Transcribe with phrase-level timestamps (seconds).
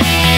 [0.00, 0.37] え!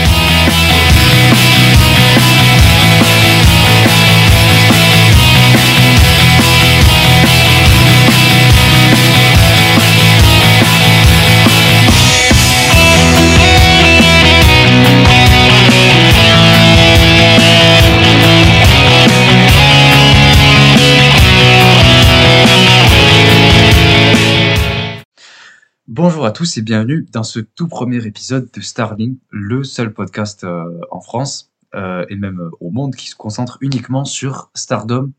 [26.03, 30.45] Bonjour à tous et bienvenue dans ce tout premier épisode de Starling, le seul podcast
[30.45, 35.13] euh, en France euh, et même euh, au monde qui se concentre uniquement sur Stardom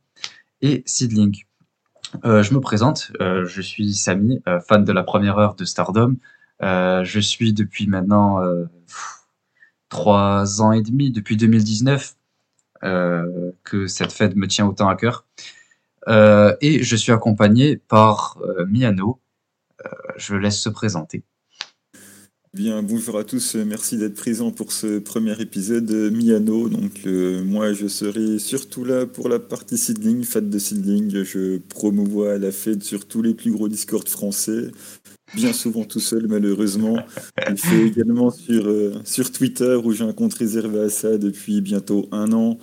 [0.64, 1.44] et Seedling.
[2.24, 6.16] je me présente, je suis Samy, fan de la première heure de Stardom.
[6.60, 8.40] je suis depuis maintenant
[9.90, 12.16] trois ans et demi, depuis 2019,
[12.82, 15.28] que cette fête me tient autant à cœur.
[16.08, 19.21] et je suis accompagné par Miano,
[20.18, 21.24] je laisse se présenter.
[22.54, 26.68] Bien, bonjour à tous, merci d'être présents pour ce premier épisode Miano.
[26.68, 31.24] Donc, euh, moi, je serai surtout là pour la partie seedling, fat de seedling.
[31.24, 34.70] Je promouvois la fête sur tous les plus gros Discord français,
[35.34, 36.98] bien souvent tout seul, malheureusement.
[37.48, 41.62] Je fais également sur, euh, sur Twitter où j'ai un compte réservé à ça depuis
[41.62, 42.58] bientôt un an.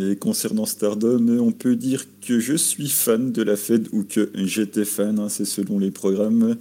[0.00, 4.30] Et concernant Stardom, on peut dire que je suis fan de la Fed ou que
[4.34, 6.56] j'étais fan, hein, c'est selon les programmes.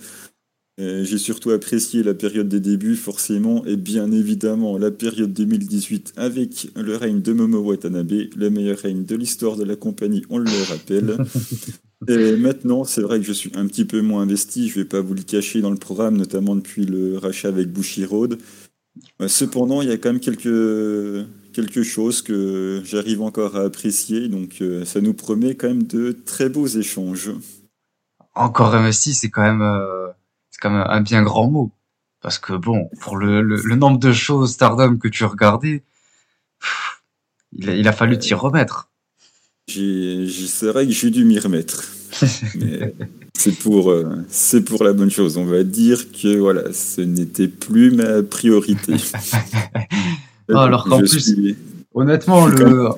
[0.79, 6.69] J'ai surtout apprécié la période des débuts, forcément, et bien évidemment la période 2018 avec
[6.73, 10.49] le règne de Momo Watanabe, le meilleur règne de l'histoire de la compagnie, on le
[10.69, 11.17] rappelle.
[12.07, 15.01] et maintenant, c'est vrai que je suis un petit peu moins investi, je vais pas
[15.01, 18.37] vous le cacher dans le programme, notamment depuis le rachat avec Bushiroad.
[19.21, 20.45] Euh, cependant, il y a quand même quelques,
[21.53, 26.11] quelque chose que j'arrive encore à apprécier, donc euh, ça nous promet quand même de
[26.11, 27.31] très beaux échanges.
[28.35, 29.61] Encore investi, c'est quand même...
[29.61, 30.07] Euh,
[30.59, 31.71] quand même un bien grand mot.
[32.21, 35.83] Parce que bon, pour le, le, nombre de choses Stardom que tu regardais,
[37.53, 38.89] il, a, il a fallu t'y remettre.
[39.67, 41.85] C'est vrai que j'ai dû m'y remettre.
[42.55, 42.93] Mais
[43.37, 45.37] c'est pour, euh, c'est pour la bonne chose.
[45.37, 48.95] On va dire que voilà, ce n'était plus ma priorité.
[50.55, 51.35] alors qu'en plus,
[51.93, 52.89] honnêtement, le,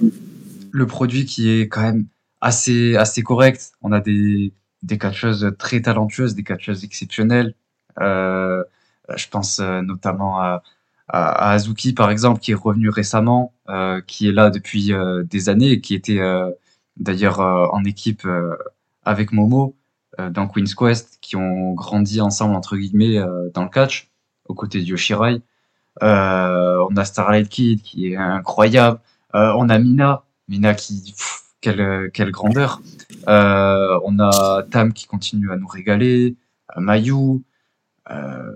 [0.72, 2.06] le produit qui est quand même
[2.40, 4.54] assez, assez correct, on a des,
[4.84, 7.56] des catcheuses très talentueuses, des catcheuses exceptionnelles.
[8.00, 8.64] Euh,
[9.16, 10.64] je pense euh, notamment à,
[11.08, 15.50] à, Azuki, par exemple, qui est revenu récemment, euh, qui est là depuis euh, des
[15.50, 16.20] années et qui était
[16.98, 18.28] d'ailleurs en équipe
[19.04, 19.76] avec Momo
[20.20, 23.20] dans Queen's Quest, qui ont grandi ensemble, entre guillemets,
[23.54, 24.12] dans le catch,
[24.46, 25.42] aux côtés de Yoshirai.
[26.02, 29.00] On a Starlight Kid, qui est incroyable.
[29.34, 31.14] on a Mina, Mina qui...
[31.62, 32.82] quelle, quelle grandeur.
[33.28, 36.36] Euh, on a Tam qui continue à nous régaler,
[36.76, 37.42] Mayu.
[38.10, 38.52] Euh,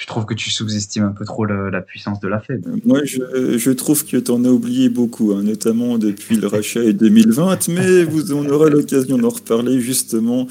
[0.00, 2.64] je trouve que tu sous-estimes un peu trop la puissance de la Fed.
[2.84, 6.92] Moi, je, trouve que tu en as oublié beaucoup, hein, notamment depuis le rachat et
[6.92, 10.46] 2020, mais vous, on aura l'occasion d'en reparler justement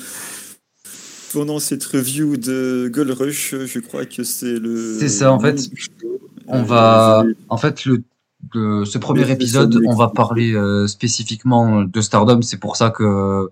[1.33, 3.55] pendant cette review de Gold Rush.
[3.55, 4.97] Je crois que c'est le.
[4.99, 5.69] C'est ça, en fait.
[6.47, 7.23] On va.
[7.49, 8.03] En fait, le
[8.53, 12.41] ce premier épisode, on va parler euh, spécifiquement de Stardom.
[12.41, 13.49] C'est pour ça que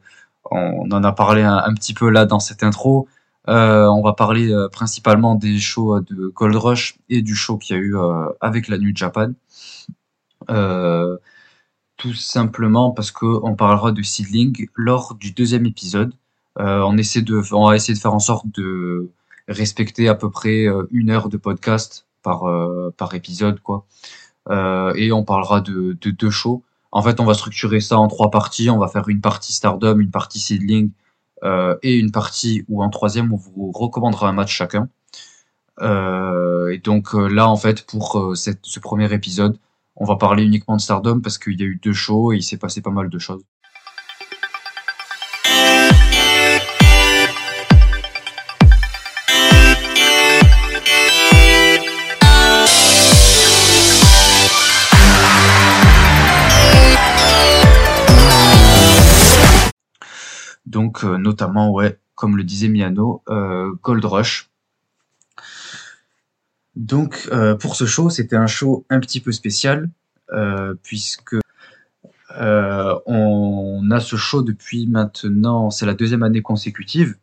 [0.52, 3.08] on en a parlé un, petit peu là dans cette intro.
[3.47, 7.75] Euh, on va parler euh, principalement des shows de Gold Rush et du show qu'il
[7.75, 7.96] y a eu
[8.41, 9.31] avec la New Japan.
[11.97, 16.14] tout simplement parce que on parlera de Seedling lors du deuxième épisode.
[16.58, 19.10] On essaie de, on va essayer de faire en sorte de
[19.48, 22.44] respecter à peu près une heure de podcast par
[22.98, 23.86] par épisode, quoi.
[24.50, 26.64] Euh, et on parlera de, de deux shows.
[26.92, 28.70] En fait, on va structurer ça en trois parties.
[28.70, 30.92] On va faire une partie Stardom, une partie Seedling
[31.44, 34.90] euh, et une partie où en troisième on vous recommandera un match chacun.
[35.82, 39.58] Euh, et donc euh, là, en fait, pour euh, ce premier épisode,
[39.98, 42.44] on va parler uniquement de Stardom parce qu'il y a eu deux shows et il
[42.44, 43.44] s'est passé pas mal de choses.
[60.76, 64.50] Donc euh, notamment, ouais, comme le disait Miano, euh, Gold Rush.
[66.76, 69.90] Donc euh, pour ce show, c'était un show un petit peu spécial
[70.84, 71.38] puisque
[72.38, 77.16] on a ce show depuis maintenant, c'est la deuxième année consécutive.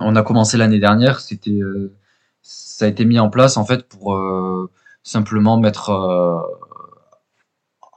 [0.00, 1.60] On a commencé l'année dernière, c'était
[2.42, 4.18] ça a été mis en place en fait pour
[5.04, 5.90] simplement mettre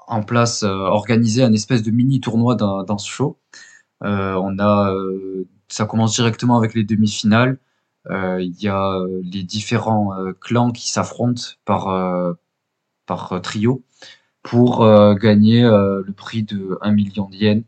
[0.08, 3.40] en place, organiser un espèce de mini tournoi dans, dans ce show.
[4.04, 7.58] Euh, on a, euh, ça commence directement avec les demi-finales.
[8.10, 10.12] il y a les différents
[10.42, 12.36] clans qui s'affrontent par,
[13.06, 13.84] par trio
[14.44, 14.80] pour
[15.20, 17.64] gagner le prix de 1 million de yens,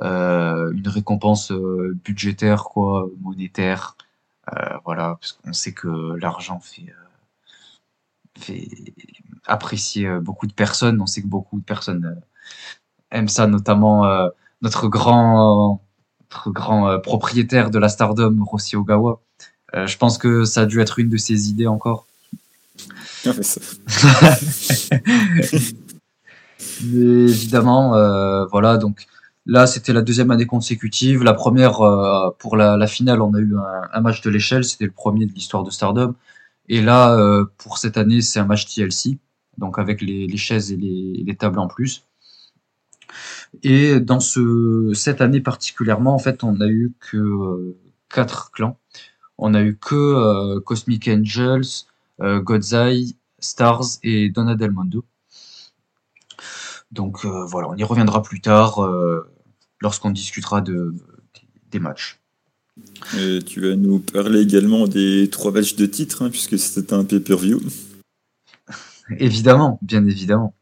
[0.00, 1.52] une récompense
[2.04, 3.96] budgétaire, quoi, monétaire.
[4.84, 6.94] voilà, parce qu'on sait que l'argent fait
[8.38, 8.68] fait
[9.46, 11.00] apprécier euh, beaucoup de personnes.
[11.00, 12.20] On sait que beaucoup de personnes euh,
[13.10, 14.28] aiment ça, notamment euh,
[14.62, 15.82] notre grand,
[16.30, 19.20] notre grand propriétaire de la Stardom, Rossi Ogawa.
[19.74, 22.06] je pense que ça a dû être une de ses idées encore.
[26.84, 27.90] mais évidemment,
[28.50, 29.06] voilà, donc
[29.46, 31.22] là, c'était la deuxième année consécutive.
[31.22, 31.78] La première,
[32.38, 34.64] pour la, finale, on a eu un, un match de l'échelle.
[34.64, 36.14] C'était le premier de l'histoire de Stardom.
[36.68, 39.18] Et là, euh, pour cette année, c'est un match TLC,
[39.58, 42.04] donc avec les, chaises et les, tables en plus.
[43.62, 47.76] Et dans ce, cette année particulièrement, en fait, on a eu que euh,
[48.08, 48.78] quatre clans.
[49.38, 51.86] On a eu que euh, Cosmic Angels,
[52.20, 55.04] God's Eye, Stars et Donna Del Mondo.
[56.92, 58.78] Donc voilà, on y reviendra plus tard
[59.80, 60.94] lorsqu'on discutera de,
[61.72, 62.22] des matchs.
[63.18, 67.04] Et tu vas nous parler également des trois matchs de titre, hein, puisque c'était un
[67.04, 67.60] pay-per-view.
[69.18, 70.54] Évidemment, bien évidemment.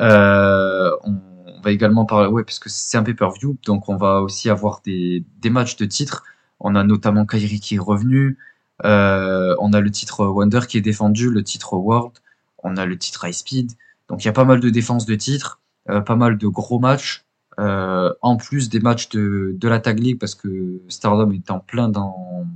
[0.00, 1.20] Euh, on,
[1.62, 5.24] va également parler, ouais, parce que c'est un pay-per-view, donc on va aussi avoir des,
[5.40, 6.24] des, matchs de titre.
[6.60, 8.38] On a notamment Kairi qui est revenu.
[8.84, 12.12] Euh, on a le titre Wonder qui est défendu, le titre World.
[12.58, 13.72] On a le titre High Speed.
[14.08, 16.78] Donc il y a pas mal de défenses de titres, euh, pas mal de gros
[16.78, 17.24] matchs.
[17.58, 21.60] Euh, en plus des matchs de, de la Tag League, parce que Stardom est en
[21.60, 22.46] plein dans,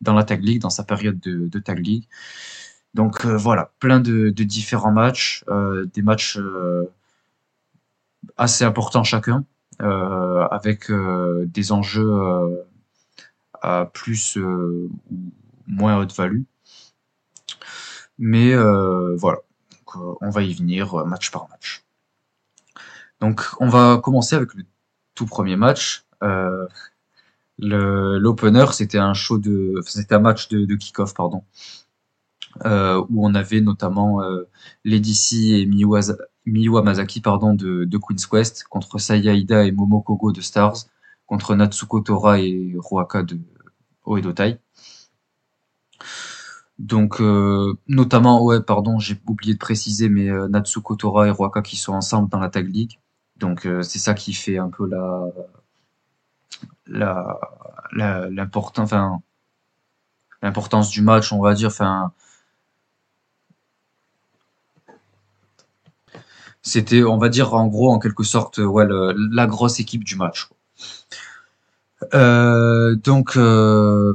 [0.00, 2.08] dans la Tag League, dans sa période de, de Tag League.
[2.94, 5.44] Donc voilà, plein de, de différents matchs,
[5.94, 6.36] des matchs
[8.36, 9.44] assez importants chacun,
[9.78, 12.64] avec des enjeux
[13.62, 14.90] à plus ou
[15.66, 16.42] moins haute value.
[18.18, 19.38] Mais voilà,
[19.86, 21.84] Donc, on va y venir match par match.
[23.20, 24.64] Donc, on va commencer avec le
[25.14, 26.04] tout premier match.
[26.22, 26.66] Euh,
[27.58, 31.44] L'opener, c'était un show de, c'était un match de, de kick-off, pardon,
[32.64, 34.48] euh, où on avait notamment euh,
[34.84, 35.66] Lady et
[36.46, 40.86] Miwa, Masaki, pardon, de, de Queen's Quest contre Sayaida et Momokogo de Stars,
[41.26, 43.38] contre Natsuko Tora et Ruaka de
[44.06, 44.58] Oedotai.
[46.78, 51.62] Donc, euh, notamment, ouais, pardon, j'ai oublié de préciser, mais euh, Natsuko Tora et Ruaka
[51.62, 52.98] qui sont ensemble dans la Tag League.
[53.40, 54.88] Donc euh, c'est ça qui fait un peu
[56.86, 57.40] la
[58.30, 59.20] l'importance enfin
[60.42, 62.12] l'importance du match, on va dire enfin
[66.62, 68.86] c'était on va dire en gros en quelque sorte ouais,
[69.32, 70.48] la grosse équipe du match.
[72.14, 74.14] Euh, donc euh,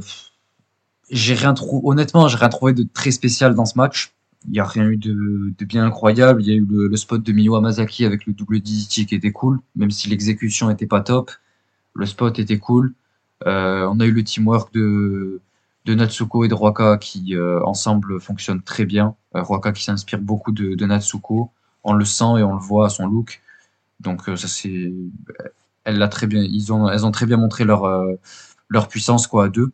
[1.10, 1.54] j'ai rien
[1.84, 4.16] honnêtement j'ai rien trouvé de très spécial dans ce match
[4.46, 6.42] il n'y a rien eu de, de, bien incroyable.
[6.42, 9.32] Il y a eu le, spot de Miwa Masaki avec le double DDT qui était
[9.32, 11.30] cool, même si l'exécution était pas top.
[11.94, 12.94] Le spot était cool.
[13.46, 15.40] Euh, on a eu le teamwork de,
[15.84, 19.16] de Natsuko et de Roaka qui euh, ensemble fonctionnent très bien.
[19.34, 21.50] Euh, Roaka qui s'inspire beaucoup de, Natsuko.
[21.86, 23.40] On le sent et on le voit à son look.
[24.00, 24.92] Donc euh, ça c'est,
[26.10, 26.42] très bien.
[26.42, 27.86] Ils ont, elles ont très bien montré leur
[28.68, 29.72] leur puissance quoi à deux.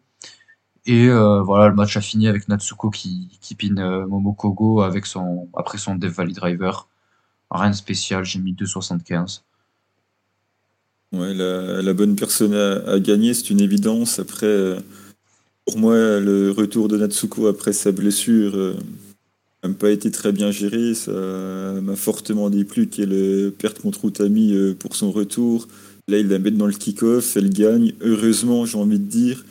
[0.85, 5.07] Et euh, voilà, le match a fini avec Natsuko qui, qui pine euh, Momokogo avec
[5.07, 6.89] son, après son Dev Valley Driver.
[7.51, 9.43] Rien de spécial, j'ai mis 2,75.
[11.13, 14.19] Ouais, la, la, bonne personne à, gagner, c'est une évidence.
[14.19, 14.81] Après, euh,
[15.67, 18.75] pour moi, le retour de Natsuko après sa blessure
[19.69, 20.95] n'a pas été très bien géré.
[20.95, 21.13] Ça
[21.83, 25.69] m'a fortement déplu qu'elle perde contre Utami pour son retour.
[26.09, 27.93] Là, il la met dans le kick-off, elle gagne.
[28.01, 29.45] Heureusement, j'ai envie de dire.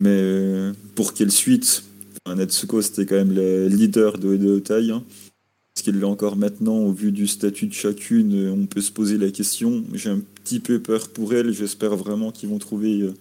[0.00, 1.84] Mais euh, pour quelle suite
[2.26, 4.90] Natsuko, c'était quand même le leader de Edo Tai.
[4.90, 5.04] Hein.
[5.76, 8.90] Est-ce qu'il l'est encore maintenant Au vu du statut de chacune, euh, on peut se
[8.90, 9.84] poser la question.
[9.94, 11.52] J'ai un petit peu peur pour elle.
[11.52, 13.14] J'espère vraiment qu'ils vont trouver, euh,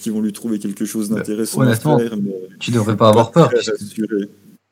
[0.00, 2.16] qu'ils vont lui trouver quelque chose d'intéressant à faire.
[2.16, 3.50] Mais tu devrais pas avoir peur.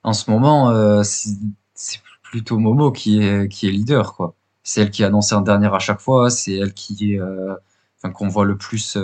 [0.02, 4.35] En ce moment, c'est plutôt Momo qui est, qui est leader, quoi.
[4.64, 6.30] C'est elle qui annonce un dernier à chaque fois.
[6.30, 8.97] C'est elle qui est, enfin, qu'on voit le plus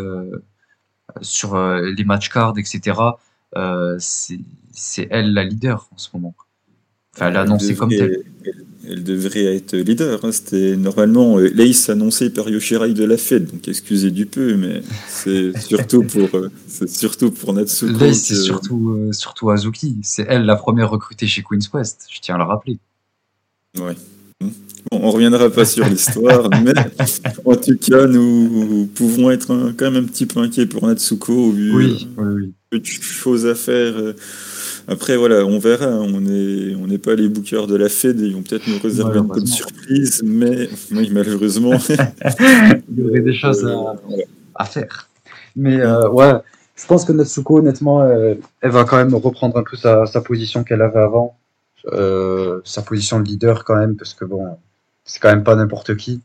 [1.23, 2.99] sur euh, les match cards, etc.
[3.57, 6.35] Euh, c'est elle la leader en ce moment.
[7.14, 8.25] Enfin, elle a annoncé comme telle.
[8.45, 8.64] Elle,
[8.97, 10.25] devrait être leader.
[10.25, 10.33] Hein.
[10.33, 14.83] C'était normalement euh, Lace annoncé par Yoshirai de la Fed, donc excusez du peu, mais
[15.09, 16.28] c'est surtout pour
[16.66, 17.99] c'est surtout pour Natsuko.
[17.99, 19.97] Lace, c'est surtout surtout Azuki.
[20.02, 22.07] C'est elle la première recrutée chez Queen's Quest.
[22.11, 22.78] Je tiens à le rappeler.
[23.78, 23.95] Ouais.
[24.40, 26.73] Bon, on reviendra pas sur l'histoire, mais
[27.45, 31.50] en tout cas, nous pouvons être quand même un petit peu inquiets pour Natsuko.
[31.50, 32.52] Vu, oui, oui, oui.
[32.71, 33.95] peu de choses à faire.
[34.88, 35.87] Après, voilà, on verra.
[35.87, 38.18] On n'est on pas les bookers de la Fed.
[38.21, 41.75] Ils vont peut-être nous réserver un peu de surprise, mais oui, malheureusement.
[42.88, 43.68] Il y aurait des choses
[44.54, 45.09] à, faire.
[45.54, 46.33] Mais ouais,
[46.76, 50.64] je pense que Natsuko, honnêtement, elle va quand même reprendre un peu sa, sa position
[50.64, 51.37] qu'elle avait avant.
[52.64, 54.57] sa position de leader quand même, parce que bon,
[55.04, 56.21] c'est quand même pas n'importe qui.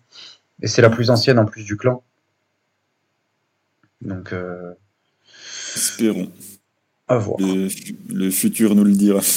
[0.61, 2.03] Et c'est la plus ancienne en plus du clan.
[4.01, 4.31] Donc.
[4.33, 4.73] Euh...
[5.75, 6.31] Espérons.
[7.13, 7.37] À voir.
[7.39, 9.21] Le, futur nous le dira.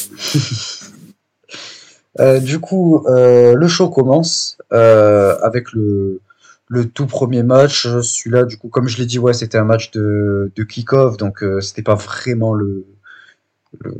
[2.19, 6.23] Euh, du coup, euh, le show commence euh, avec le,
[6.69, 7.87] le tout premier match.
[7.87, 11.45] Celui-là, du coup, comme je l'ai dit, ouais, c'était un match de, de kick-off, donc
[11.61, 12.87] c'était pas vraiment le,
[13.81, 13.95] le,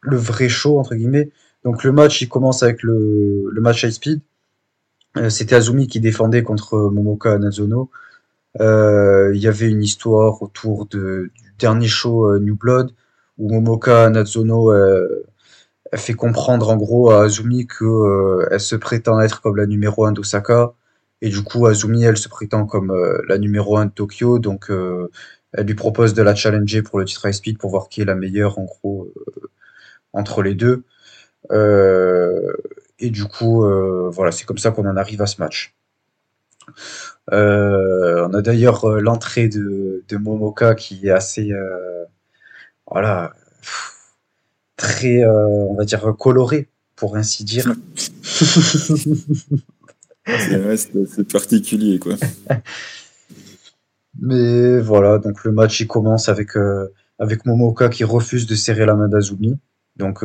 [0.00, 1.30] le, vrai show, entre guillemets.
[1.62, 4.20] Donc le match, il commence avec le, le match high speed.
[5.28, 7.90] C'était Azumi qui défendait contre Momoka Nazono.
[8.60, 12.92] Euh, il y avait une histoire autour de, du dernier show New Blood
[13.42, 14.72] où Momoka Natsuno
[15.94, 20.12] fait comprendre en gros à Azumi que elle se prétend être comme la numéro 1
[20.12, 20.72] d'Osaka.
[21.20, 22.92] Et du coup Azumi elle se prétend comme
[23.28, 24.38] la numéro 1 de Tokyo.
[24.38, 28.04] Donc elle lui propose de la challenger pour le titre speed pour voir qui est
[28.06, 29.12] la meilleure en gros
[30.12, 30.84] entre les deux.
[33.02, 35.74] Et du coup, euh, voilà, c'est comme ça qu'on en arrive à ce match.
[37.32, 41.50] Euh, on a d'ailleurs euh, l'entrée de, Momoka qui est assez,
[42.92, 43.32] voilà,
[44.76, 47.72] très, on va dire, coloré, pour ainsi dire.
[50.26, 52.14] c'est particulier, quoi.
[54.20, 56.50] Mais voilà, donc le match il commence avec,
[57.18, 59.58] avec Momoka qui refuse de serrer la main d'Azumi.
[59.96, 60.22] Donc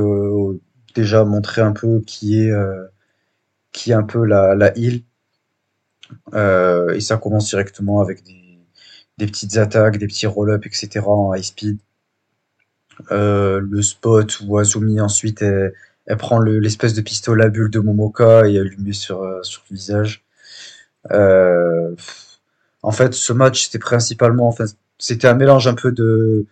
[0.98, 2.86] déjà montrer un peu qui est, euh,
[3.72, 5.04] qui est un peu la, la heal.
[6.34, 8.60] Euh, et ça commence directement avec des,
[9.18, 11.02] des petites attaques, des petits roll-up, etc.
[11.06, 11.78] en high speed.
[13.12, 15.74] Euh, le spot où Azumi ensuite elle,
[16.18, 19.76] prend l'espèce de pistolet à bulle de Momoka et elle lui met sur, sur le
[19.76, 20.24] visage.
[22.82, 24.66] en fait, ce match c'était principalement, enfin,
[24.98, 26.46] c'était un mélange un peu de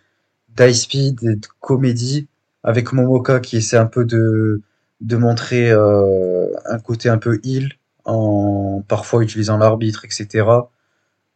[0.56, 2.28] d'high speed et de comédie
[2.62, 4.62] avec Momoka qui essaie un peu de,
[5.00, 7.72] de montrer euh, un côté un peu heal,
[8.04, 10.46] en parfois utilisant l'arbitre, etc.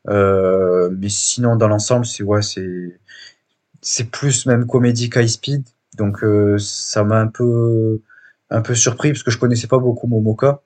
[0.08, 2.99] Euh, mais sinon, dans l'ensemble, c'est ouais, c'est
[3.82, 5.64] c'est plus même comédie qu'high speed.
[5.96, 8.00] Donc euh, ça m'a un peu
[8.50, 10.62] un peu surpris parce que je connaissais pas beaucoup Momoka.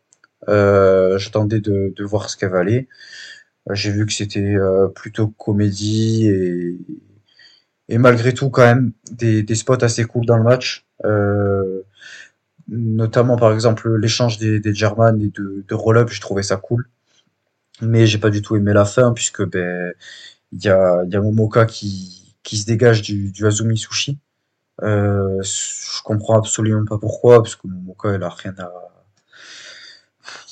[0.49, 2.89] J'attendais de, de voir ce qu'elle valait.
[3.73, 4.57] J'ai vu que c'était
[4.95, 6.79] plutôt comédie et
[7.89, 10.87] et malgré tout quand même des, des spots assez cool dans le match.
[11.05, 11.83] Euh,
[12.69, 16.89] notamment par exemple l'échange des, des German et de, de roll-up, j'ai trouvé ça cool.
[17.83, 19.93] Mais j'ai pas du tout aimé la fin puisque ben
[20.53, 24.19] il y a, y a Momoka qui, qui se dégage du, du Azumi Sushi.
[24.83, 28.73] Euh, je comprends absolument pas pourquoi parce que Momoka elle a rien à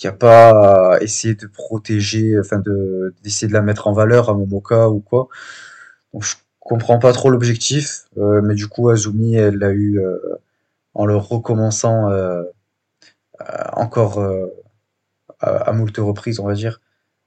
[0.02, 3.92] il n'y a pas à essayer de protéger, enfin de d'essayer de la mettre en
[3.92, 5.28] valeur à Momoka ou quoi.
[6.12, 10.18] Donc je comprends pas trop l'objectif, euh, mais du coup Azumi elle l'a eu euh,
[10.94, 12.42] en le recommençant euh,
[13.75, 14.20] encore
[15.40, 16.80] à, à moult reprises on va dire,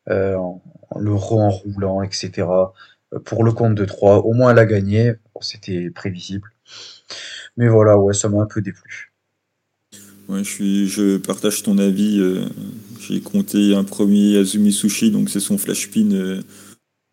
[0.09, 0.61] en,
[0.97, 2.47] le re-enroulant etc.
[3.23, 6.51] Pour le compte de 3, au moins elle a gagné, c'était prévisible.
[7.57, 9.13] Mais voilà, ouais, ça m'a un peu déplu.
[10.29, 12.21] Je, suis, je partage ton avis.
[12.99, 16.41] J'ai compté un premier Azumi Sushi, donc c'est son flash pin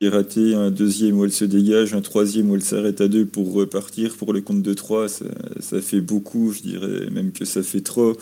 [0.08, 3.52] raté, un deuxième où elle se dégage, un troisième où elle s'arrête à deux pour
[3.52, 4.16] repartir.
[4.16, 8.16] Pour le compte de trois, ça, fait beaucoup, je dirais même que ça fait trop.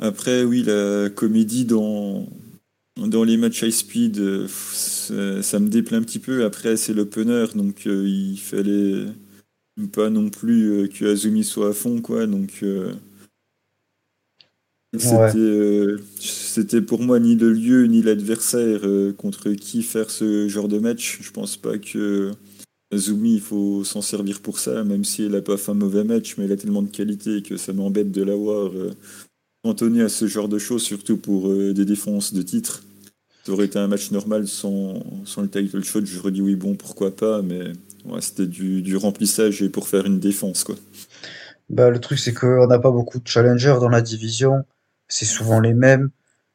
[0.00, 2.26] Après, oui, la comédie dans,
[2.96, 6.44] dans les matchs high speed, ça, me déplaît un petit peu.
[6.44, 9.06] Après, c'est l'opener, donc euh, il fallait
[9.92, 12.26] pas non plus euh, que Azumi soit à fond, quoi.
[12.26, 12.60] Donc.
[12.62, 12.92] Euh,
[15.36, 20.66] euh, c'était pour moi ni le lieu ni l'adversaire euh, contre qui faire ce genre
[20.66, 21.18] de match.
[21.20, 22.32] Je pense pas que
[22.92, 26.02] Azumi, il faut s'en servir pour ça, même si elle a pas fait un mauvais
[26.02, 28.72] match, mais elle a tellement de qualité que ça m'embête de l'avoir
[29.66, 32.82] euh, à ce genre de choses, surtout pour euh, des défenses de titre.
[33.44, 36.74] Ça aurait été un match normal sans, sans le title shot, j'aurais dit oui, bon,
[36.74, 37.72] pourquoi pas, mais
[38.20, 40.76] c'était du, du remplissage et pour faire une défense, quoi.
[41.70, 44.64] Bah, le truc, c'est qu'on n'a pas beaucoup de challengers dans la division
[45.10, 46.10] c'est souvent les mêmes.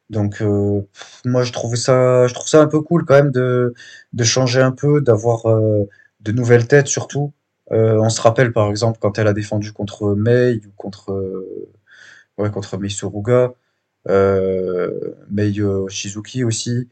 [0.09, 0.81] Donc euh,
[1.25, 3.73] moi je trouvais ça je trouve ça un peu cool quand même de
[4.13, 5.85] de changer un peu, d'avoir euh,
[6.21, 7.33] de nouvelles têtes surtout.
[7.71, 11.43] On se rappelle par exemple quand elle a défendu contre Mei ou contre
[12.37, 13.53] ouais contre Mei Soruga,
[14.07, 15.53] Mei
[15.89, 16.89] Shizuki aussi.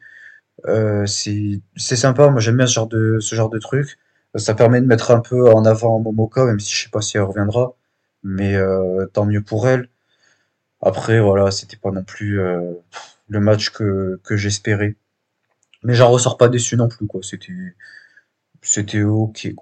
[1.06, 3.98] c'est c'est sympa, moi j'aime bien ce genre de ce genre de truc.
[4.36, 7.18] Ça permet de mettre un peu en avant Momoka, même si je sais pas si
[7.18, 7.76] elle reviendra.
[8.24, 8.58] Mais
[9.14, 9.90] tant mieux pour elle.
[10.82, 12.40] Après, voilà, c'était pas non plus
[13.28, 14.96] le match que, que j'espérais.
[15.84, 17.22] Mais j'en ressors pas déçu non plus, quoi.
[17.24, 17.54] C'était,
[18.62, 19.54] c'était ok.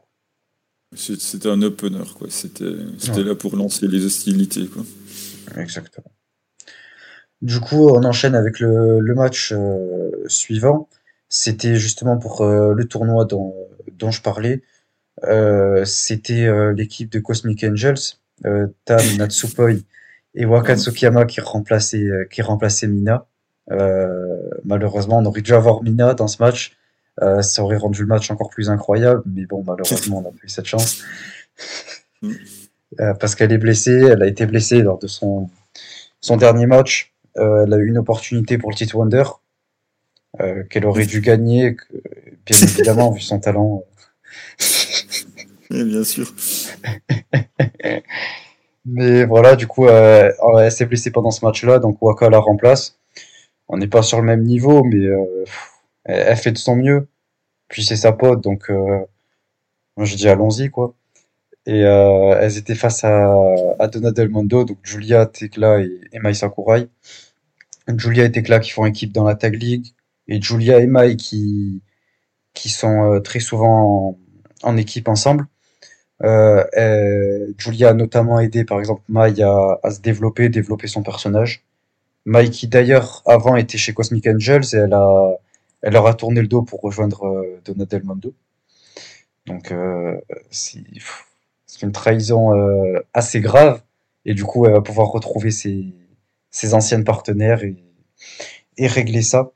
[0.95, 2.27] C'était un opener, quoi.
[2.29, 4.83] C'était, c'était là pour lancer les hostilités, quoi.
[5.57, 6.11] Exactement.
[7.41, 10.87] Du coup, on enchaîne avec le, le match euh, suivant.
[11.27, 13.55] C'était justement pour euh, le tournoi dont,
[13.93, 14.61] dont je parlais.
[15.23, 18.17] Euh, c'était l'équipe de Cosmic Angels,
[18.85, 19.71] Tam, Natsupoi
[20.35, 23.25] et Waka Tsukiyama qui remplaçait, qui remplaçait Mina.
[24.63, 26.77] malheureusement, on aurait dû avoir Mina dans ce match.
[27.41, 30.49] ça aurait rendu le match encore plus incroyable, mais bon, malheureusement, on n'a pas eu
[30.49, 31.03] cette chance.
[32.99, 33.13] Mm.
[33.19, 35.49] parce qu'elle est blessée, elle a été blessée lors de son,
[36.21, 37.13] son dernier match.
[37.37, 39.23] Euh, elle a eu une opportunité pour le titre Wonder
[40.39, 41.75] euh, qu'elle aurait dû gagner,
[42.45, 43.83] bien évidemment, vu son talent.
[45.69, 46.33] Oui, bien sûr.
[48.85, 52.97] Mais voilà, du coup, euh, elle s'est blessée pendant ce match-là, donc Waka la remplace.
[53.67, 55.05] On n'est pas sur le même niveau, mais
[56.03, 57.07] elle, fait de son mieux.
[57.69, 60.93] Puis c'est sa pote, donc moi je dis allons-y, quoi.
[61.67, 63.33] Et elles étaient face à,
[63.79, 66.89] à Donna Del Mondo, donc Julia, Tekla et, et Mai Sakurai.
[67.97, 69.93] Julia et Tekla qui font équipe dans la Tag League,
[70.27, 71.81] et Julia et Mai qui,
[72.53, 74.17] qui sont euh, très souvent
[74.63, 75.47] en, équipe ensemble.
[76.23, 81.63] Euh, Julia a notamment aidé par exemple Mai à, à, se développer, développer son personnage.
[82.25, 85.37] Mai qui d'ailleurs avant était chez Cosmic Angels et elle a
[85.81, 88.33] elle leur a tourné le dos pour rejoindre euh, Donna Del Mondo.
[89.47, 90.19] Donc euh,
[91.71, 93.81] c'est une trahison euh, assez grave
[94.25, 95.85] et du coup elle va pouvoir retrouver ses,
[96.49, 97.77] ses anciennes partenaires et,
[98.77, 99.51] et régler ça.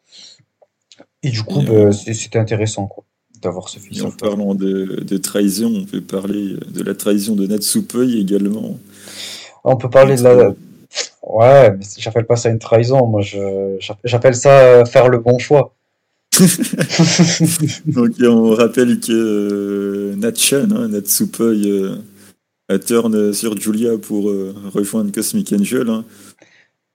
[1.23, 3.03] Et du coup, bah, c'était intéressant quoi,
[3.41, 4.01] d'avoir ce fils.
[4.01, 8.79] En parlant de, de, trahison, on peut parler de la trahison de Natsupoi également.
[9.65, 10.53] On peut parler de la.
[11.21, 13.07] Ouais, mais j'appelle pas ça une trahison.
[13.07, 13.23] Moi,
[14.05, 15.75] j'appelle ça faire le bon choix.
[17.85, 21.95] Donc, on rappelle que euh, Natchan, hein, Natsupoi, euh,
[22.69, 25.89] a turn sur Julia pour euh, rejoindre Cosmic Angel.
[25.89, 26.05] Hein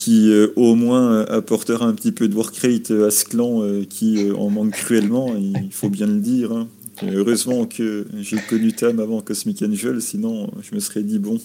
[0.00, 3.84] qui euh, au moins apportera un petit peu de work rate à ce clan euh,
[3.84, 6.50] qui euh, en manque cruellement, il faut bien le dire.
[6.50, 6.68] Hein.
[7.02, 11.38] Heureusement que j'ai connu Tam avant Cosmic Angel, sinon je me serais dit bon.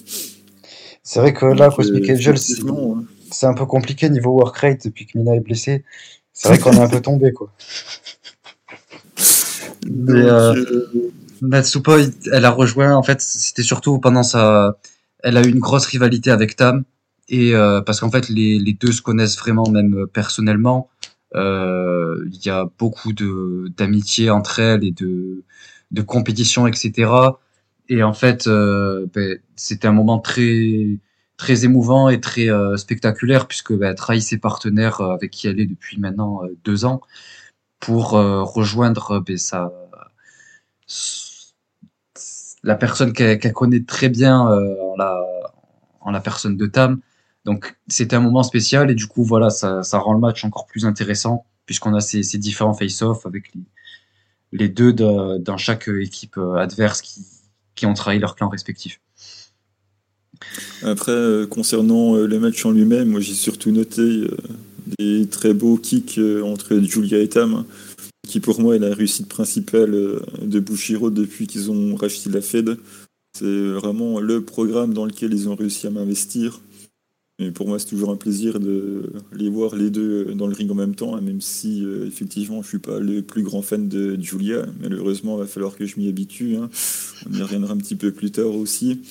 [1.03, 3.03] C'est vrai que là, Cosmic Angel, hein.
[3.31, 5.83] c'est un peu compliqué niveau work rate depuis que Mina est blessée.
[6.35, 7.51] C'est vrai qu'on est un peu tombé quoi.
[9.87, 10.25] Mais
[11.41, 11.99] Natsupoi,
[12.31, 14.77] elle a rejoint, en fait, c'était surtout pendant sa.
[15.23, 16.83] Elle a eu une grosse rivalité avec Tam
[17.29, 20.89] et euh, parce qu'en fait les, les, deux se connaissent vraiment même euh, personnellement
[21.35, 25.43] euh, il y a beaucoup de d'amitié entre elles et de
[25.91, 27.11] de compétition etc
[27.89, 30.99] et en fait ben, c'était un moment très
[31.37, 35.99] très émouvant et très spectaculaire puisque elle trahit ses partenaires avec qui elle est depuis
[35.99, 37.01] maintenant deux ans
[37.79, 39.71] pour rejoindre ben, sa
[42.63, 45.21] la personne qu'elle connaît très bien en la
[46.01, 46.99] en la personne de Tam
[47.43, 50.65] donc c'était un moment spécial et du coup voilà ça, ça rend le match encore
[50.67, 53.61] plus intéressant puisqu'on a ces, ces différents face-off avec les,
[54.51, 57.25] les deux dans chaque équipe euh, adverse qui,
[57.75, 58.99] qui ont trahi leur clan respectif.
[60.83, 64.27] Après, euh, concernant euh, le match en lui-même, moi j'ai surtout noté
[64.99, 67.65] des très beaux kicks entre Julia et Tam,
[68.27, 72.77] qui pour moi est la réussite principale de Bushiro depuis qu'ils ont racheté la Fed.
[73.37, 76.61] C'est vraiment le programme dans lequel ils ont réussi à m'investir.
[77.37, 80.71] Et pour moi, c'est toujours un plaisir de les voir les deux dans le ring
[80.71, 83.89] en même temps, hein, même si euh, effectivement je suis pas le plus grand fan
[83.89, 84.65] de Julia.
[84.79, 86.55] Malheureusement, il va falloir que je m'y habitue.
[86.55, 86.69] Hein.
[87.29, 89.01] On y reviendra un petit peu plus tard aussi.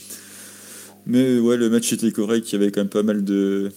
[1.07, 2.51] Mais ouais, le match était correct.
[2.51, 3.23] Il y avait quand même pas mal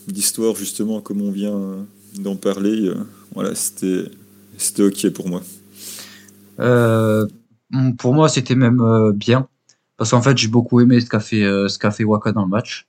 [0.07, 1.85] d'histoires, justement, comme on vient
[2.19, 2.91] d'en parler.
[3.33, 4.09] Voilà, c'était
[4.83, 5.41] ok pour moi.
[6.59, 7.27] Euh,
[7.97, 9.47] pour moi, c'était même euh, bien.
[9.97, 11.45] Parce qu'en fait, j'ai beaucoup aimé ce qu'a fait,
[11.79, 12.87] qu'a fait Waka dans le match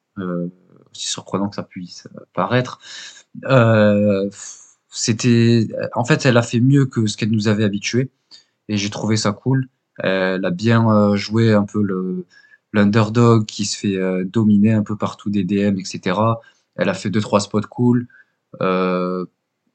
[0.93, 2.81] aussi surprenant que ça puisse paraître.
[3.47, 4.29] Euh,
[4.91, 8.11] c'était, en fait, elle a fait mieux que ce qu'elle nous avait habitué,
[8.69, 9.69] et j'ai trouvé ça cool.
[9.99, 12.27] Elle a bien euh, joué un peu le
[12.73, 16.19] l'underdog qui se fait euh, dominer un peu partout des DM, etc.
[16.77, 18.09] Elle a fait deux trois spots cool.
[18.63, 19.27] Euh,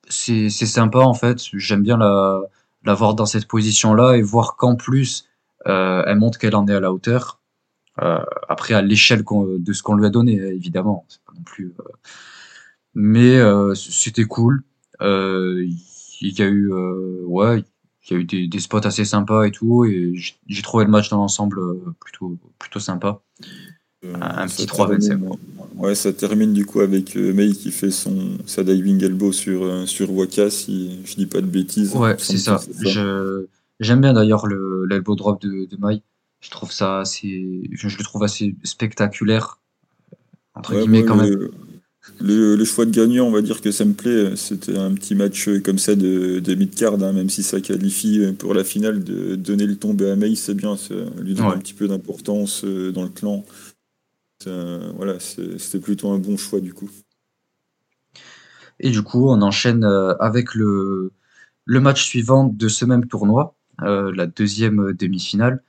[0.09, 1.39] c'est sympa en fait.
[1.53, 2.41] J'aime bien la
[2.85, 5.27] la voir dans cette position là et voir qu'en plus
[5.67, 7.39] euh, elle montre qu'elle en est à la hauteur.
[8.01, 11.73] Euh, après, à l'échelle de ce qu'on lui a donné, évidemment, c'est pas non plus.
[11.79, 11.83] Euh,
[12.95, 14.63] mais euh, c'était cool.
[15.01, 16.71] Il y a eu,
[17.25, 17.63] ouais,
[18.09, 20.13] il y a eu des, des, spots assez sympas et tout, et
[20.47, 21.59] j'ai trouvé le match dans l'ensemble
[21.99, 23.21] plutôt, plutôt sympa.
[24.03, 25.19] un, petit 3 25
[25.75, 30.11] Ouais, ça termine du coup avec Mei qui fait son, sa diving elbow sur, sur
[30.11, 31.95] Waka, si je dis pas de bêtises.
[31.95, 32.59] Ouais, c'est ça.
[33.79, 36.01] J'aime bien d'ailleurs l'elbow drop de, de Mai.
[36.41, 39.59] Je trouve ça assez, je, le trouve assez spectaculaire,
[40.55, 41.49] entre guillemets quand même.
[42.19, 44.35] Le, choix de gagnant, on va dire que ça me plaît.
[44.35, 48.53] C'était un petit match comme ça de, de mid-card, hein, même si ça qualifie pour
[48.53, 51.73] la finale, de donner le tombé à May, c'est bien, ça lui donne un petit
[51.73, 53.45] peu d'importance euh, dans le clan.
[54.45, 56.89] voilà, c'était plutôt un bon choix du coup.
[58.79, 61.13] Et du coup, on enchaîne euh, avec le,
[61.63, 65.63] le match suivant de ce même tournoi, euh, la deuxième demi-finale.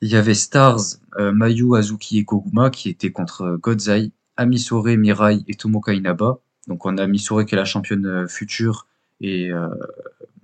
[0.00, 0.80] Il y avait Stars,
[1.16, 6.38] Mayu, Azuki et Koguma qui étaient contre Godzai Amisore, Mirai et Tomoka Inaba.
[6.66, 8.86] Donc on a Amisore qui est la championne euh, future
[9.20, 9.68] et, euh,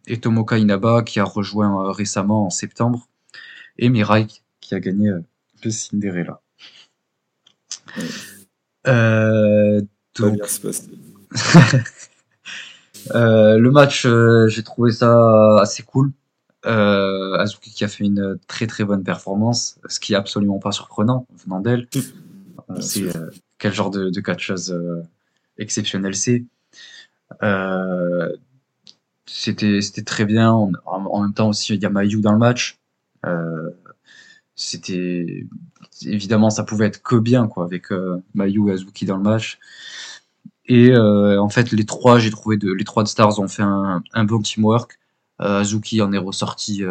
[0.06, 3.08] et Tomoka Inaba qui a rejoint euh, récemment en septembre
[3.78, 4.26] et Mirai
[4.60, 5.10] qui a gagné
[5.64, 6.40] le Cinderella.
[13.14, 14.06] le match,
[14.48, 16.12] j'ai trouvé ça assez cool.
[16.62, 21.26] Azuki qui a fait une très très bonne performance, ce qui est absolument pas surprenant
[21.44, 21.88] venant d'elle.
[22.80, 23.10] C'est
[23.60, 25.02] quel genre de, de catcheuse euh,
[25.58, 26.44] exceptionnelle c'est.
[27.44, 28.34] Euh,
[29.26, 30.50] c'était très bien.
[30.52, 32.80] En, même temps aussi, il y a Mayu dans le match.
[33.24, 33.70] Euh,
[34.56, 35.46] c'était
[36.02, 37.86] évidemment ça pouvait être que bien quoi avec
[38.34, 39.60] Mayu et Azuki dans le match.
[40.66, 44.42] Et en fait, les trois, j'ai trouvé de, les trois Stars ont fait un, bon
[44.42, 44.98] teamwork.
[45.38, 46.82] Azuki en est ressorti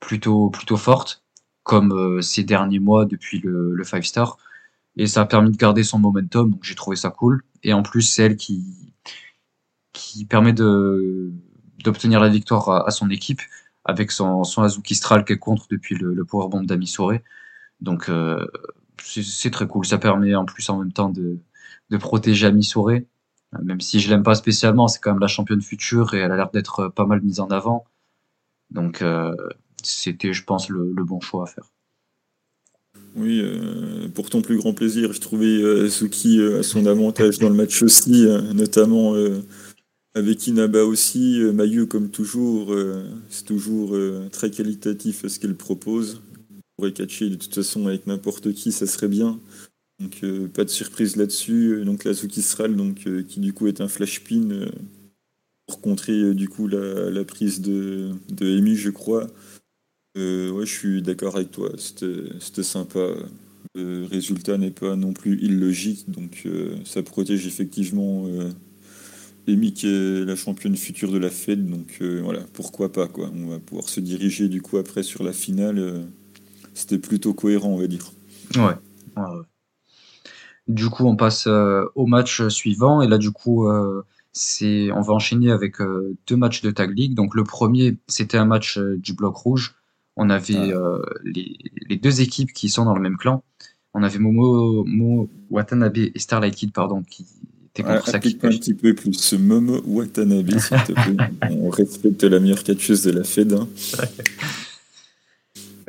[0.00, 1.22] plutôt plutôt forte,
[1.62, 4.38] comme ces derniers mois depuis le, le Five Star
[4.96, 7.42] et ça a permis de garder son momentum, donc j'ai trouvé ça cool.
[7.62, 8.94] Et en plus, c'est elle qui,
[9.92, 11.32] qui permet de,
[11.82, 13.40] d'obtenir la victoire à, son équipe
[13.84, 17.14] avec son, son Azuki Stral qu'elle contre depuis le, le powerbomb d'Amisore.
[17.80, 18.46] Donc euh,
[19.02, 19.86] c'est, très cool.
[19.86, 21.38] Ça permet en plus en même temps de,
[21.90, 23.00] de protéger Amisore.
[23.62, 26.36] Même si je l'aime pas spécialement, c'est quand même la championne future et elle a
[26.36, 27.84] l'air d'être pas mal mise en avant.
[28.70, 29.34] Donc euh,
[29.82, 31.73] c'était, je pense, le, le bon choix à faire.
[33.16, 37.38] Oui, euh, pour ton plus grand plaisir, je trouvais euh, Suki euh, à son avantage
[37.38, 39.14] dans le match aussi, notamment
[40.14, 41.40] avec Inaba aussi.
[41.52, 42.74] Mayu, comme toujours,
[43.28, 43.96] c'est toujours
[44.30, 46.22] très qualitatif ce qu'elle propose.
[46.50, 49.38] On pourrait catcher de toute façon avec n'importe qui, ça serait bien.
[50.00, 51.82] Donc pas de surprise là-dessus.
[51.84, 54.66] Donc la Suki Sral, donc, qui du coup est un flash pin
[55.66, 59.28] pour contrer du coup la, la prise de, de Amy, je crois.
[60.16, 61.70] Euh, ouais, je suis d'accord avec toi.
[61.78, 63.08] C'était sympa.
[63.76, 68.50] Le résultat n'est pas non plus illogique, donc euh, ça protège effectivement euh,
[69.46, 73.30] qui est la championne future de la Fed, donc euh, voilà, pourquoi pas quoi.
[73.34, 76.04] On va pouvoir se diriger du coup après sur la finale.
[76.72, 78.12] C'était plutôt cohérent, on va dire.
[78.56, 78.74] Ouais.
[80.68, 85.78] Du coup, on passe au match suivant, et là du coup, on va enchaîner avec
[86.28, 87.14] deux matchs de Tag League.
[87.14, 89.74] Donc le premier, c'était un match du bloc rouge
[90.16, 91.56] on avait euh, les,
[91.88, 93.42] les, deux équipes qui sont dans le même clan.
[93.94, 97.26] On avait Momo, Mo Watanabe et Starlight Kid, pardon, qui
[97.70, 101.16] étaient contre ouais, Un petit peu plus Momo Watanabe, s'il te plaît.
[101.50, 103.52] On respecte la meilleure catcheuse de la Fed.
[103.52, 103.68] Hein.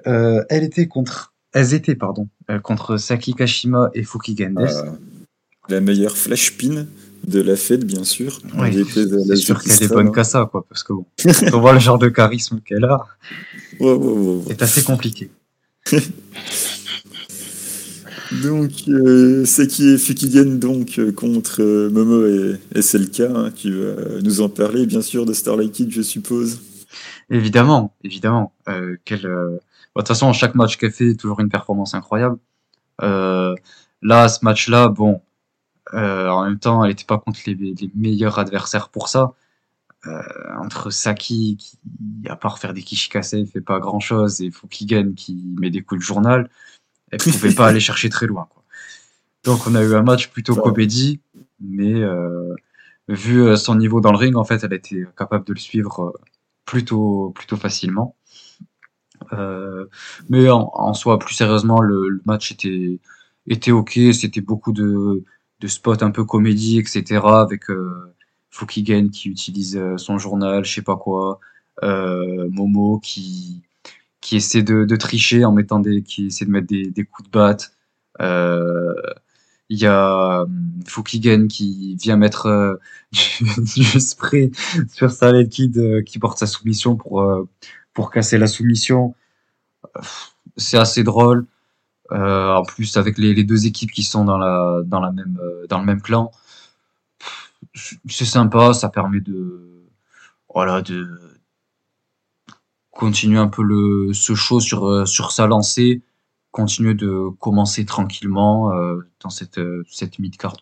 [0.07, 4.69] Euh, elle était contre, elles étaient pardon, euh, contre Saki Kashima et Fuki Gendes.
[4.69, 4.93] Ah,
[5.67, 6.85] la meilleure flash pin
[7.25, 8.39] de la fête, bien sûr.
[8.55, 11.05] Oui, c'est sûr qu'elle est bonne qu'à ça, quoi, parce que bon,
[11.53, 13.07] on voit le genre de charisme qu'elle a,
[13.79, 15.29] c'est assez compliqué.
[18.43, 23.71] donc, euh, c'est qui est Fukigen donc euh, contre euh, Momo et, SLK, hein, qui
[23.71, 26.61] va nous en parler, bien sûr, de Starlight Kid, je suppose.
[27.29, 28.53] Évidemment, évidemment.
[28.67, 29.59] Euh, de
[29.95, 32.37] toute façon, chaque match qu'elle fait, toujours une performance incroyable.
[32.99, 35.21] là, ce match-là, bon,
[35.93, 39.33] en même temps, elle n'était pas contre les, meilleurs adversaires pour ça.
[40.07, 40.21] Euh,
[40.59, 41.79] entre Saki, qui,
[42.29, 46.01] à part faire des kishikase, fait pas grand chose, et Fukigen qui met des coups
[46.01, 46.49] de journal,
[47.11, 48.47] elle pouvait pas aller chercher très loin.
[48.49, 48.63] Quoi.
[49.43, 51.21] Donc on a eu un match plutôt comédie,
[51.59, 52.53] mais euh,
[53.07, 56.13] vu son niveau dans le ring, en fait, elle était capable de le suivre
[56.65, 58.15] plutôt, plutôt facilement.
[60.29, 62.99] mais en, soi, plus sérieusement, le, le match était,
[63.47, 65.23] était ok, c'était beaucoup de,
[65.59, 67.21] de spots un peu comédie, etc.
[67.25, 68.14] avec euh,
[68.55, 71.39] Fukigen qui utilise euh, son journal, je sais pas quoi,
[71.83, 73.61] euh, Momo qui
[74.21, 77.31] qui essaie de, tricher en mettant des qui essaie de mettre des, des coups de
[77.31, 77.73] batte.
[78.21, 78.93] Euh,
[79.69, 80.45] Il y a euh,
[80.87, 82.79] Fukigen qui vient mettre
[83.11, 84.51] du, spray
[84.89, 87.23] sur Salad Kid qui porte sa soumission pour,
[87.93, 89.15] pour casser la soumission.
[90.57, 91.45] C'est assez drôle.
[92.11, 95.39] en plus, avec les, les, deux équipes qui sont dans, la, dans, la même,
[95.69, 96.31] dans le même clan,
[97.75, 98.73] c'est sympa.
[98.73, 99.85] Ça permet de,
[100.53, 101.19] voilà, de
[102.91, 106.01] continuer un peu le, ce show sur, sur sa lancée
[106.55, 110.55] continuer de commencer tranquillement euh, dans cette, euh, cette mid-card.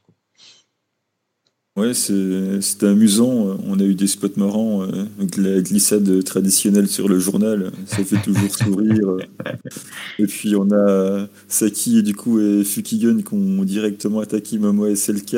[1.76, 3.58] Ouais, c'était amusant.
[3.66, 4.82] On a eu des spots marrants.
[4.84, 5.06] Euh,
[5.38, 9.18] la glissade traditionnelle sur le journal, ça fait toujours sourire.
[10.20, 14.88] Et puis on a Saki et du coup et Fukigen qui ont directement attaqué Momo
[14.88, 15.36] et SLK.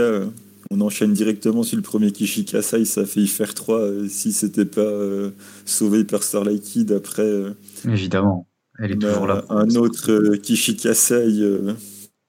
[0.72, 4.92] On enchaîne directement sur le premier Kishikasai, ça a failli faire 3 si c'était pas
[5.66, 7.32] sauvé par Starlight Kid après.
[7.86, 8.48] Évidemment.
[8.80, 9.46] Elle est toujours là.
[9.50, 11.74] Un autre euh, Kishikasei euh,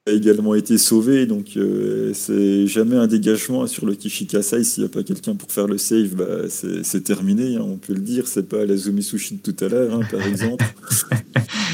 [0.07, 4.63] a également été sauvé, donc euh, c'est jamais un dégagement sur le Kishikasei.
[4.63, 7.93] S'il n'y a pas quelqu'un pour faire le save, bah, c'est terminé, hein, on peut
[7.93, 8.27] le dire.
[8.27, 10.65] C'est pas la Zumisushi de tout à l'heure, hein, par exemple.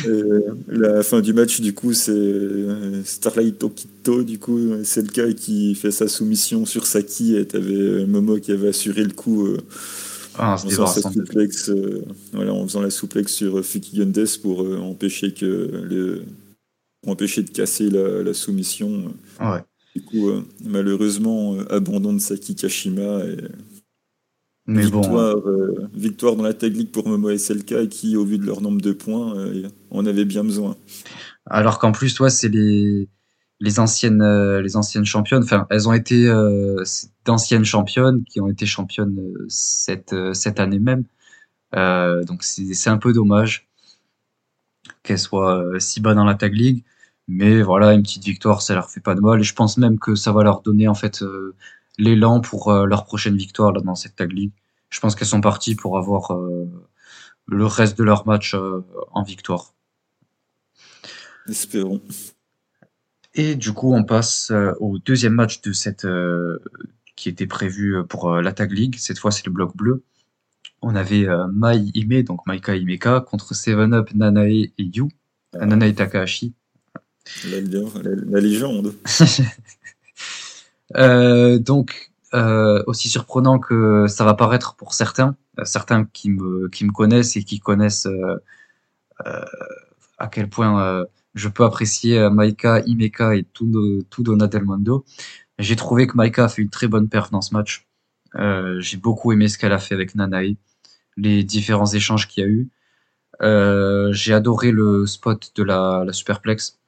[0.67, 2.13] la fin du match, du coup, c'est
[3.05, 8.05] Starlight Okito, du coup, c'est le cas qui fait sa soumission sur Saki et t'avais
[8.05, 9.47] Momo qui avait assuré le coup.
[10.37, 10.85] Ah, en, faisant
[11.69, 15.45] euh, voilà, en faisant la souplex sur euh, Fukigendes pour euh, empêcher que
[15.83, 16.23] le,
[17.05, 19.13] empêcher de casser la, soumission.
[19.95, 20.29] Du coup,
[20.63, 23.37] malheureusement, abandon de Saki Kashima et
[24.67, 25.35] victoire,
[25.93, 28.91] victoire dans la tag league pour Momo SLK qui, au vu de leur nombre de
[28.91, 29.35] points,
[29.91, 30.75] en avait bien besoin.
[31.45, 33.07] Alors qu'en plus, toi, c'est les
[33.63, 35.43] les anciennes, euh, les anciennes championnes.
[35.43, 36.83] Enfin, elles ont été euh,
[37.23, 41.05] d'anciennes championnes qui ont été championnes euh, cette, cette année même.
[42.25, 43.67] donc c'est un peu dommage
[45.01, 46.83] qu'elles soient si bas dans la tag league.
[47.27, 49.39] Mais voilà, une petite victoire, ça leur fait pas de mal.
[49.39, 51.23] Et je pense même que ça va leur donner en fait
[51.97, 54.51] l'élan pour leur prochaine victoire là, dans cette tag league.
[54.89, 56.37] Je pense qu'elles sont parties pour avoir
[57.47, 58.55] le reste de leur match
[59.11, 59.73] en victoire.
[61.47, 62.01] Espérons.
[63.35, 66.59] Et du coup, on passe euh, au deuxième match de cette euh,
[67.15, 68.95] qui était prévu euh, pour la Tag League.
[68.97, 70.03] Cette fois, c'est le bloc bleu.
[70.81, 75.05] On avait Mai Ime, donc Maika Imeka, contre Seven Up, Nanae et Yu.
[75.53, 75.65] Ah.
[75.65, 76.53] Nanae Takahashi.
[77.45, 78.93] La, la, légende.
[81.63, 82.11] donc,
[82.87, 87.43] aussi surprenant que ça va paraître pour certains, certains qui me, qui me connaissent et
[87.43, 88.07] qui connaissent
[90.17, 91.05] à quel point
[91.35, 95.05] je peux apprécier euh, Maika, Imeka et tout, tout Donatelmondo.
[95.59, 97.87] J'ai trouvé que Maika a fait une très bonne perf dans ce match.
[98.35, 100.55] Euh, j'ai beaucoup aimé ce qu'elle a fait avec Nanae,
[101.17, 102.69] les différents échanges qu'il y a eu.
[103.41, 106.79] Euh, j'ai adoré le spot de la superplex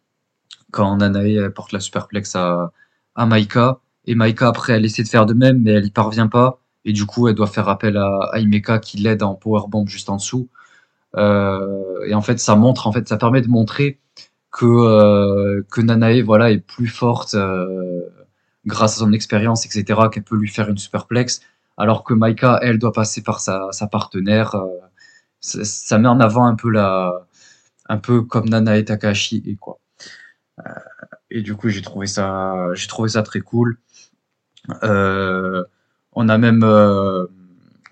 [0.72, 2.72] quand Nanae porte la superplex à,
[3.16, 3.80] à Maika.
[4.06, 6.60] Et Maika après elle essaie de faire de même mais elle y parvient pas.
[6.86, 10.18] Et du coup elle doit faire appel à, à qui l'aide en powerbomb juste en
[10.18, 10.50] dessous.
[11.18, 14.00] Euh, et en fait ça montre en fait ça permet de montrer
[14.52, 18.02] que euh, que Nanae voilà est plus forte euh,
[18.66, 21.42] grâce à son expérience etc qu'elle peut lui faire une superplex.
[21.78, 24.68] Alors que Maika elle doit passer par sa, sa partenaire euh,
[25.42, 27.28] ça, met en avant un peu la
[27.90, 29.80] un peu comme Nanae Takahashi et quoi
[31.30, 33.78] et du coup j'ai trouvé ça j'ai trouvé ça très cool.
[34.82, 36.66] On a même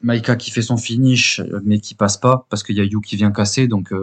[0.01, 3.15] Maika qui fait son finish mais qui passe pas parce qu'il y a Yu qui
[3.15, 3.67] vient casser.
[3.67, 3.93] Donc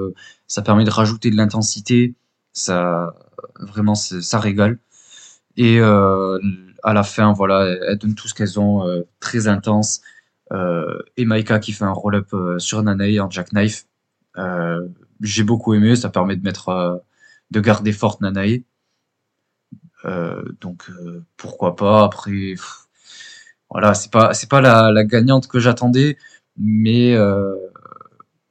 [0.47, 2.15] ça permet de rajouter de l'intensité.
[2.53, 3.15] Ça
[3.59, 4.79] vraiment ça régale.
[5.57, 6.39] Et euh,
[6.83, 10.01] à la fin voilà elles donnent tout ce qu'elles ont euh, très intense.
[10.53, 13.87] Euh, et Maika qui fait un roll-up euh, sur Nanae en jackknife.
[14.39, 14.89] Euh,
[15.21, 15.97] j'ai beaucoup aimé.
[15.97, 16.97] Ça permet de mettre euh,
[17.51, 18.65] de garder forte Nanae
[20.61, 20.91] donc
[21.37, 22.55] pourquoi pas après
[23.69, 26.17] voilà c'est pas c'est pas la, gagnante que j'attendais
[26.57, 27.17] mais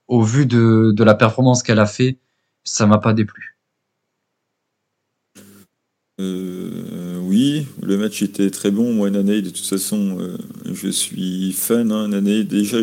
[0.08, 2.20] au vu de, de la performance qu'elle a fait
[2.64, 3.58] ça m'a pas déplu.
[6.20, 8.92] Euh, oui, le match était très bon.
[8.92, 10.36] Moi, Nanae, de toute façon, euh,
[10.74, 11.92] je suis fan.
[11.92, 12.10] Hein,
[12.44, 12.80] déjà,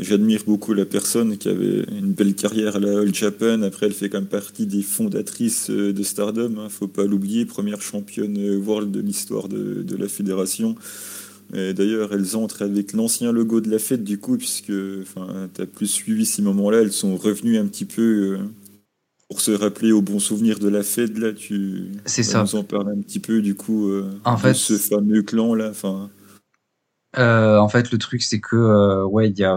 [0.00, 3.62] j'admire beaucoup la personne qui avait une belle carrière à la All Japan.
[3.62, 6.54] Après, elle fait quand même partie des fondatrices euh, de Stardom.
[6.58, 10.76] Hein, faut pas l'oublier, première championne world de l'histoire de, de, la fédération.
[11.52, 15.88] D'ailleurs, elles entrent avec l'ancien logo de la fête, du coup, puisque tu as plus
[15.88, 16.82] suivi ces moments-là.
[16.82, 18.38] Elles sont revenues un petit peu
[19.30, 22.42] pour se rappeler au bon souvenir de la fête, là, tu c'est ça.
[22.42, 25.54] nous en parler un petit peu du coup euh, en de fait, ce fameux clan
[25.54, 25.70] là.
[25.70, 26.10] Enfin,
[27.16, 29.56] euh, en fait, le truc c'est que euh, ouais, il y a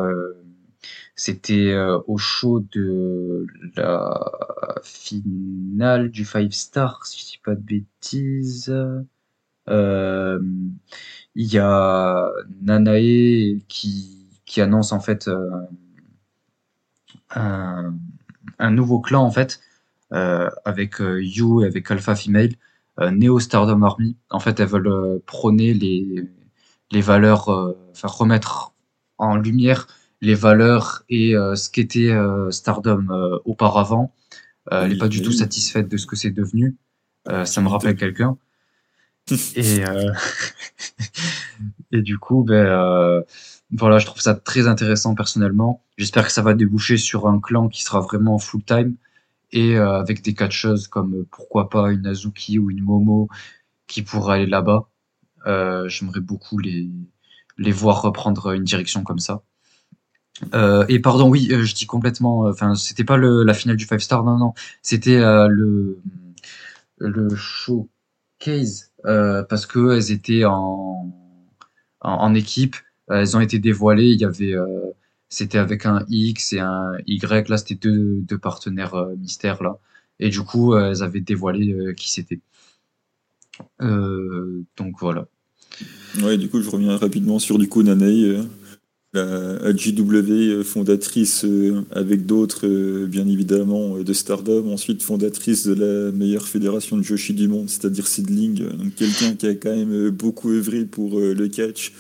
[1.16, 1.76] c'était
[2.08, 4.32] au show de la
[4.84, 8.72] finale du Five Star, si je dis pas de bêtises.
[9.68, 10.44] il
[11.36, 12.32] y a
[12.62, 15.30] Nanae qui, qui annonce en fait
[17.32, 17.96] un,
[18.60, 19.62] un, nouveau clan en fait
[20.12, 22.52] avec You et avec Alpha Female,
[23.00, 24.16] Neo Stardom Army.
[24.30, 26.30] En fait, elles veulent prôner les,
[26.92, 27.50] les valeurs,
[27.92, 28.74] enfin remettre
[29.18, 29.88] en lumière
[30.24, 34.14] les valeurs et euh, ce qu'était euh, Stardom euh, auparavant.
[34.72, 36.78] elle n'est pas du tout satisfaite de ce que c'est devenu.
[37.44, 38.38] ça me rappelle quelqu'un.
[39.56, 39.84] et,
[41.92, 43.24] et du coup, ben,
[43.78, 45.84] voilà, je trouve ça très intéressant personnellement.
[45.98, 48.96] J'espère que ça va déboucher sur un clan qui sera vraiment full time
[49.52, 53.30] et avec des catcheuses comme pourquoi pas une Azuki ou une Momo
[53.88, 54.88] qui pourraient aller là-bas.
[55.88, 56.90] J'aimerais beaucoup les,
[57.58, 59.44] les voir reprendre une direction comme ça.
[60.54, 62.48] Euh, et pardon, oui, euh, je dis complètement.
[62.48, 64.54] Euh, enfin, c'était pas le, la finale du Five Star, non, non.
[64.82, 66.00] C'était le
[66.98, 71.12] le showcase parce que elles étaient en,
[72.02, 72.76] en, équipe.
[73.10, 74.12] Elles ont été dévoilées.
[74.12, 74.56] Il y avait,
[75.30, 77.50] c'était avec un X et un Y.
[77.50, 79.78] Là, c'était deux, deux partenaires mystères là.
[80.20, 82.40] Et du coup, elles avaient dévoilé qui c'était.
[83.80, 85.28] donc voilà.
[86.22, 88.46] Ouais, du coup, je reviens rapidement sur du coup Nanae
[89.14, 95.74] la JW fondatrice euh, avec d'autres, euh, bien évidemment, euh, de Stardom, ensuite fondatrice de
[95.74, 100.10] la meilleure fédération de Joshi du monde, c'est-à-dire Sidling, donc quelqu'un qui a quand même
[100.10, 101.94] beaucoup œuvré pour le catch,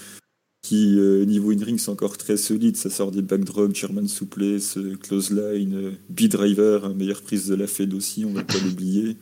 [0.63, 0.95] qui
[1.27, 6.95] niveau in-ring c'est encore très solide, ça sort des backdrops, German Suplex, Close Line, B-Driver,
[6.95, 9.17] meilleure prise de la Fed aussi, on va pas l'oublier.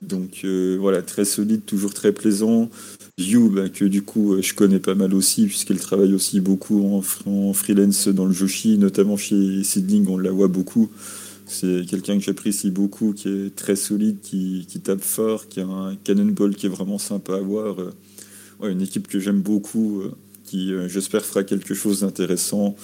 [0.00, 0.46] Donc
[0.78, 2.70] voilà, très solide, toujours très plaisant.
[3.18, 6.82] You, bah, que du coup euh, je connais pas mal aussi, puisqu'elle travaille aussi beaucoup
[7.26, 10.90] en, freelance dans le Joshi, notamment chez Sidling, on la voit beaucoup.
[11.46, 15.94] C'est quelqu'un que j'apprécie beaucoup, qui est très solide, qui, tape fort, qui a un
[15.96, 17.80] cannonball qui est vraiment sympa à voir.
[17.80, 17.92] Euh,
[18.70, 20.12] une équipe que j'aime beaucoup, euh,
[20.52, 22.76] qui j'espère fera quelque chose d'intéressant.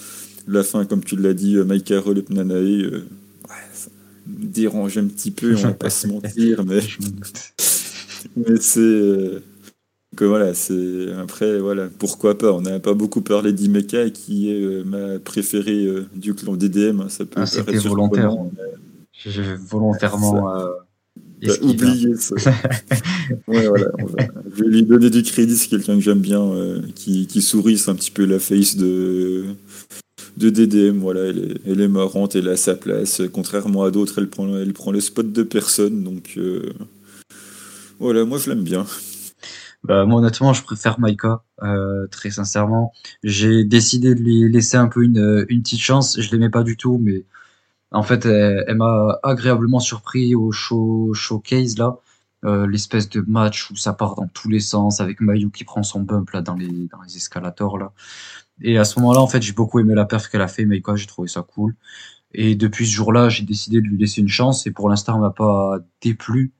[0.47, 2.89] La fin, comme tu l'as dit, Mike Carroll et Pnanae,
[3.73, 3.89] ça
[4.27, 6.81] me dérange un petit peu, on va pas se mentir, mais,
[8.35, 9.41] mais c'est
[10.25, 12.51] voilà, c'est après voilà, pourquoi pas.
[12.51, 17.09] On n'a pas beaucoup parlé d'Imeka qui est euh, ma préférée euh, du clan DDM.
[17.09, 18.31] Ça peut ah, c'était volontaire.
[19.13, 20.67] J'ai volontairement euh,
[21.61, 22.35] oublié ça.
[23.47, 23.87] voilà,
[24.55, 25.55] Je vais lui donner du crédit.
[25.55, 26.51] C'est quelqu'un que j'aime bien,
[26.95, 27.77] qui, qui, sourit.
[27.77, 29.45] C'est un petit peu la face de
[30.37, 30.99] de DDM.
[30.99, 33.21] Voilà, elle est, elle est marrante, elle a sa place.
[33.31, 36.03] Contrairement à d'autres, elle prend, elle prend le spot de personne.
[36.03, 36.39] Donc
[37.99, 38.85] voilà, moi je l'aime bien.
[39.83, 42.91] Bah, moi, honnêtement, je préfère Maika, euh, très sincèrement.
[43.23, 46.19] J'ai décidé de lui laisser un peu une, une petite chance.
[46.19, 47.25] Je l'aimais pas du tout, mais
[47.91, 51.97] en fait, elle, m'a agréablement surpris au show, showcase là.
[52.45, 55.83] Euh, l'espèce de match où ça part dans tous les sens avec Mayu qui prend
[55.83, 57.91] son bump là dans les, dans les escalators là.
[58.61, 60.95] Et à ce moment-là, en fait, j'ai beaucoup aimé la perf qu'elle a fait, Maika,
[60.95, 61.75] j'ai trouvé ça cool.
[62.33, 65.21] Et depuis ce jour-là, j'ai décidé de lui laisser une chance et pour l'instant, elle
[65.21, 66.53] m'a pas déplu.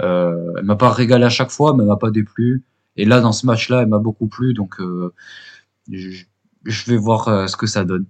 [0.00, 2.64] Euh, elle m'a pas régalé à chaque fois, mais elle m'a pas déplu.
[2.96, 5.12] Et là, dans ce match-là, elle m'a beaucoup plu, donc euh,
[5.90, 6.24] je,
[6.86, 8.06] vais voir euh, ce que ça donne.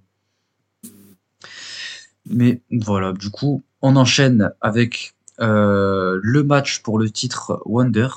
[2.27, 8.09] Mais voilà, du coup, on enchaîne avec euh, le match pour le titre Wonder.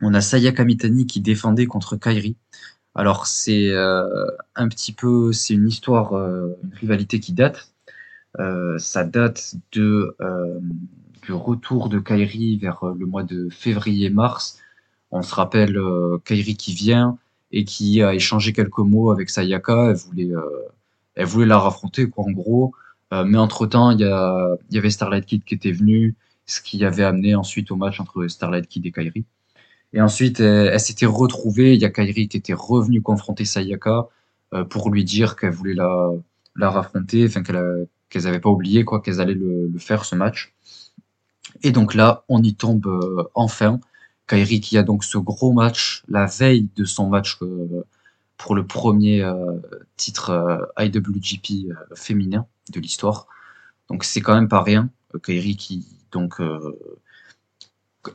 [0.00, 2.36] On a Sayaka Mitani qui défendait contre Kairi.
[2.94, 7.72] Alors c'est un petit peu, c'est une histoire, une rivalité qui date.
[8.78, 10.16] ça date de
[11.32, 14.58] retour de Kairi vers euh, le mois de février-mars.
[15.10, 17.18] On se rappelle euh, Kairi qui vient
[17.50, 19.90] et qui a échangé quelques mots avec Sayaka.
[19.90, 20.42] Elle voulait, euh,
[21.14, 22.72] elle voulait la raffronter, quoi, en gros.
[23.12, 26.14] Mais entre-temps, il y, y avait Starlight Kid qui était venu,
[26.46, 29.24] ce qui avait amené ensuite au match entre Starlight Kid et Kairi.
[29.94, 31.74] Et ensuite, elle, s'était retrouvée.
[31.74, 34.08] Il y a Kairi qui était revenu confronter Sayaka
[34.68, 36.10] pour lui dire qu'elle voulait la,
[36.56, 40.14] la raffronter, enfin qu'elle qu'elles n'avaient pas oublié quoi qu'elles allaient le, le, faire ce
[40.14, 40.54] match.
[41.62, 43.80] Et donc là, on y tombe euh, enfin.
[44.26, 47.82] Kairi qui a donc ce gros match la veille de son match euh,
[48.36, 49.58] pour le premier euh,
[49.96, 53.26] titre IWGP féminin de l'histoire.
[53.88, 54.90] Donc c'est quand même pas rien.
[55.22, 56.40] Kairi qui donc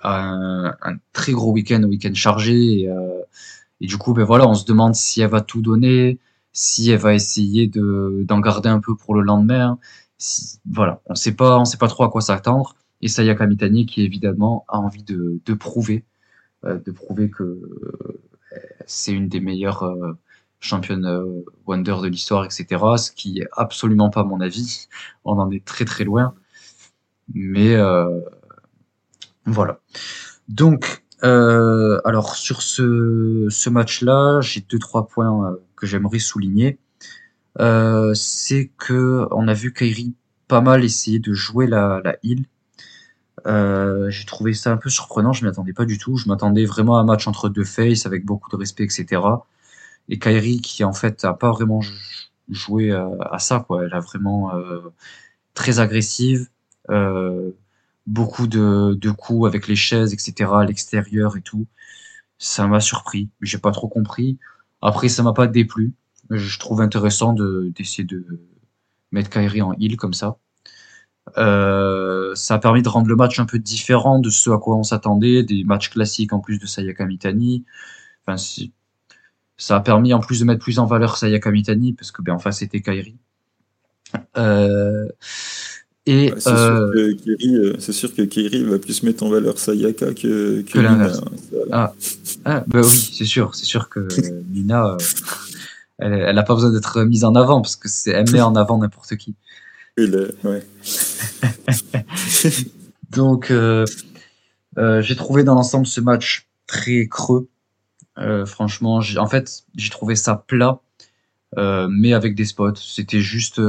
[0.01, 2.89] a un, très gros week-end, un week-end chargé.
[3.82, 6.20] Et, du coup, ben voilà, on se demande si elle va tout donner,
[6.54, 9.80] si elle va essayer de d'en garder un peu pour le lendemain.
[10.70, 14.01] Voilà, on sait pas, on sait pas trop à quoi s'attendre et Sayaka Mitani qui
[14.01, 16.06] évidemment a envie de, de prouver,
[16.64, 18.22] euh, de prouver que euh,
[18.86, 20.14] c'est une des meilleures euh,
[20.64, 22.66] championnes euh, Wonder de l'histoire, etc.
[22.97, 24.88] Ce qui est absolument pas mon avis.
[25.26, 26.36] On en est très très loin.
[27.34, 27.78] Mais
[29.45, 29.80] voilà.
[30.47, 36.80] Donc Euh, alors sur ce, ce match-là, j'ai deux trois points euh, que j'aimerais souligner.
[37.59, 40.16] Euh, c'est que on a vu Kairi
[40.47, 42.45] pas mal essayer de jouer la, la heal.
[43.47, 46.18] Euh, j'ai trouvé ça un peu surprenant, je m'y attendais pas du tout.
[46.18, 49.22] Je m'attendais vraiment à un match entre deux faces avec beaucoup de respect, etc.
[50.10, 51.82] Et Kairi qui en fait a pas vraiment
[52.49, 53.86] joué à, à ça, quoi.
[53.86, 54.51] Elle a vraiment
[55.54, 56.49] très agressive.
[56.89, 57.51] Euh,
[58.06, 61.68] beaucoup de, de coups avec les chaises, etc., à l'extérieur et tout.
[62.38, 63.30] Ça m'a surpris.
[63.41, 64.38] J'ai pas trop compris.
[64.82, 65.93] Après, ça m'a pas déplu.
[66.30, 68.26] Je trouve intéressant de, d'essayer de
[69.12, 70.38] mettre Kairi en heal comme ça.
[71.38, 74.76] Euh, ça a permis de rendre le match un peu différent de ce à quoi
[74.76, 77.64] on s'attendait, des matchs classiques en plus de Sayaka Mitani.
[78.28, 78.38] Enfin,
[79.58, 82.34] ça a permis en plus de mettre plus en valeur Sayaka Mitani parce que ben
[82.34, 83.16] en face c'était Kairi.
[84.38, 85.08] Euh,
[86.06, 90.62] et c'est, euh, euh, c'est sûr que Kiri va plus mettre en valeur Sayaka que,
[90.62, 91.22] que, l'inverse.
[91.72, 91.93] Ah.
[92.43, 94.10] ah, bah oui, c'est sûr, c'est sûr que
[94.51, 94.97] Nina, euh,
[95.99, 98.56] elle, elle a pas besoin d'être mise en avant parce que c'est elle met en
[98.58, 99.34] avant n'importe qui.
[99.97, 100.28] ouais.
[103.12, 103.86] Donc, euh,
[104.76, 107.47] j'ai trouvé dans l'ensemble ce match très creux.
[108.45, 110.80] Franchement, en fait, j'ai trouvé ça plat,
[111.57, 112.76] mais avec des spots.
[112.76, 113.59] C'était juste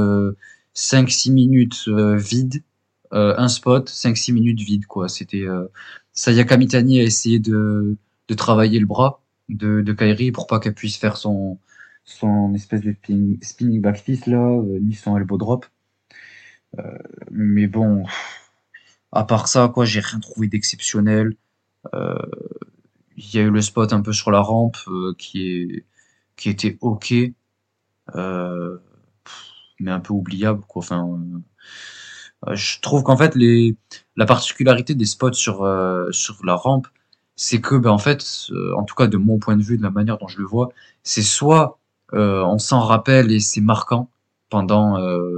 [0.75, 2.63] 5-6 minutes euh, vide,
[3.13, 5.07] euh, un spot, 5-6 minutes vide, quoi.
[5.09, 5.67] C'était euh,
[6.13, 10.73] Sayaka Mitani a essayé de, de travailler le bras de, de Kairi pour pas qu'elle
[10.73, 11.59] puisse faire son,
[12.03, 15.65] son espèce de spinning, spinning back fist là, ni son elbow drop.
[17.31, 18.05] mais bon,
[19.11, 21.35] à part ça, quoi, j'ai rien trouvé d'exceptionnel.
[23.17, 24.77] Il y a eu le spot un peu sur la rampe
[25.17, 25.85] qui est
[26.35, 27.13] qui était ok.
[28.15, 28.77] Euh,
[29.79, 30.81] mais un peu oubliable quoi.
[30.81, 31.19] Enfin,
[32.47, 33.77] euh, je trouve qu'en fait les
[34.15, 36.87] la particularité des spots sur euh, sur la rampe,
[37.35, 39.83] c'est que ben en fait, euh, en tout cas de mon point de vue, de
[39.83, 40.69] la manière dont je le vois,
[41.03, 41.79] c'est soit
[42.13, 44.09] on s'en rappelle et c'est marquant
[44.49, 44.93] pendant,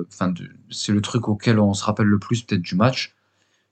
[0.08, 0.34] enfin
[0.70, 3.16] c'est le truc auquel on se rappelle le plus peut-être du match,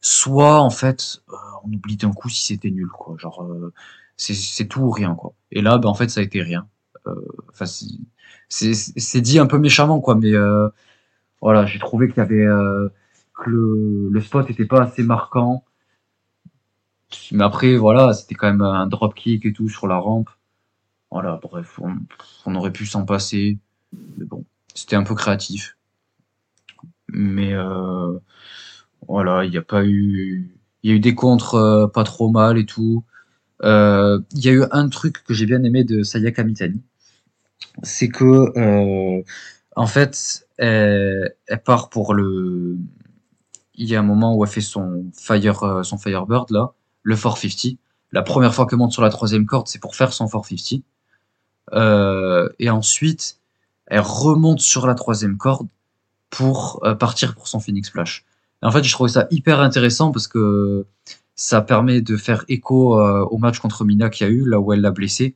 [0.05, 1.21] soit en fait
[1.63, 3.15] on oublie d'un coup si c'était nul quoi.
[3.17, 3.47] Genre
[4.17, 5.33] c'est tout ou rien quoi.
[5.51, 6.67] Et là ben en fait ça a été rien.
[7.51, 7.65] Enfin
[8.49, 10.69] c'est dit un peu méchamment quoi mais euh,
[11.41, 12.89] voilà j'ai trouvé qu'il y avait euh,
[13.33, 15.63] que le, le spot était pas assez marquant
[17.31, 20.29] mais après voilà c'était quand même un drop kick et tout sur la rampe
[21.11, 21.95] voilà bref on,
[22.45, 23.57] on aurait pu s'en passer
[24.17, 25.77] mais bon c'était un peu créatif
[27.07, 28.19] mais euh,
[29.07, 30.51] voilà il n'y a pas eu
[30.83, 33.03] il y a eu des contres euh, pas trop mal et tout
[33.63, 36.81] euh, il y a eu un truc que j'ai bien aimé de Sayaka Mitani
[37.83, 39.23] c'est que euh,
[39.75, 41.35] en fait, elle,
[41.65, 42.77] part pour le.
[43.75, 47.15] Il y a un moment où elle fait son fire, euh, son Firebird là, le
[47.15, 47.77] 450.
[48.11, 50.83] La première fois qu'elle monte sur la troisième corde, c'est pour faire son 450.
[51.73, 53.39] Euh, et ensuite,
[53.87, 55.67] elle remonte sur la troisième corde
[56.29, 57.89] pour euh, partir pour son Phoenix
[58.61, 60.85] En fait, je trouvais ça hyper intéressant parce que
[61.35, 64.73] ça permet de faire écho au match contre Mina qu'il y a eu, là où
[64.73, 65.35] elle l'a blessé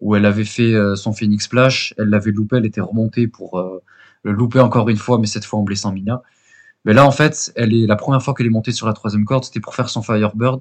[0.00, 3.58] où elle avait fait euh, son Phoenix Splash, elle l'avait loupé, elle était remontée pour
[3.58, 3.82] euh,
[4.22, 6.22] le louper encore une fois, mais cette fois en blessant Mina.
[6.84, 9.24] Mais là, en fait, elle est la première fois qu'elle est montée sur la troisième
[9.24, 10.60] corde, c'était pour faire son Firebird,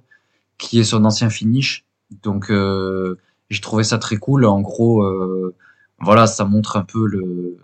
[0.58, 1.86] qui est son ancien finish.
[2.22, 4.46] Donc, euh, j'ai trouvé ça très cool.
[4.46, 5.54] En gros, euh,
[6.00, 7.58] voilà, ça montre un peu le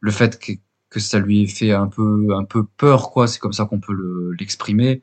[0.00, 0.38] le fait
[0.90, 3.28] que, ça lui ait fait un peu un peu peur, quoi.
[3.28, 5.02] C'est comme ça qu'on peut l'exprimer.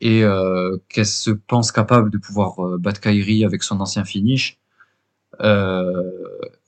[0.00, 4.60] et euh, qu'elle se pense capable de pouvoir battre Kairi avec son ancien finish.
[5.40, 6.10] Euh,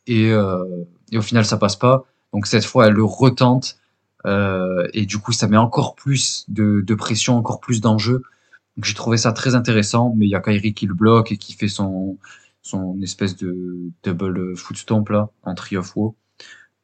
[0.07, 2.05] et, euh, et, au final, ça passe pas.
[2.33, 3.79] Donc cette fois, elle le retente.
[4.27, 8.23] Euh, et du coup, ça met encore plus de, de pression, encore plus d'enjeux.
[8.83, 11.53] J'ai trouvé ça très intéressant, mais il y a Kairi qui le bloque et qui
[11.53, 12.19] fait son,
[12.63, 16.15] son espèce de double foot stomp là, en tree of woe.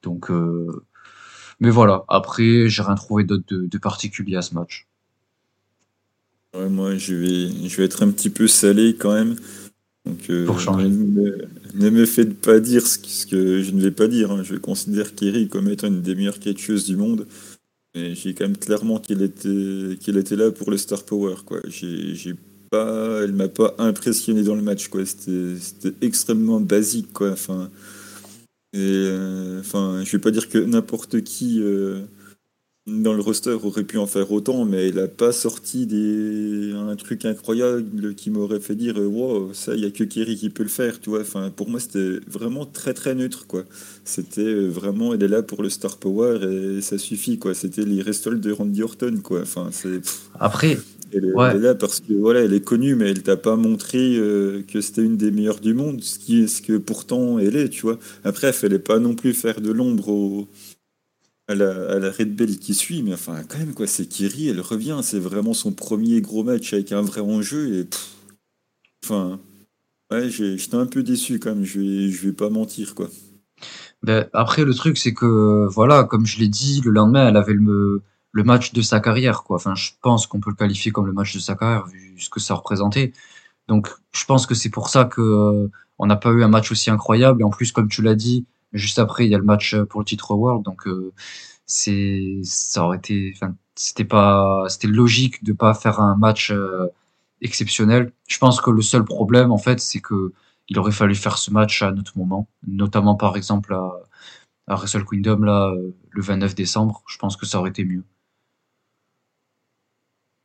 [0.02, 0.84] Donc, euh...
[1.60, 2.04] mais voilà.
[2.08, 4.86] Après, j'ai rien trouvé d'autre de, de, particulier à ce match.
[6.54, 9.36] Ouais, moi, je vais, je vais être un petit peu salé quand même.
[10.08, 10.88] Donc, euh, Pour changer.
[10.88, 14.30] Ne, me faites pas dire ce que, je ne vais pas dire.
[14.30, 14.42] Hein.
[14.42, 17.26] Je considère Kiri comme étant une des meilleures catcheuses du monde.
[17.94, 21.34] Mais j'ai quand même clairement qu'il était, qu'il était là pour le star power.
[21.44, 21.60] Quoi.
[21.66, 22.34] J'ai,
[22.70, 24.88] pas, elle m'a pas impressionné dans le match.
[24.88, 25.04] Quoi.
[25.04, 27.12] C'était extrêmement basique.
[27.12, 27.32] Quoi.
[27.32, 27.70] Enfin,
[28.72, 31.60] et, euh, enfin, je vais pas dire que n'importe qui.
[31.62, 32.02] Euh,
[32.86, 36.72] dans le roster aurait pu en faire autant, mais il n'a pas sorti des...
[36.74, 40.48] un truc incroyable qui m'aurait fait dire wow, ça, il n'y a que Kerry qui
[40.50, 41.20] peut le faire, tu vois.
[41.20, 43.64] Enfin, pour moi, c'était vraiment très très neutre, quoi.
[44.04, 47.54] C'était euh, vraiment, elle est là pour le star power et ça suffit, quoi.
[47.54, 49.42] C'était les restolts de Randy Orton, quoi.
[49.42, 50.00] Enfin, c'est.
[50.40, 50.78] Après,
[51.12, 54.62] Elle, est là parce que voilà, elle est connue, mais elle t'a pas montré euh,
[54.62, 57.82] que c'était une des meilleures du monde, ce, qui, ce que pourtant elle est, tu
[57.82, 57.98] vois.
[58.24, 60.46] Après, elle fallait pas non plus faire de l'ombre
[61.48, 64.48] à, la, à la Red Bell qui suit, mais enfin, quand même, quoi, c'est Kiri,
[64.48, 67.88] elle revient, c'est vraiment son premier gros match avec un vrai enjeu, et
[69.04, 69.40] enfin,
[70.10, 73.08] ouais, j'étais un peu déçu quand même, je vais, je vais pas mentir, quoi.
[74.02, 77.54] Ben, après, le truc, c'est que, voilà, comme je l'ai dit, le lendemain, elle avait
[77.54, 78.02] le,
[78.32, 79.56] le match de sa carrière, quoi.
[79.56, 82.30] Enfin, je pense qu'on peut le qualifier comme le match de sa carrière, vu ce
[82.30, 83.12] que ça représentait.
[83.68, 86.70] Donc, je pense que c'est pour ça que euh, on n'a pas eu un match
[86.72, 87.42] aussi incroyable.
[87.42, 90.00] Et en plus, comme tu l'as dit, juste après, il y a le match pour
[90.00, 90.64] le titre World.
[90.64, 91.12] Donc, euh,
[91.66, 96.88] c'est, ça aurait été, enfin, c'était pas, c'était logique de pas faire un match euh,
[97.42, 98.12] exceptionnel.
[98.28, 100.32] Je pense que le seul problème, en fait, c'est que
[100.68, 103.90] il aurait fallu faire ce match à notre moment, notamment par exemple à,
[104.66, 105.72] à Wrestle Kingdom là,
[106.10, 107.02] le 29 décembre.
[107.08, 108.04] Je pense que ça aurait été mieux.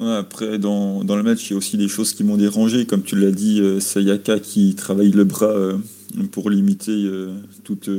[0.07, 2.85] Après, dans, dans, le match, il y a aussi des choses qui m'ont dérangé.
[2.85, 5.77] Comme tu l'as dit, euh, Sayaka qui travaille le bras euh,
[6.31, 7.09] pour limiter
[7.63, 7.89] toutes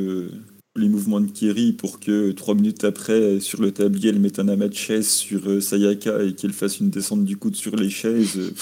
[0.76, 4.48] les mouvements de Kiri pour que trois minutes après, sur le tablier, elle mette un
[4.48, 8.52] amas de chaises sur Sayaka et qu'elle fasse une descente du coude sur les chaises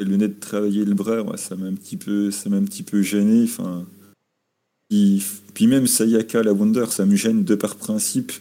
[0.00, 3.02] le net de travailler le bras, ça m'a un petit peu, ça un petit peu
[3.02, 3.44] gêné.
[3.44, 3.86] Enfin,
[4.88, 8.32] puis, même Sayaka la Wonder, ça me gêne de par principe.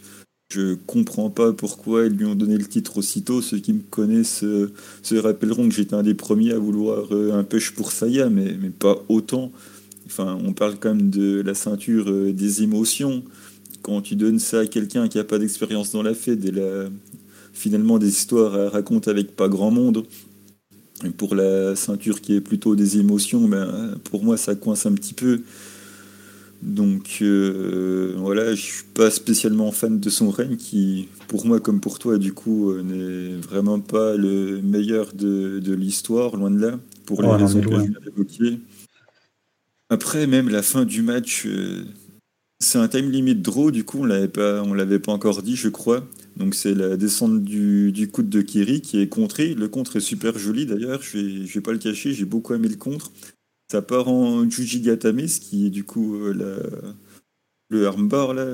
[0.53, 3.41] Je comprends pas pourquoi ils lui ont donné le titre aussitôt.
[3.41, 7.33] Ceux qui me connaissent euh, se rappelleront que j'étais un des premiers à vouloir euh,
[7.33, 9.51] un push pour Saya, mais, mais pas autant.
[10.05, 13.23] Enfin, on parle quand même de la ceinture euh, des émotions.
[13.81, 16.87] Quand tu donnes ça à quelqu'un qui a pas d'expérience dans la et la,
[17.53, 20.05] finalement des histoires à raconter avec pas grand monde,
[21.17, 25.15] pour la ceinture qui est plutôt des émotions, ben, pour moi, ça coince un petit
[25.15, 25.41] peu.
[26.63, 31.81] Donc euh, voilà, je suis pas spécialement fan de son règne qui, pour moi comme
[31.81, 36.79] pour toi, du coup, euh, n'est vraiment pas le meilleur de, l'histoire, loin de là,
[37.05, 38.59] pour les raisons que je viens d'évoquer.
[39.89, 41.83] Après, même la fin du match, euh,
[42.61, 45.57] c'est un time limit draw, du coup, on l'avait pas, on l'avait pas encore dit,
[45.57, 46.07] je crois.
[46.37, 49.53] Donc c'est la descente du, du coude de Kiri qui est contré.
[49.53, 52.53] Le contre est super joli d'ailleurs, je vais, je vais pas le cacher, j'ai beaucoup
[52.53, 53.11] aimé le contre.
[53.71, 56.93] Ça part en Juji Gatame, ce qui est du coup euh,
[57.69, 58.45] le armbar là.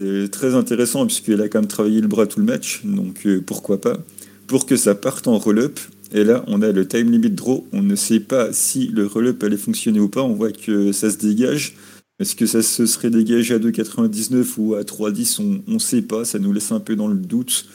[0.00, 3.42] C'est très intéressant puisqu'elle a quand même travaillé le bras tout le match, donc euh,
[3.44, 3.98] pourquoi pas.
[4.46, 5.80] Pour que ça parte en roll-up,
[6.12, 9.42] et là on a le time limit draw, on ne sait pas si le roll-up
[9.42, 11.74] allait fonctionner ou pas, on voit que ça se dégage.
[12.20, 16.24] Est-ce que ça se serait dégagé à 2,99 ou à 3,10 On ne sait pas,
[16.24, 17.68] ça nous laisse un peu dans le doute.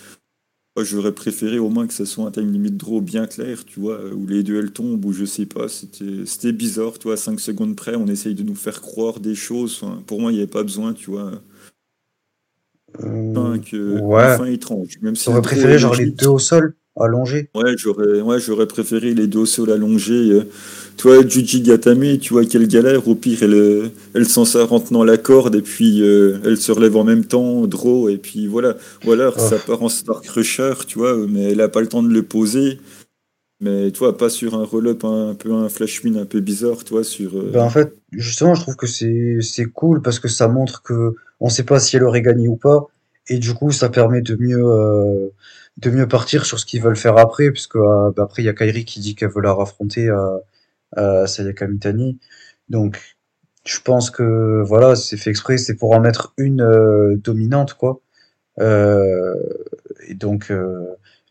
[0.82, 4.00] J'aurais préféré au moins que ça soit un time limit draw bien clair, tu vois,
[4.12, 5.68] où les duels tombent, ou je sais pas.
[5.68, 9.82] C'était bizarre, tu vois, 5 secondes près, on essaye de nous faire croire des choses.
[10.08, 11.32] pour moi, il n'y avait pas besoin, tu vois.
[12.98, 14.54] Enfin, que, ouais.
[14.54, 15.00] étrange.
[15.02, 17.50] Même si préféré genre les deux au sol allongé.
[17.56, 20.32] Ouais, j'aurais ouais, j'aurais préféré les deux au sol allongés.
[20.32, 20.44] Euh.
[20.98, 23.08] Toi, Juji Gatame, tu vois quelle galère.
[23.08, 26.58] Au pire, elle, euh, elle s'en sort en tenant la corde et puis euh, elle
[26.58, 28.76] se relève en même temps, draw, et puis voilà.
[29.06, 32.04] Ou alors, ça part en Star Crusher, tu vois, mais elle a pas le temps
[32.04, 32.80] de le poser.
[33.60, 36.84] Mais tu vois, pas sur un roll-up un, peu un flash win un peu bizarre,
[36.84, 37.42] toi, sur.
[37.52, 41.50] Ben, en fait, justement, je trouve que c'est cool parce que ça montre que on
[41.50, 42.88] sait pas si elle aurait gagné ou pas.
[43.30, 45.32] Et du coup, ça permet de mieux
[45.78, 48.50] de mieux partir sur ce qu'ils veulent faire après, puisque euh, bah, après il y
[48.50, 50.40] a Kairi qui dit qu'elle veut la raffronter à,
[50.96, 52.20] à Sayaka Mitani.
[52.70, 53.18] Donc
[53.66, 58.02] je pense que voilà, c'est fait exprès, c'est pour en mettre une euh, dominante quoi.
[58.60, 59.34] Euh,
[60.08, 60.52] et donc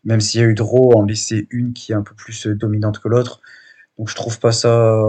[0.03, 2.99] même s'il y a eu Draw, en laisser une qui est un peu plus dominante
[2.99, 3.39] que l'autre.
[3.97, 5.01] Donc je trouve pas ça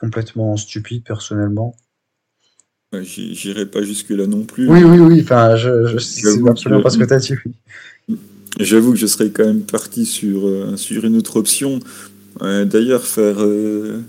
[0.00, 1.76] complètement stupide personnellement.
[2.92, 4.68] J'irai pas jusque là non plus.
[4.68, 5.20] Oui, oui, oui.
[5.22, 7.34] Enfin, je, je c'est absolument pas ce que tu as dit.
[8.58, 11.78] J'avoue que je serais quand même parti sur, euh, sur une autre option.
[12.42, 13.36] Euh, d'ailleurs, faire.
[13.40, 14.00] Euh,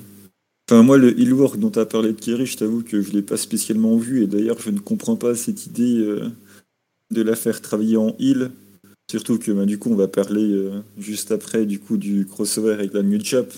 [0.69, 3.09] enfin, moi, le heal work dont tu as parlé de Kerry, je t'avoue que je
[3.09, 4.23] ne l'ai pas spécialement vu.
[4.23, 6.03] Et d'ailleurs, je ne comprends pas cette idée
[7.11, 8.51] de la faire travailler en heal.
[9.09, 12.93] Surtout que bah, du coup, on va parler juste après du coup du crossover avec
[12.93, 13.53] la New Chap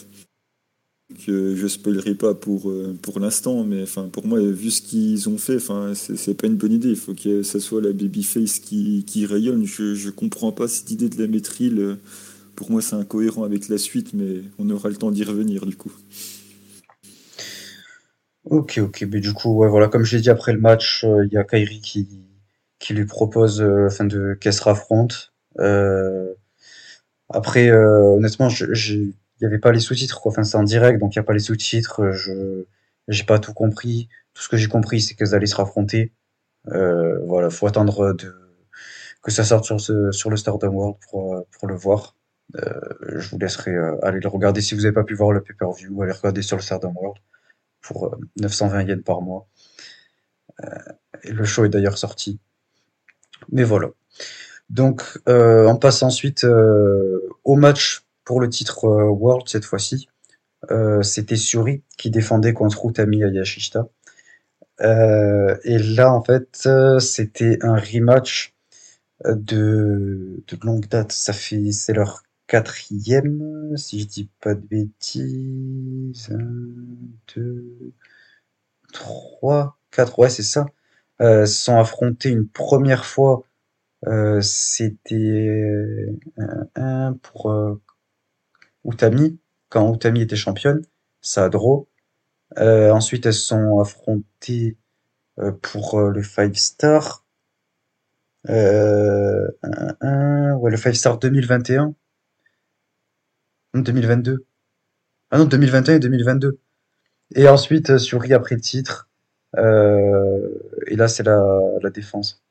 [1.25, 5.29] que je spoilerai pas pour, euh, pour l'instant, mais enfin, pour moi, vu ce qu'ils
[5.29, 6.89] ont fait, enfin, c'est pas une bonne idée.
[6.89, 9.65] Il faut que ça soit la babyface qui, rayonne.
[9.65, 11.73] Je, je comprends pas cette idée de la maîtrise.
[12.55, 15.75] Pour moi, c'est incohérent avec la suite, mais on aura le temps d'y revenir du
[15.75, 15.91] coup.
[18.45, 21.25] Ok, ok, mais du coup, ouais, voilà, comme je l'ai dit après le match, euh,
[21.25, 22.07] il y a Kairi qui,
[22.79, 25.33] qui lui propose euh, enfin, de qu'elle se raffronte.
[27.29, 29.13] après, honnêtement, j'ai
[29.43, 30.25] il y avait pas les sous-titres.
[30.25, 32.11] Enfin, c'est en direct, donc il y a pas les sous-titres.
[32.11, 32.63] Je
[33.09, 34.07] j'ai pas tout compris.
[34.33, 36.13] Tout ce que j'ai compris, c'est qu'elles allaient se raffronter.
[36.69, 38.15] Euh, voilà, faut attendre
[39.21, 42.15] que ça sorte sur ce, sur le Stardom World pour, pour le voir.
[42.53, 46.13] je vous laisserai aller le regarder si vous n'avez pas pu voir le pay-per-view, allez
[46.13, 47.21] regarder sur le Stardom World
[47.81, 49.49] pour 920 yens par mois.
[51.23, 52.39] et le show est d'ailleurs sorti.
[53.51, 53.89] Mais voilà.
[54.69, 60.07] Donc, on passe ensuite au match pour le titre World cette fois-ci.
[61.01, 63.87] C'était Suri qui défendait contre Utami Ayashishita.
[64.81, 66.67] Euh, et là, en fait,
[66.99, 68.53] c'était un rematch
[69.25, 71.11] de, longue date.
[71.11, 76.29] Ça fait, c'est leur quatrième, si je dis pas de bêtises.
[76.31, 76.39] Un,
[77.35, 77.93] deux,
[78.93, 80.65] trois, quatre, ouais, c'est ça.
[81.21, 83.43] Euh, sont affrontés une première fois.
[84.07, 86.05] Euh, c'était
[86.75, 87.81] un, pour euh,
[88.85, 90.81] Utami, quand Utami était championne.
[91.21, 91.87] Ça a draw.
[92.59, 94.77] Euh, ensuite, elles sont affrontées
[95.39, 97.25] euh, pour euh, le 5 star.
[98.49, 99.47] Euh,
[100.57, 101.95] ouais, le 5 star 2021.
[103.75, 104.45] 2022.
[105.31, 106.59] Ah non, 2021 et 2022.
[107.35, 109.09] Et ensuite, Suri a pris le titre.
[109.57, 111.41] et là, c'est la,
[111.81, 112.43] la défense.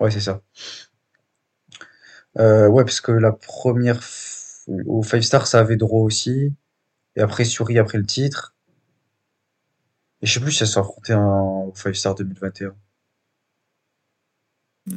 [0.00, 0.40] Ouais, c'est ça.
[2.36, 4.00] ouais, parce que la première.
[4.86, 6.52] Au 5 star, ça avait droit aussi.
[7.16, 8.54] Et après, Suri a pris le titre.
[10.22, 12.74] Et je sais plus si elles sont affrontées en 5 Star 2021.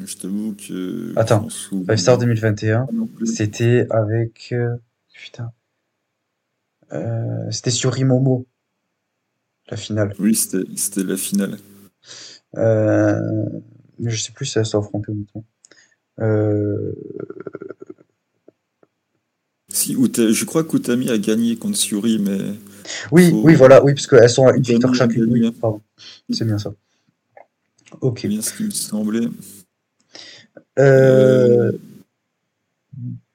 [0.05, 1.13] Je t'avoue que.
[1.17, 2.87] Attends, 5 Star 2021,
[3.25, 4.49] c'était avec.
[4.51, 4.75] Euh,
[5.13, 5.51] putain.
[6.91, 8.45] Euh, c'était sur Imomo,
[9.69, 10.13] la finale.
[10.19, 11.57] Oui, c'était la finale.
[12.57, 13.19] Euh,
[13.99, 15.25] mais je sais plus si elles sont affrontées ou.
[16.19, 16.93] Euh,
[19.73, 22.37] si, je crois qu'Utami a gagné contre Suri, mais.
[23.11, 25.31] Oui, oui, voilà, oui, parce qu'elles sont à une victoire chacune.
[25.31, 25.51] Oui.
[26.29, 26.73] C'est bien ça.
[28.01, 28.19] Ok.
[28.21, 29.27] C'est bien ce qui me semblait.
[30.79, 31.71] Euh,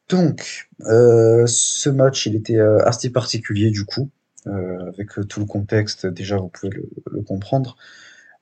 [0.09, 4.09] donc, euh, ce match, il était euh, assez particulier du coup,
[4.47, 7.77] avec tout le contexte, déjà vous pouvez le, le comprendre.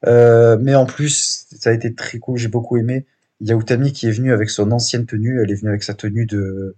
[0.05, 3.07] mais en plus, ça a été très cool, j'ai beaucoup aimé.
[3.40, 5.82] Il y a Utami qui est venue avec son ancienne tenue, elle est venue avec
[5.82, 6.74] sa tenue de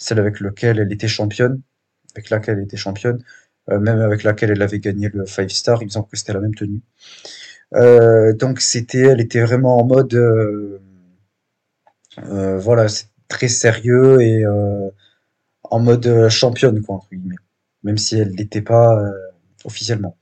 [0.00, 1.60] celle avec laquelle elle était championne,
[2.16, 3.22] avec laquelle elle était championne,
[3.70, 6.40] euh, même avec laquelle elle avait gagné le 5 star, il me que c'était la
[6.40, 6.80] même tenue.
[7.74, 10.78] Euh, donc c'était, elle était vraiment en mode, euh,
[12.58, 14.44] voilà, c'est très sérieux et
[15.64, 17.36] en mode championne quoi entre guillemets,
[17.84, 19.00] même si elle n'était pas
[19.64, 20.16] officiellement.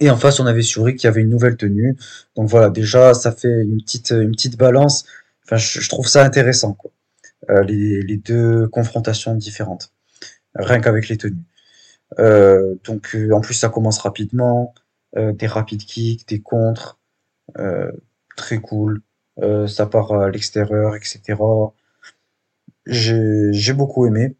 [0.00, 1.96] Et en face, on avait Suri qui avait une nouvelle tenue.
[2.36, 5.06] Donc voilà, déjà, ça fait une petite, une petite balance.
[5.44, 6.90] Enfin, je, je trouve ça intéressant, quoi.
[7.50, 9.92] Euh, les, deux confrontations différentes,
[10.54, 11.42] rien qu'avec les tenues.
[12.18, 14.74] Euh, donc euh, en plus ça commence rapidement,
[15.16, 16.98] des rapides kicks, des contres,
[18.36, 19.02] très cool.
[19.68, 21.36] ça part à l'extérieur, etc.
[22.86, 24.36] J'ai beaucoup aimé.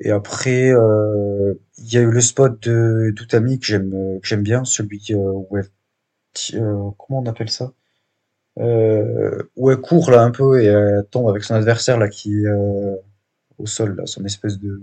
[0.00, 5.14] Et après, il y a eu le spot de d'Utami que j'aime j'aime bien, celui
[5.14, 5.58] où
[6.98, 7.72] comment on appelle ça?
[8.56, 12.46] Où elle court là un peu et elle tombe avec son adversaire là qui est
[12.46, 12.94] euh,
[13.58, 14.80] au sol, là, son espèce de.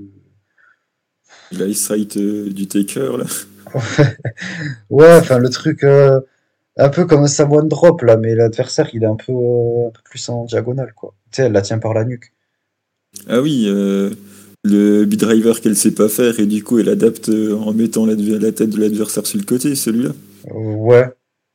[1.52, 3.26] L'eyesight euh, du Taker là.
[4.90, 9.08] ouais, enfin le truc un peu comme un Samoan Drop là, mais l'adversaire il est
[9.08, 11.14] un peu, un peu plus en diagonale quoi.
[11.32, 12.34] Tu sais, elle la tient par la nuque.
[13.28, 13.66] Ah oui,
[14.64, 18.52] le B-Driver qu'elle sait pas faire et du coup elle adapte en mettant la, la
[18.52, 20.12] tête de l'adversaire sur le côté, celui-là.
[20.54, 21.10] ouais,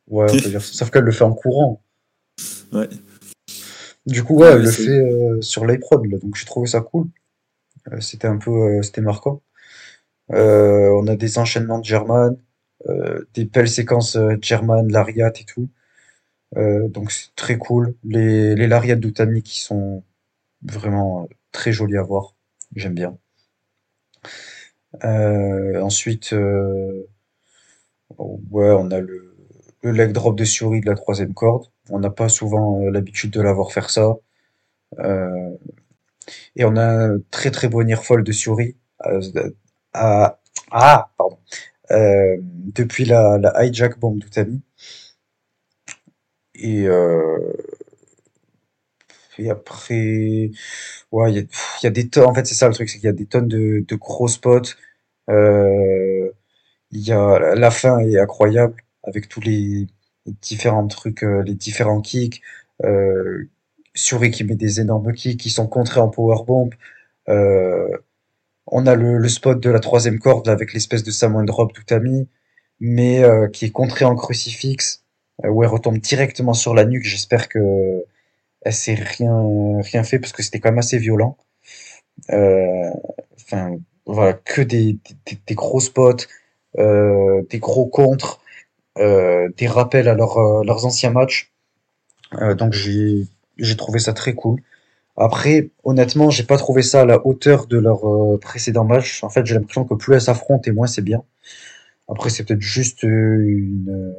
[0.09, 0.73] ouais, on peut dire ça.
[0.73, 1.83] Sauf qu'elle le fait en courant.
[2.73, 2.89] Ouais.
[4.07, 7.09] Du coup, ouais, le fait euh, sur l'iProd, donc j'ai trouvé ça cool.
[7.93, 9.43] Euh, c'était un peu, euh, c'était marquant.
[10.31, 12.37] on a des enchaînements de German,
[13.35, 15.69] des belles séquences German, Lariat et tout.
[16.57, 17.95] donc c'est très cool.
[18.05, 20.05] Les, les Lariat d'Utami qui sont
[20.63, 22.35] vraiment très jolis à voir.
[22.77, 23.19] J'aime bien.
[25.03, 26.33] ensuite,
[28.19, 29.37] ouais, on a le,
[29.83, 31.67] le leg drop de Suri de la troisième corde.
[31.91, 34.15] On n'a pas souvent euh, l'habitude de l'avoir faire ça.
[34.99, 35.57] Euh,
[36.57, 38.77] et on a un très très beau fall de Suri.
[39.07, 39.21] Euh,
[39.95, 40.39] ah,
[40.71, 41.39] pardon.
[41.91, 44.63] depuis la, hijack bomb d'Utami.
[46.55, 46.87] Et,
[49.39, 50.51] et après,
[51.13, 51.49] ouais, il
[51.83, 52.27] y, a des tonnes.
[52.27, 54.75] En fait, c'est ça le truc, c'est qu'il y a des tonnes de, gros spots.
[56.91, 59.87] Y a la fin est incroyable avec tous les,
[60.43, 62.43] différents trucs, euh, les différents kicks.
[62.85, 63.49] Euh,
[63.97, 66.71] Suri qui met des énormes kicks qui sont contrés en powerbomb.
[67.29, 67.89] Euh,
[68.67, 72.29] on a le, spot de la troisième corde avec l'espèce de Samoan Drop d'Utami,
[72.81, 75.03] mais euh, qui est contré en crucifix,
[75.45, 77.05] euh, où elle retombe directement sur la nuque.
[77.05, 78.05] J'espère que
[78.63, 81.37] elle s'est rien, rien fait parce que c'était quand même assez violent.
[82.29, 86.27] Enfin, voilà, que des, des, des gros spots,
[86.77, 88.41] des gros contres,
[88.99, 91.53] des rappels à leur, leurs anciens matchs.
[92.59, 94.61] donc j'ai trouvé ça très cool.
[95.17, 98.01] Après, honnêtement, j'ai pas trouvé ça à la hauteur de leur
[98.41, 99.25] précédent match.
[99.25, 101.23] En fait, j'ai l'impression que plus elles s'affrontent et moins c'est bien.
[102.09, 104.15] Après, c'est peut-être juste une,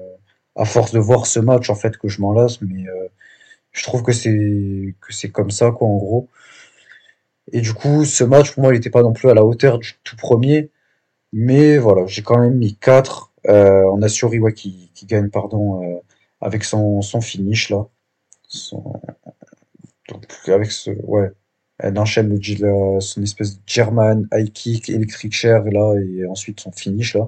[0.56, 2.86] à force de voir ce match en fait que je m'en lasse, mais
[3.72, 6.28] je trouve que c'est que c'est comme ça quoi en gros.
[7.52, 9.80] Et du coup, ce match pour moi, il n'était pas non plus à la hauteur
[9.80, 10.70] du tout premier,
[11.32, 13.32] mais voilà, j'ai quand même mis 4.
[13.48, 16.00] Euh, on a Suriwa qui, qui gagne pardon euh,
[16.42, 17.88] avec son, finish là.
[20.10, 21.32] Donc avec ce ouais,
[21.80, 26.72] elle enchaîne le, son espèce de German high kick, electric chair là et ensuite son
[26.72, 27.28] finish là.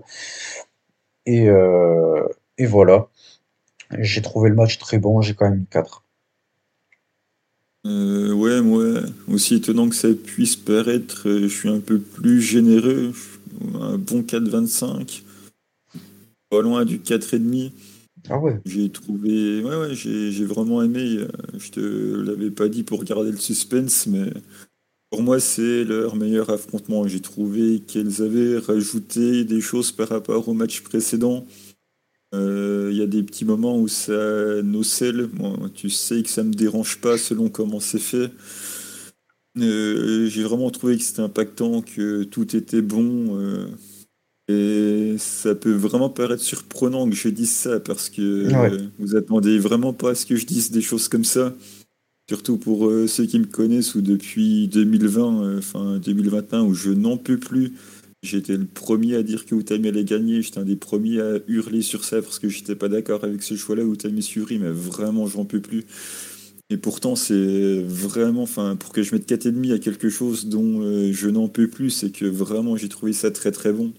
[1.25, 3.07] Et, euh, et voilà.
[3.97, 6.03] J'ai trouvé le match très bon, j'ai quand même mis 4.
[7.85, 12.41] Euh, ouais, moi, aussi étonnant que ça puisse paraître, euh, je suis un peu plus
[12.41, 13.13] généreux.
[13.79, 15.23] Un bon 4,25.
[16.49, 17.71] Pas loin du 4,5.
[18.29, 18.59] Ah ouais.
[18.65, 19.63] J'ai trouvé.
[19.63, 21.17] Ouais, ouais, j'ai vraiment aimé.
[21.19, 21.27] Euh,
[21.57, 24.31] je te l'avais pas dit pour garder le suspense, mais
[25.09, 27.07] pour moi, c'est leur meilleur affrontement.
[27.07, 31.45] J'ai trouvé qu'elles avaient rajouté des choses par rapport au match précédent.
[32.31, 35.29] Il euh, y a des petits moments où ça nocelle.
[35.33, 38.31] Moi, tu sais que ça me dérange pas selon comment c'est fait.
[39.57, 43.39] Euh, j'ai vraiment trouvé que c'était impactant, que tout était bon.
[43.39, 43.65] Euh,
[44.49, 48.47] et ça peut vraiment paraître surprenant que je dise ça parce que
[48.99, 51.55] vous attendez vraiment pas à ce que je dise des choses comme ça.
[52.27, 57.37] Surtout pour ceux qui me connaissent ou depuis 2020, enfin 2021 où je n'en peux
[57.37, 57.73] plus
[58.21, 60.41] J'étais le premier à dire que Utami allait gagner.
[60.41, 63.55] J'étais un des premiers à hurler sur ça parce que j'étais pas d'accord avec ce
[63.55, 63.83] choix-là.
[63.83, 65.85] Utami Suri, mais vraiment, j'en peux plus.
[66.69, 71.11] Et pourtant, c'est vraiment, enfin, pour que je mette 4,5 à quelque chose dont euh,
[71.13, 73.93] je n'en peux plus, c'est que vraiment, j'ai trouvé ça très très bon.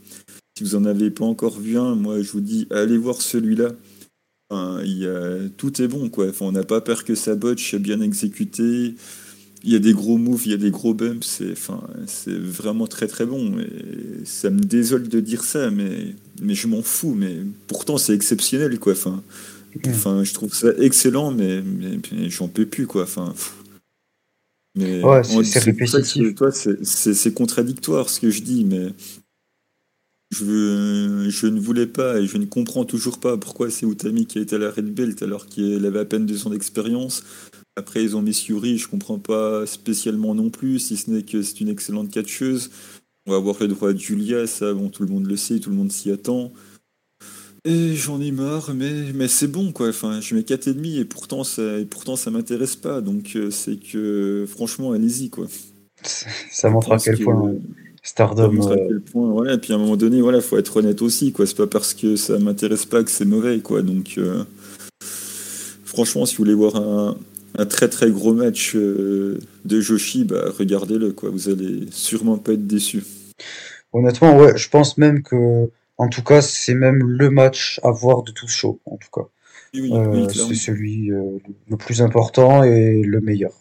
[0.61, 3.73] Si vous en avez pas encore vu un, moi, je vous dis, allez voir celui-là.
[4.51, 6.29] Enfin, y a, tout est bon, quoi.
[6.29, 8.95] Enfin, on n'a pas peur que ça botche, bien exécuté
[9.63, 12.39] il y a des gros moves, il y a des gros bumps, c'est enfin, c'est
[12.39, 13.59] vraiment très très bon.
[13.59, 17.15] Et ça me désole de dire ça, mais, mais je m'en fous.
[17.15, 17.37] Mais
[17.67, 18.93] pourtant, c'est exceptionnel, quoi.
[18.93, 19.23] Enfin,
[19.87, 23.05] enfin, je trouve ça excellent, mais, mais, j'en peux plus, quoi.
[23.05, 23.35] Enfin,
[24.77, 26.35] mais ouais, c'est répétitif.
[26.83, 28.89] C'est contradictoire ce que je dis, mais
[30.31, 34.39] je, je, ne voulais pas et je ne comprends toujours pas pourquoi c'est Utami qui
[34.39, 37.25] a été à la Red Belt alors qu'il avait à peine deux ans d'expérience.
[37.77, 41.43] Après, ils ont mis Yuri, je comprends pas spécialement non plus, si ce n'est que
[41.43, 42.71] c'est une excellente catcheuse.
[43.27, 45.71] On va avoir le droit de Julia, ça, bon, tout le monde le sait, tout
[45.71, 46.53] le monde s'y attend.
[47.65, 49.91] Et j'en ai marre, mais, mais c'est bon, quoi.
[49.91, 53.01] Enfin, je mets 4,5 et pourtant ça, et pourtant ça m'intéresse pas.
[53.01, 55.47] Donc, euh, c'est que, franchement, allez-y, quoi.
[56.03, 57.55] Ça montre à quel point
[58.03, 58.63] Stardom.
[58.63, 59.55] Ça à quel point, voilà.
[59.55, 61.47] Et puis à un moment donné, voilà, faut être honnête aussi, quoi.
[61.47, 63.83] C'est pas parce que ça m'intéresse pas que c'est mauvais, quoi.
[63.83, 64.45] Donc, euh,
[65.85, 67.17] franchement, si vous voulez voir un,
[67.59, 71.31] un très très gros match euh, de Joshi, bah, regardez-le, quoi.
[71.31, 73.05] Vous allez sûrement pas être déçu.
[73.93, 78.23] Honnêtement, ouais, je pense même que, en tout cas, c'est même le match à voir
[78.23, 79.29] de tout ce show, en tout cas.
[79.77, 83.53] Euh, c'est celui le plus important et le meilleur.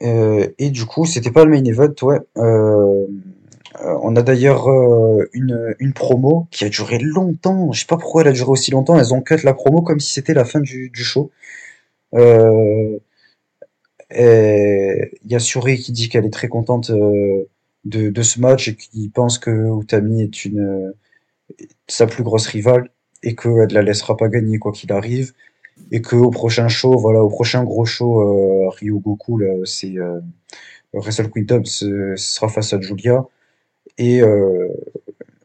[0.00, 2.20] Et du coup, c'était pas le main event, ouais.
[3.80, 7.72] Euh, on a d'ailleurs euh, une, une promo qui a duré longtemps.
[7.72, 8.98] Je sais pas pourquoi elle a duré aussi longtemps.
[8.98, 11.30] Elles ont cut la promo comme si c'était la fin du, du show.
[12.14, 12.98] Euh,
[14.14, 17.48] il y a Suri qui dit qu'elle est très contente de,
[17.84, 20.92] de ce match et qui pense que Utami est une
[21.88, 22.90] sa plus grosse rivale
[23.22, 25.32] et qu'elle la laissera pas gagner quoi qu'il arrive
[25.90, 30.20] et que au prochain show voilà au prochain gros show euh, Ryogoku c'est euh,
[30.92, 33.24] Wrestle Kingdom ce sera face à Julia
[33.98, 34.68] et, euh,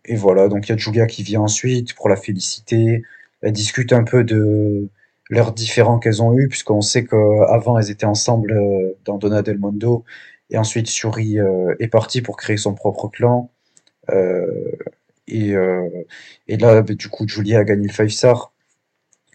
[0.06, 3.04] et voilà, donc il y a Julia qui vient ensuite pour la féliciter.
[3.42, 4.90] Elle discute un peu de
[5.30, 9.60] leurs différends qu'elles ont eus, puisqu'on sait qu'avant elles étaient ensemble euh, dans Donna del
[9.60, 10.06] Mondo,
[10.50, 13.52] et ensuite Shuri euh, est partie pour créer son propre clan.
[15.28, 15.54] et,
[16.48, 18.54] et là, bah, du coup, Julia a gagné le Five Star,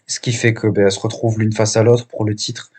[0.07, 2.71] ce qui fait que bah, se retrouvent l'une face à l'autre pour le titre.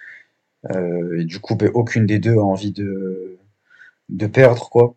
[0.70, 3.38] et du coup, bah, aucune des deux a envie de,
[4.08, 4.94] de perdre, quoi.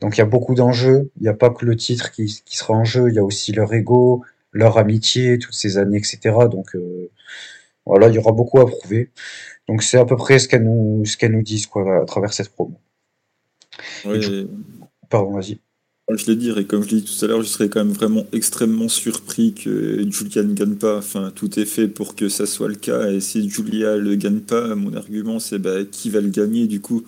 [0.00, 1.10] Donc il y a beaucoup d'enjeux.
[1.18, 3.24] Il n'y a pas que le titre qui, qui, sera en jeu, il y a
[3.24, 6.18] aussi leur ego, leur amitié, toutes ces années, etc.
[6.50, 7.08] Donc euh,
[7.86, 9.10] voilà, il y aura beaucoup à prouver.
[9.68, 12.32] Donc c'est à peu près ce qu'elles nous, ce qu'elles nous disent quoi, à travers
[12.32, 12.74] cette promo.
[14.04, 14.48] Oui.
[15.08, 15.60] Pardon, vas-y.
[16.16, 17.92] Je l'ai dit, et comme je l'ai dit tout à l'heure, je serais quand même
[17.92, 20.98] vraiment extrêmement surpris que Julia ne gagne pas.
[20.98, 23.10] Enfin, tout est fait pour que ça soit le cas.
[23.10, 26.80] Et si Julia le gagne pas, mon argument c'est bah, qui va le gagner du
[26.80, 27.04] coup?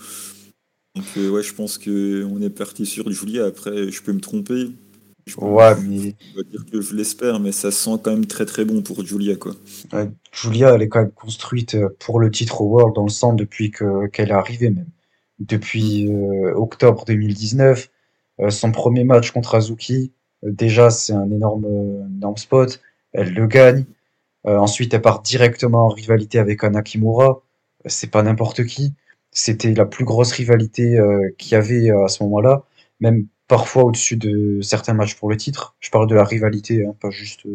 [0.94, 3.46] Donc euh, ouais, je pense qu'on est parti sur Julia.
[3.46, 4.70] Après, je peux me tromper.
[5.26, 6.14] Je ouais, mais.
[6.36, 9.36] Je dire que je l'espère, mais ça sent quand même très très bon pour Julia,
[9.36, 9.54] quoi.
[10.32, 14.28] Julia, elle est quand même construite pour le titre World dans le sang depuis qu'elle
[14.28, 14.88] est arrivée, même.
[15.40, 17.93] Depuis euh, octobre 2019 euh,
[18.48, 20.12] son premier match contre Azuki,
[20.44, 21.66] euh, déjà, c'est un énorme,
[22.16, 22.80] énorme spot.
[23.12, 23.84] Elle le gagne.
[24.46, 27.42] Euh, ensuite, elle part directement en rivalité avec Anna Kimura.
[27.86, 28.94] C'est pas n'importe qui.
[29.30, 30.98] C'était la plus grosse rivalité
[31.38, 32.62] qu'il y avait à ce moment-là,
[33.00, 35.76] même parfois au-dessus de certains matchs pour le titre.
[35.80, 37.46] Je parle de la rivalité, hein, pas juste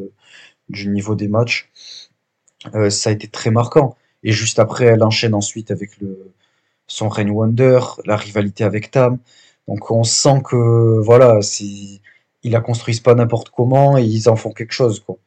[0.70, 1.70] du niveau des matchs.
[2.90, 3.96] ça a été très marquant.
[4.24, 6.34] Et juste après, elle enchaîne ensuite avec le,
[6.88, 9.20] son Rain Wonder, la rivalité avec Tam.
[9.70, 14.52] Donc on sent que voilà, ils la construisent pas n'importe comment et ils en font
[14.52, 15.18] quelque chose quoi.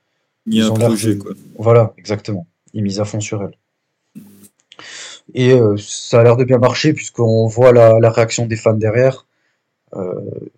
[0.46, 1.30] Il y a un projet quoi.
[1.56, 2.48] Voilà, exactement.
[2.74, 3.56] Ils misent à fond sur elle.
[5.32, 9.26] Et euh, ça a l'air de bien marcher puisqu'on voit la, réaction des fans derrière,
[9.94, 10.12] euh,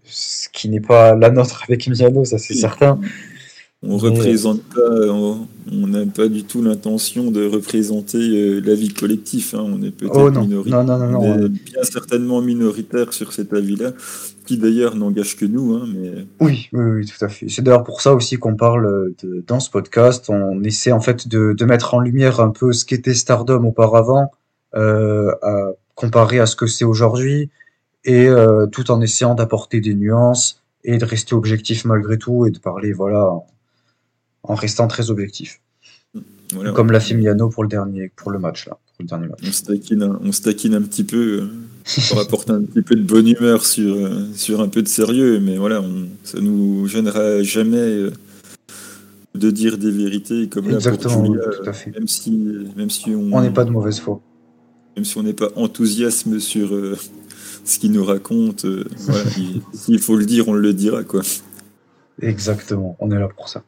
[0.04, 2.98] ce qui n'est pas la nôtre avec Miano, ça c'est certain.
[3.86, 4.80] On représente pas,
[5.72, 9.54] on n'a pas du tout l'intention de représenter euh, la vie collective.
[9.54, 9.64] Hein.
[9.64, 13.92] On est peut-être oh, minoritaire, bien certainement minoritaire sur cet avis-là,
[14.46, 15.74] qui d'ailleurs n'engage que nous.
[15.74, 16.26] Hein, mais...
[16.40, 17.48] oui, oui, tout à fait.
[17.48, 20.28] C'est d'ailleurs pour ça aussi qu'on parle de, dans ce podcast.
[20.28, 24.30] On essaie en fait de, de mettre en lumière un peu ce qu'était Stardom auparavant,
[24.74, 27.50] euh, à, comparé à ce que c'est aujourd'hui,
[28.04, 32.50] et euh, tout en essayant d'apporter des nuances et de rester objectif malgré tout et
[32.50, 33.32] de parler voilà
[34.44, 35.60] en restant très objectif.
[36.74, 39.40] Comme l'a fait Miano pour le dernier, pour le match là, pour le dernier match.
[39.42, 39.52] On
[40.32, 43.96] se taquine, un petit peu euh, pour apporter un petit peu de bonne humeur sur,
[43.96, 48.12] euh, sur un peu de sérieux, mais voilà, on, ça nous gênera jamais euh,
[49.34, 51.90] de dire des vérités comme Exactement, là pour tout à fait.
[51.90, 52.30] même si,
[52.76, 54.20] même si on n'est pas de mauvaise foi.
[54.96, 56.70] Même si on n'est pas enthousiasme sur
[57.64, 58.64] ce qu'il nous raconte,
[59.72, 61.22] s'il faut le dire, on le dira quoi.
[62.22, 63.64] Exactement, on est là pour ça.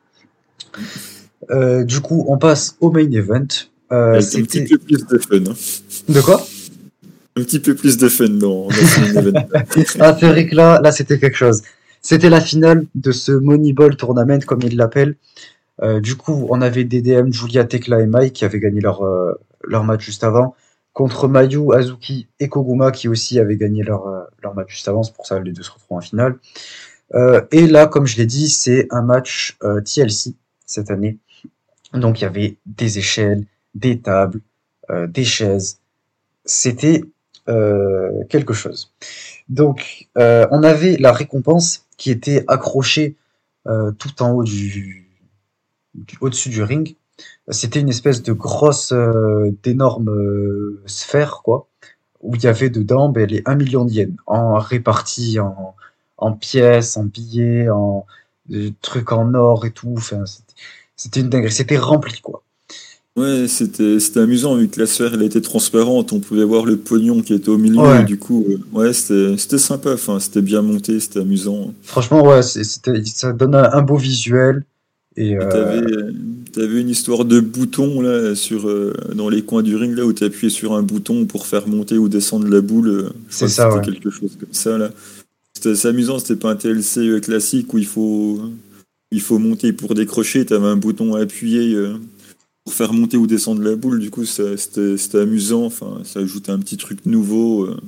[1.51, 3.47] Euh, du coup, on passe au main event.
[3.93, 5.51] Euh, un petit peu plus de fun.
[5.51, 5.55] Hein.
[6.09, 6.45] De quoi?
[7.37, 9.47] Un petit peu plus de fun dans, ce main event.
[10.01, 11.63] ah, c'est vrai que là, là c'était quelque chose.
[12.03, 15.17] C'était la finale de ce Moneyball Tournament, comme ils l'appellent.
[15.83, 19.03] Euh, du coup, on avait DDM, Julia, Tekla et Mai qui avaient gagné leur,
[19.65, 20.55] leur match juste avant,
[20.93, 24.05] contre Mayu, Azuki et Koguma qui aussi avaient gagné leur,
[24.43, 25.03] leur match juste avant.
[25.03, 26.37] C'est pour ça que les deux se retrouvent en finale.
[27.53, 30.35] Et là, comme je l'ai dit, c'est un match TLC
[30.67, 31.19] cette année.
[31.95, 33.45] Donc il y avait des échelles,
[33.75, 34.41] des tables,
[34.91, 35.81] euh, des chaises.
[36.45, 37.03] C'était
[38.29, 38.93] quelque chose.
[39.49, 43.15] Donc on avait la récompense qui était accrochée
[43.65, 45.09] tout en haut du,
[46.21, 46.97] au-dessus du ring.
[47.49, 48.93] C'était une espèce de grosse,
[49.63, 50.11] d'énorme
[50.87, 51.69] sphère, quoi,
[52.21, 55.77] où il y avait dedans ben, les 1 million de en répartis en,
[56.19, 58.07] en pièces, en billets, en
[58.83, 59.95] trucs en or et tout.
[59.97, 60.25] Enfin,
[60.97, 61.53] c'était une dinguerie.
[61.53, 62.43] C'était rempli, quoi.
[63.17, 67.23] Ouais, c'était amusant vu que la sphère elle était transparente, on pouvait voir le pognon
[67.23, 68.03] qui était au milieu.
[68.05, 69.95] du coup, euh, ouais, c'était sympa.
[69.95, 71.73] Enfin, c'était bien monté, c'était amusant.
[71.83, 74.65] Franchement, ouais, c'était ça donne un, beau visuel.
[75.17, 76.13] Et, euh,
[76.53, 80.13] t'avais une histoire de bouton là sur euh, dans les coins du ring là où
[80.13, 83.13] t'appuyais sur un bouton pour faire monter ou descendre la boule.
[83.31, 83.71] C'est ça.
[83.71, 84.91] C'était quelque chose comme ça là.
[85.59, 88.41] C'était amusant, c'était pas un TLC euh, classique où il faut,
[89.11, 91.99] il faut monter pour décrocher, tu avais un bouton à appuyer euh,
[92.65, 96.59] pour faire monter ou descendre la boule, du coup c'était amusant, enfin, ça ajoutait un
[96.59, 97.65] petit truc nouveau.
[97.65, 97.81] Euh.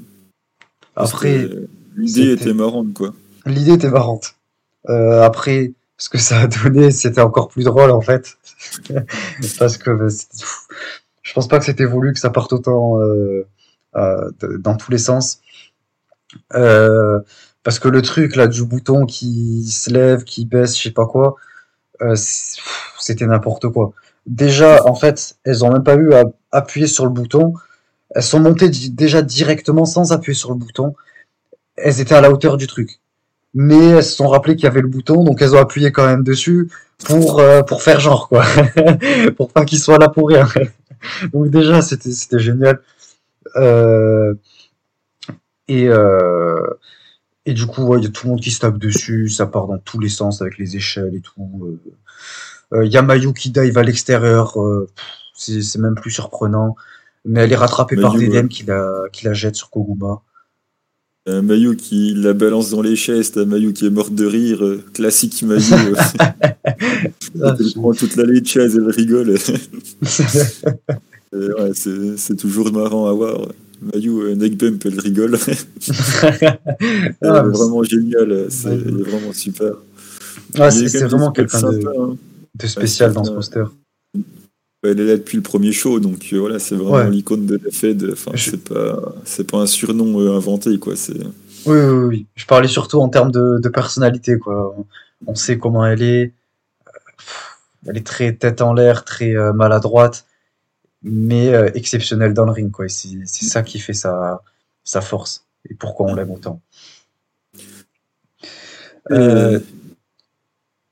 [0.94, 1.48] Après,
[1.96, 3.14] l'idée était marrante quoi.
[3.46, 4.34] L'idée était marrante.
[4.86, 8.38] après, ce que ça a donné, c'était encore plus drôle en fait.
[9.58, 10.14] Parce que bah,
[11.22, 12.98] je pense pas que c'était voulu que ça parte autant
[13.94, 15.40] dans tous les sens.
[16.54, 17.20] Euh,
[17.68, 21.04] parce que le truc là du bouton qui se lève, qui baisse, je sais pas
[21.04, 21.36] quoi,
[22.00, 23.92] euh, c'était n'importe quoi.
[24.24, 27.52] Déjà, en fait, elles ont même pas eu à appuyer sur le bouton.
[28.14, 30.94] Elles sont montées déjà directement sans appuyer sur le bouton.
[31.76, 33.00] Elles étaient à la hauteur du truc.
[33.52, 36.06] Mais elles se sont rappelées qu'il y avait le bouton, donc elles ont appuyé quand
[36.06, 36.70] même dessus
[37.04, 38.46] pour, euh, pour faire genre, quoi.
[39.36, 40.48] pour pas qu'il soit là pour rien.
[41.34, 42.80] donc déjà, c'était, c'était génial.
[43.56, 44.32] Euh,
[45.68, 46.62] et, euh,
[47.48, 49.68] et du coup, il y a tout le monde qui se tape dessus, ça part
[49.68, 51.78] dans tous les sens avec les échelles et tout.
[52.72, 52.80] Il euh.
[52.80, 54.86] euh, y a Mayu qui dive à l'extérieur, euh,
[55.32, 56.76] c'est même plus surprenant.
[57.24, 60.20] Mais elle est rattrapée par DDM qui la, qui la jette sur Koguma.
[61.26, 65.42] un Mayu qui la balance dans les chaises, Mayu qui est mort de rire, classique
[65.42, 65.62] Mayu.
[67.34, 69.30] elle prend toute l'allée de chaises, elle rigole.
[71.32, 73.48] ouais, c'est toujours marrant à voir.
[73.80, 75.38] Mayu, neckbump, elle rigole.
[77.22, 79.72] ah, vraiment génial, c'est vraiment super.
[80.70, 82.16] c'est vraiment quelqu'un de, hein.
[82.54, 83.64] de, spécial dans ce poster.
[84.84, 87.70] Elle est là depuis le premier show, donc euh, voilà, c'est vraiment l'icône de la
[87.70, 88.10] Fed.
[88.12, 90.94] Enfin, c'est pas, c'est pas un surnom euh, inventé, quoi.
[91.66, 92.26] Oui, oui, oui.
[92.36, 94.76] Je parlais surtout en termes de, de personnalité, quoi.
[95.26, 96.32] On sait comment elle est.
[97.86, 100.26] Elle est très tête en l'air, très euh, maladroite,
[101.02, 102.88] mais exceptionnelle dans le ring, quoi.
[102.88, 104.42] c'est, ça qui fait sa,
[104.84, 106.60] sa force et pourquoi on l'aime autant.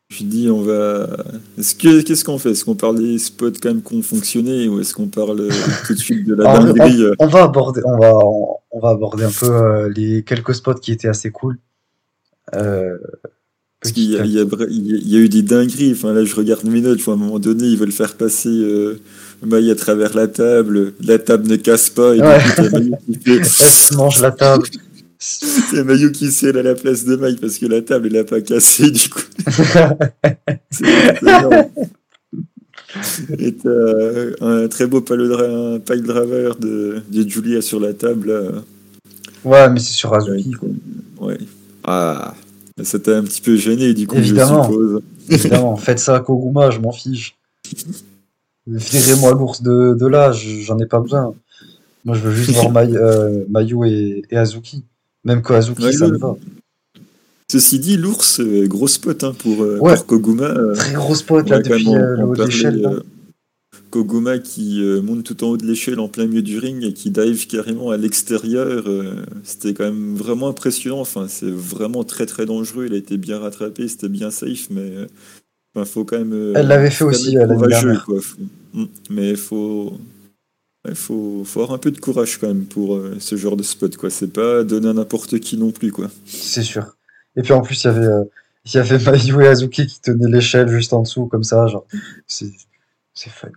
[0.08, 1.08] Je dis, on va.
[1.58, 2.50] Est-ce que qu'est-ce qu'on fait?
[2.50, 5.50] Est-ce qu'on parle des spots quand même qui ont fonctionné ou est-ce qu'on parle euh,
[5.86, 7.14] tout de suite de la dinguerie euh?
[7.18, 8.12] on, va aborder, on va,
[8.70, 11.58] on, va aborder un peu euh, les quelques spots qui étaient assez cool.
[12.52, 15.92] Parce qu'il y, y, a eu des dingueries.
[15.92, 17.00] Enfin là, je regarde mes notes.
[17.06, 19.00] à un moment donné, ils veulent faire passer euh,
[19.44, 20.94] Maï à travers la table.
[21.00, 22.14] La table ne casse pas.
[22.14, 22.38] Et ouais.
[23.26, 24.66] Elle se mange la table.
[25.18, 28.24] C'est Mayu qui scelle à la place de Mike parce que la table, elle n'a
[28.24, 29.22] pas cassé, du coup.
[33.38, 33.70] Et t'as
[34.40, 38.62] un très beau pile driver de, de Julia sur la table.
[39.44, 40.52] Ouais, mais c'est sur Azuki.
[41.18, 41.38] Ouais.
[41.84, 42.34] Ah,
[42.82, 44.64] ça t'a un petit peu gêné, du coup, Évidemment.
[44.64, 45.02] je suppose.
[45.28, 47.36] Évidemment, faites ça à Koguma, je m'en fiche.
[48.66, 51.34] Virez-moi l'ours de, de là, j'en ai pas besoin.
[52.04, 54.84] Moi, je veux juste voir euh, Mayu et, et Azuki.
[55.24, 56.36] Même Koazuki, ça me va.
[57.50, 60.46] Ceci dit, l'ours, gros spot hein, pour, euh, pour, Koguma.
[60.46, 63.02] Euh, Très gros spot là, depuis le haut de l'échelle.
[63.90, 67.10] Koguma qui monte tout en haut de l'échelle en plein milieu du ring et qui
[67.10, 68.84] dive carrément à l'extérieur.
[69.44, 71.00] c'était quand même vraiment impressionnant.
[71.00, 72.86] Enfin, c'est vraiment très très dangereux.
[72.86, 75.06] Il a été bien rattrapé, c'était bien safe, mais
[75.82, 76.52] il faut quand même.
[76.54, 77.56] Elle l'avait fait aussi l'année.
[78.72, 78.84] Mm.
[79.10, 79.98] Mais il faut
[80.88, 83.62] il faut, faut, avoir un peu de courage quand même pour euh, ce genre de
[83.62, 83.96] spot.
[83.96, 84.10] quoi.
[84.10, 85.92] C'est pas donner à n'importe qui non plus.
[85.92, 86.10] quoi.
[86.24, 86.96] C'est sûr.
[87.36, 88.24] Et puis en plus, il y avait, euh,
[88.64, 91.66] il y avait Mayu et Azuki qui tenaient l'échelle juste en dessous, comme ça.
[91.66, 91.86] Genre,
[92.26, 92.50] c'est,
[93.14, 93.48] c'est fun.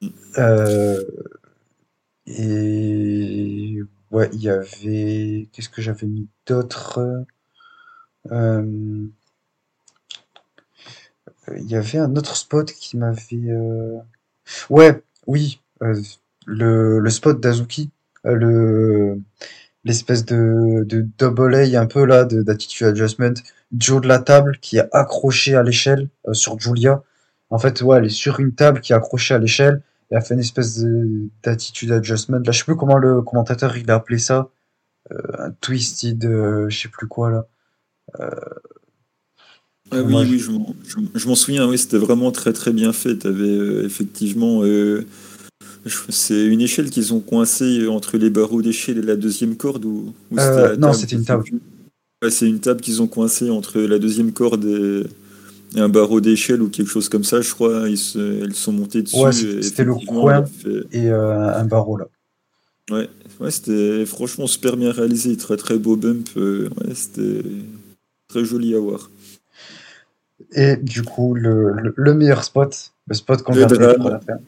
[0.00, 0.08] Mm.
[0.38, 1.02] Euh,
[2.26, 3.78] et
[4.10, 5.48] ouais, il y avait.
[5.52, 7.00] Qu'est-ce que j'avais mis d'autre?
[11.56, 13.54] Il y avait un autre spot qui m'avait.
[14.70, 15.60] Ouais, oui
[16.46, 17.90] le, le spot d'Azuki,
[18.26, 19.20] euh, le
[19.84, 20.84] l'espèce de,
[21.16, 23.32] double A un peu là d'attitude adjustment,
[23.74, 27.02] Joe de la table qui est accroché à l'échelle euh, sur Julia.
[27.48, 30.20] En fait, ouais, elle est sur une table qui est accrochée à l'échelle et a
[30.20, 30.84] fait une espèce
[31.42, 32.40] d'attitude adjustment.
[32.44, 34.50] Là, je sais plus comment le commentateur il a appelé ça.
[35.12, 36.22] Euh, un twisted,
[36.68, 37.46] je sais plus quoi là.
[39.92, 40.38] Ah oui, oui,
[41.14, 43.18] je m'en souviens, oui, c'était vraiment très très bien fait.
[43.18, 44.62] Tu avais effectivement
[45.86, 50.12] c'est une échelle qu'ils ont coincée entre les barreaux d'échelle et la deuxième corde ou,
[50.38, 51.44] euh, Non, c'était une table.
[52.28, 55.04] c'est une table qu'ils ont coincée entre la deuxième corde et,
[55.76, 57.88] un barreau d'échelle ou quelque chose comme ça, je crois.
[57.88, 57.98] Ils
[58.42, 59.16] elles sont montées dessus.
[59.16, 60.44] Ouais, c'était le coin
[60.90, 62.08] et euh, un barreau là.
[62.90, 66.28] Ouais, ouais c'était franchement super bien réalisé, très très beau bump.
[66.36, 67.42] Euh, ouais, c'était
[68.28, 69.10] très joli à voir.
[70.52, 74.38] Et du coup, le, le, meilleur spot, le spot qu'on vient de faire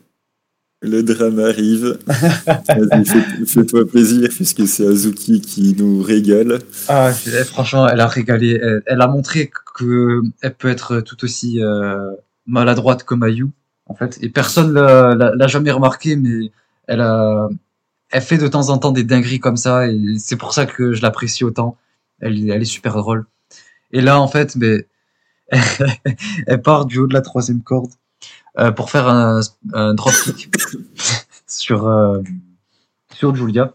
[0.82, 1.98] le drame arrive.
[3.46, 6.58] Fais-toi plaisir puisque c'est Azuki qui nous régale.
[6.88, 7.12] Ah,
[7.46, 8.60] franchement, elle a régalé.
[8.86, 12.12] Elle, a montré qu'elle peut être tout aussi euh,
[12.46, 13.48] maladroite que Mayu,
[13.86, 14.18] en fait.
[14.22, 16.50] Et personne l'a jamais remarqué, mais
[16.88, 17.48] elle a,
[18.10, 20.92] elle fait de temps en temps des dingueries comme ça, et c'est pour ça que
[20.92, 21.76] je l'apprécie autant.
[22.20, 23.24] Elle, elle est super drôle.
[23.92, 24.86] Et là, en fait, mais
[26.46, 27.90] elle part du haut de la troisième corde
[28.58, 29.40] euh, pour faire un,
[29.72, 30.54] un dropkick
[31.46, 32.20] sur, euh,
[33.14, 33.74] sur Julia.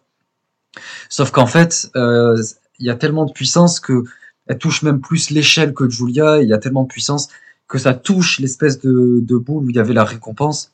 [1.10, 2.42] Sauf qu'en fait, euh,
[2.80, 4.04] il y a tellement de puissance que
[4.48, 6.42] elle touche même plus l'échelle que Julia.
[6.42, 7.30] Il y a tellement de puissance
[7.68, 10.74] que ça touche l'espèce de, boule où il y avait la récompense.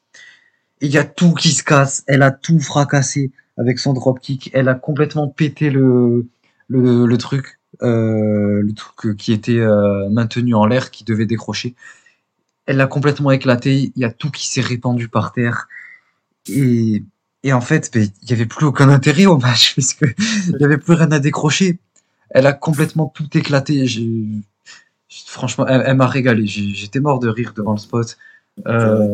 [0.82, 2.04] Il y a tout qui se casse.
[2.08, 4.51] Elle a tout fracassé avec son dropkick.
[4.54, 6.28] Elle a complètement pété le,
[6.68, 7.60] le, truc,
[7.90, 11.76] le truc qui était euh, maintenu en l'air, qui devait décrocher
[12.66, 13.92] elle a complètement éclaté.
[13.96, 15.68] Il y a tout qui s'est répandu par terre.
[16.48, 17.04] Et,
[17.44, 20.06] et en fait, ben, il n'y avait plus aucun intérêt au match, puisque
[20.48, 21.80] il n'y avait plus rien à décrocher.
[22.30, 23.86] Elle a complètement tout éclaté.
[25.10, 26.48] Franchement, elle, m'a régalé.
[26.48, 28.18] J'étais mort de rire devant le spot.
[28.68, 29.14] Euh...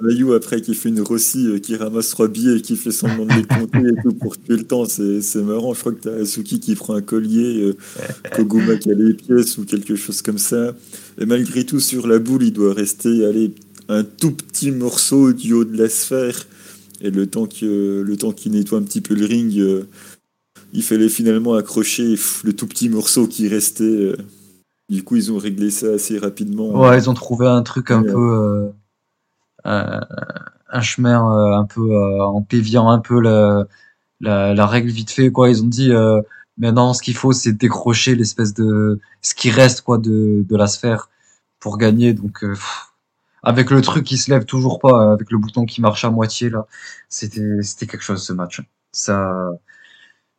[0.00, 3.26] Mayu après qui fait une Rossi, euh, qui ramasse trois billets et qui fait semblant
[3.26, 4.84] de les compter et tout pour tuer le temps.
[4.86, 5.74] C'est marrant.
[5.74, 7.76] Je crois que t'as Azuki qui prend un collier, euh,
[8.36, 10.74] Koguma qui a les pièces ou quelque chose comme ça.
[11.20, 13.54] Et malgré tout, sur la boule, il doit rester aller
[13.88, 16.46] un tout petit morceau du haut de la sphère.
[17.00, 19.82] Et le temps qu'il le temps qu'il nettoie un petit peu le ring, euh,
[20.72, 22.14] il fallait finalement accrocher
[22.44, 24.14] le tout petit morceau qui restait.
[24.92, 26.68] Du coup, ils ont réglé ça assez rapidement.
[26.78, 28.10] Ouais, ils ont trouvé un truc un peu.
[28.12, 28.68] Euh,
[29.64, 33.66] un chemin euh, un peu euh, en déviant un peu la,
[34.20, 35.30] la, règle vite fait.
[35.30, 35.50] Quoi.
[35.50, 35.92] Ils ont dit
[36.58, 39.00] maintenant, ce qu'il faut, c'est décrocher l'espèce de.
[39.20, 41.10] ce qui reste quoi, de, de la sphère
[41.60, 42.14] pour gagner.
[42.14, 42.44] Donc.
[43.44, 46.48] avec le truc qui se lève toujours pas, avec le bouton qui marche à moitié
[46.48, 46.66] là,
[47.08, 48.62] c'était c'était quelque chose ce match.
[48.92, 49.50] Ça,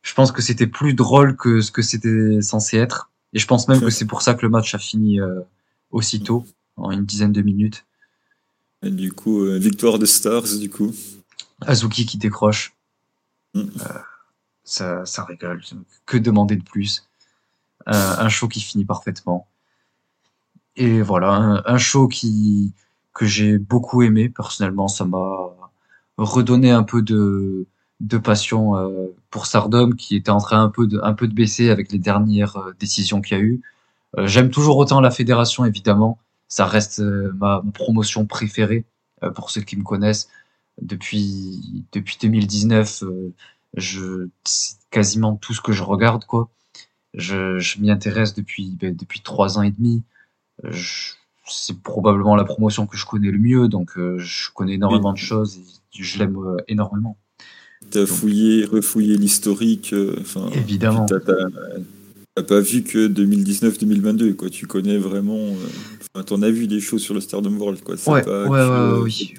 [0.02, 3.68] je pense que c'était plus drôle que ce que c'était censé être, et je pense
[3.68, 5.20] même que c'est pour ça que le match a fini
[5.90, 6.46] aussitôt
[6.76, 7.84] en une dizaine de minutes
[8.90, 10.92] du coup, euh, victoire de Stars, du coup.
[11.60, 12.74] Azuki qui décroche.
[13.54, 13.60] Mm.
[13.60, 13.98] Euh,
[14.64, 15.60] ça, ça régale.
[16.06, 17.08] Que demander de plus?
[17.88, 19.46] Euh, Un show qui finit parfaitement.
[20.76, 22.72] Et voilà, un, show qui
[23.12, 24.88] que j'ai beaucoup aimé personnellement.
[24.88, 25.50] Ça m'a
[26.16, 27.66] redonné un peu de,
[28.00, 28.72] de passion
[29.30, 32.00] pour Stardom qui était en train un peu de, un peu de baisser avec les
[32.00, 33.62] dernières décisions qu'il y a eu.
[34.18, 36.18] J'aime toujours autant la fédération évidemment,
[36.48, 38.84] ça reste euh, ma, promotion préférée
[39.22, 40.28] euh, pour ceux qui me connaissent.
[40.80, 43.32] Depuis, depuis 2019, euh,
[43.76, 46.50] je, c'est quasiment tout ce que je regarde, quoi.
[47.14, 50.02] Je, je m'y intéresse depuis, ben, depuis trois ans et demi.
[51.46, 55.58] c'est probablement la promotion que je connais le mieux, donc je connais énormément de choses
[55.58, 56.36] et je l'aime
[56.66, 57.16] énormément.
[57.90, 59.94] Tu as fouillé, refouillé l'historique.
[60.20, 61.06] Enfin, évidemment.
[61.06, 64.50] T'as pas vu que 2019-2022, quoi.
[64.50, 65.54] Tu connais vraiment.
[66.22, 67.96] T'en as vu des choses sur le Stardom World, quoi.
[68.06, 69.34] Ouais, pas ouais, ouais, oui.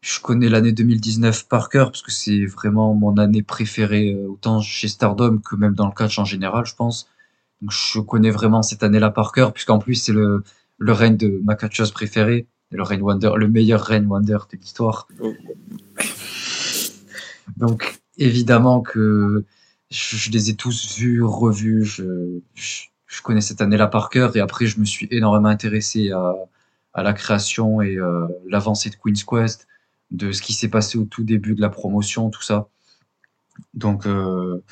[0.00, 4.60] Je connais l'année 2019 par cœur parce que c'est vraiment mon année préférée, euh, autant
[4.60, 7.08] chez Stardom que même dans le catch en général, je pense.
[7.62, 10.44] Donc, je connais vraiment cette année-là par cœur, puisqu'en plus, c'est le,
[10.78, 15.08] le règne de ma catcheuse préférée, le règne Wonder, le meilleur règne Wonder de l'histoire.
[15.20, 15.32] Oh.
[17.56, 19.44] Donc, évidemment que
[19.90, 21.84] je, les ai tous vus, revus.
[21.84, 22.82] Je, je,
[23.22, 24.36] connais cette année-là par cœur.
[24.36, 29.24] Et après, je me suis énormément intéressé à, la création et euh, l'avancée de Queen's
[29.24, 29.66] Quest,
[30.10, 32.68] de ce qui s'est passé au tout début de la promotion, tout ça.
[33.74, 34.62] Donc, euh,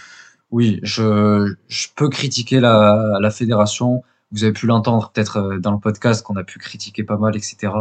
[0.51, 4.05] oui, je, je peux critiquer la, fédération.
[4.33, 7.37] Vous avez pu l'entendre peut-être euh, dans le podcast qu'on a pu critiquer pas mal,
[7.37, 7.73] etc.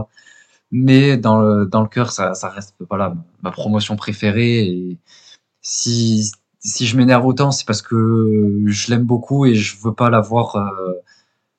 [0.71, 4.97] Mais dans le, cœur, ça, ça reste voilà, ma promotion préférée.
[5.61, 6.31] Si,
[6.61, 10.21] si je m'énerve autant, c'est parce que je l'aime beaucoup et je veux pas la
[10.21, 10.93] voir euh,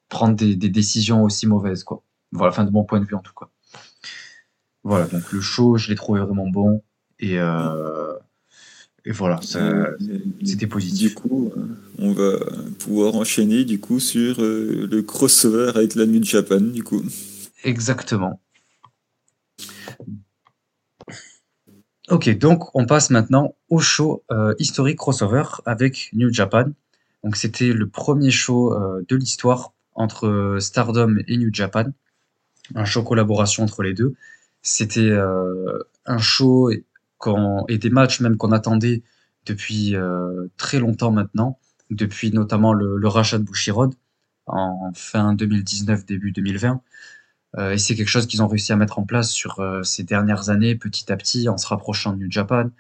[0.09, 2.03] prendre des, des, décisions aussi mauvaises, quoi.
[2.30, 3.48] Voilà, fin de mon point de vue en tout cas.
[4.84, 6.82] Voilà, donc le show, je l'ai trouvé vraiment bon
[7.18, 8.14] et, euh,
[9.05, 9.40] et voilà,
[10.44, 11.14] c'était positif.
[11.14, 11.66] Du coup, euh,
[11.98, 12.38] on va
[12.78, 17.03] pouvoir enchaîner du coup sur le crossover avec la New Japan, du coup.
[17.64, 18.40] Exactement.
[22.12, 26.66] Ok, donc on passe maintenant au show euh, historique crossover avec New Japan.
[27.24, 31.86] Donc c'était le premier show euh, de l'histoire entre euh, Stardom et New Japan,
[32.74, 34.14] un show collaboration entre les deux.
[34.60, 35.10] C'était
[36.04, 39.02] un show et des matchs même qu'on attendait
[39.46, 39.96] depuis
[40.58, 41.58] très longtemps maintenant,
[41.90, 43.94] depuis notamment le, le rachat de Bushiroad
[44.46, 46.82] en fin 2019 début 2020.
[47.59, 50.05] Euh, et c'est quelque chose qu'ils ont réussi à mettre en place sur euh, ces
[50.05, 52.70] dernières années, petit à petit, en se rapprochant de New Japan.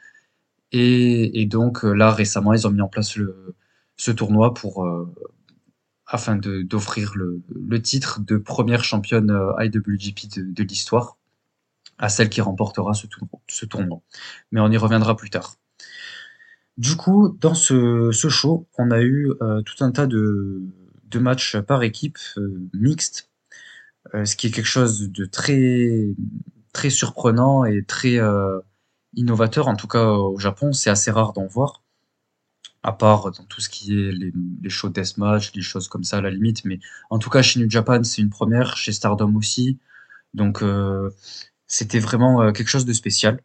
[0.72, 3.54] Et, donc euh, là, récemment, ils ont mis en place le,
[3.96, 4.86] ce tournoi pour
[6.06, 11.16] afin d'offrir le, le, titre de première championne IWGP de, de l'histoire
[11.98, 14.00] à celle qui remportera ce, tournoi, ce tournoi.
[14.50, 15.56] Mais on y reviendra plus tard.
[16.78, 19.30] Du coup, dans ce, ce show, on a eu
[19.64, 20.62] tout un tas de,
[21.12, 23.30] de matchs par équipe euh, mixtes
[24.12, 26.14] ce qui est quelque chose de très
[26.72, 28.58] très surprenant et très euh,
[29.14, 29.68] innovateur.
[29.68, 31.82] En tout cas, au Japon, c'est assez rare d'en voir,
[32.82, 34.32] à part dans tout ce qui est les,
[34.62, 36.64] les shows deathmatch, des choses comme ça à la limite.
[36.64, 36.80] Mais
[37.10, 39.78] en tout cas, chez New Japan, c'est une première, chez Stardom aussi.
[40.34, 41.10] Donc, euh,
[41.66, 43.40] c'était vraiment quelque chose de spécial.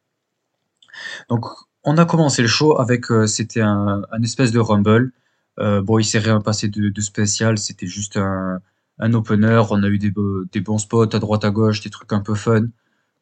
[1.30, 1.46] Donc,
[1.84, 5.12] on a commencé le show avec, c'était un, un, espèce de rumble.
[5.58, 8.62] bon, il s'est rien passé de spécial, c'était juste un,
[9.00, 10.12] un opener, on a eu des,
[10.52, 12.68] des, bons spots à droite à gauche, des trucs un peu fun,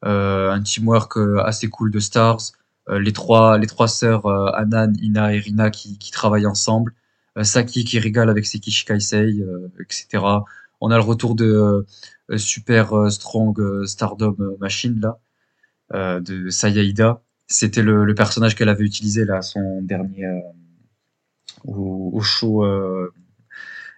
[0.05, 2.39] euh, un teamwork euh, assez cool de stars,
[2.89, 6.93] euh, les trois les trois sœurs euh, Anan, Ina et Rina qui, qui travaillent ensemble,
[7.41, 9.43] Saki qui régale avec Sekishi Kaisei,
[9.81, 10.23] etc.
[10.79, 11.85] On a le retour de
[12.37, 17.21] super strong Stardom Machine là de Sayaida.
[17.47, 20.29] C'était le, personnage qu'elle avait utilisé là son dernier
[21.65, 22.63] au, show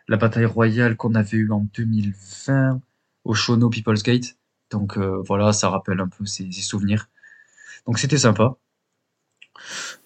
[0.07, 2.81] la bataille royale qu'on avait eu en 2020
[3.25, 4.37] au show No People's Gate.
[4.71, 7.09] Donc voilà, ça rappelle un peu ses, souvenirs.
[7.85, 8.57] Donc c'était sympa.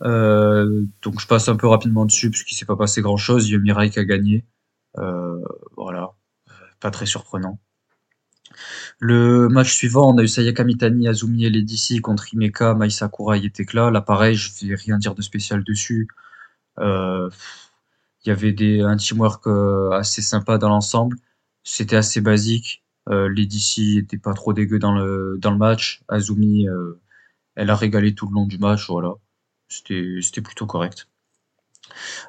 [0.01, 3.47] donc je passe un peu rapidement dessus puisqu'il s'est pas passé grand chose.
[3.47, 4.45] Il y a Mirai qui a gagné.
[5.75, 6.11] voilà,
[6.79, 7.59] pas très surprenant.
[8.99, 12.89] Le match suivant, on a eu Sayaka Mitani, Azumi et les DC contre Imeka, Mai
[12.89, 13.91] Sakura et Tekla.
[13.91, 16.07] Là, pareil, je vais rien dire de spécial dessus.
[16.79, 17.29] Euh,
[18.23, 21.17] il y avait des, un teamwork euh, assez sympa dans l'ensemble.
[21.63, 22.83] C'était assez basique.
[23.09, 26.03] Euh, les DC pas trop dégueux dans le, dans le match.
[26.07, 26.99] Azumi, euh,
[27.55, 28.87] elle a régalé tout le long du match.
[28.89, 29.13] Voilà.
[29.69, 31.07] C'était, plutôt correct.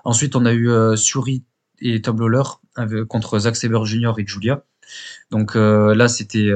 [0.05, 1.45] Ensuite, on a eu euh, Suri
[1.81, 2.17] et Tom
[3.09, 4.13] contre Zack Saber Jr.
[4.19, 4.65] et Julia.
[5.31, 6.51] Donc euh, là, c'était,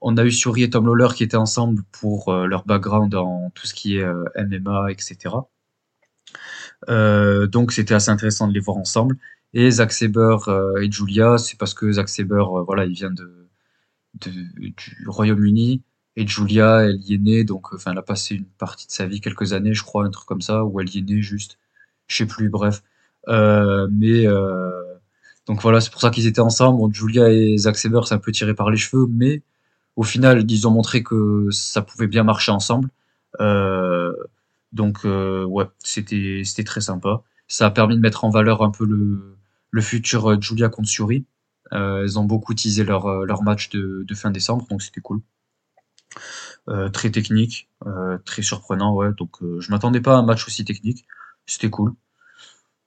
[0.00, 3.66] on a eu Suri et Tom Lawler qui étaient ensemble pour leur background en tout
[3.66, 4.06] ce qui est
[4.36, 5.34] MMA, etc.
[6.88, 9.18] donc c'était assez intéressant de les voir ensemble.
[9.54, 10.36] Et Zack Saber
[10.80, 13.48] et Julia, c'est parce que Zack Saber, voilà, il vient de,
[14.20, 15.82] de du Royaume-Uni
[16.16, 19.06] et Julia, elle y est née, donc enfin, elle a passé une partie de sa
[19.06, 21.58] vie, quelques années, je crois, un truc comme ça, où elle y est née juste,
[22.06, 22.82] je sais plus, bref.
[23.28, 24.26] mais
[25.46, 26.94] donc voilà, c'est pour ça qu'ils étaient ensemble.
[26.94, 29.42] Julia et Zack Saber, c'est un peu tiré par les cheveux, mais
[29.96, 32.88] au final, ils ont montré que ça pouvait bien marcher ensemble.
[33.40, 34.12] Euh,
[34.72, 37.22] donc euh, ouais, c'était c'était très sympa.
[37.48, 39.36] Ça a permis de mettre en valeur un peu le,
[39.70, 41.26] le futur euh, Julia contre Suri.
[41.72, 45.00] Euh, elles ont beaucoup teasé leur, euh, leur match de, de fin décembre, donc c'était
[45.00, 45.20] cool.
[46.68, 47.70] Euh, très technique,
[48.24, 49.12] très surprenant, ouais.
[49.18, 51.06] Donc je m'attendais pas à un match aussi technique.
[51.46, 51.94] C'était cool.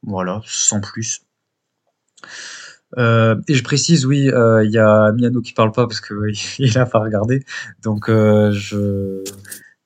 [0.03, 1.25] Voilà, sans plus.
[2.97, 6.13] Euh, et je précise, oui, euh, il y a Miano qui parle pas parce que
[6.59, 7.43] il a pas regardé,
[7.81, 9.23] donc euh, je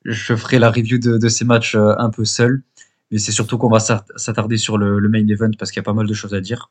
[0.04, 2.62] je ferai la review de, ces matchs un peu seul,
[3.10, 5.92] mais c'est surtout qu'on va s'attarder sur le, main event parce qu'il y a pas
[5.92, 6.70] mal de choses à dire.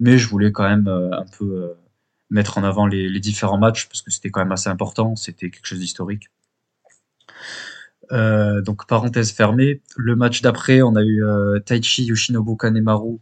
[0.00, 1.74] Mais je voulais quand même un peu
[2.30, 5.66] mettre en avant les, différents matchs parce que c'était quand même assez important, c'était quelque
[5.66, 6.30] chose d'historique.
[8.10, 9.82] donc parenthèse fermée.
[9.96, 11.22] Le match d'après, on a eu
[11.66, 13.18] Taichi Yoshinobu Kanemaru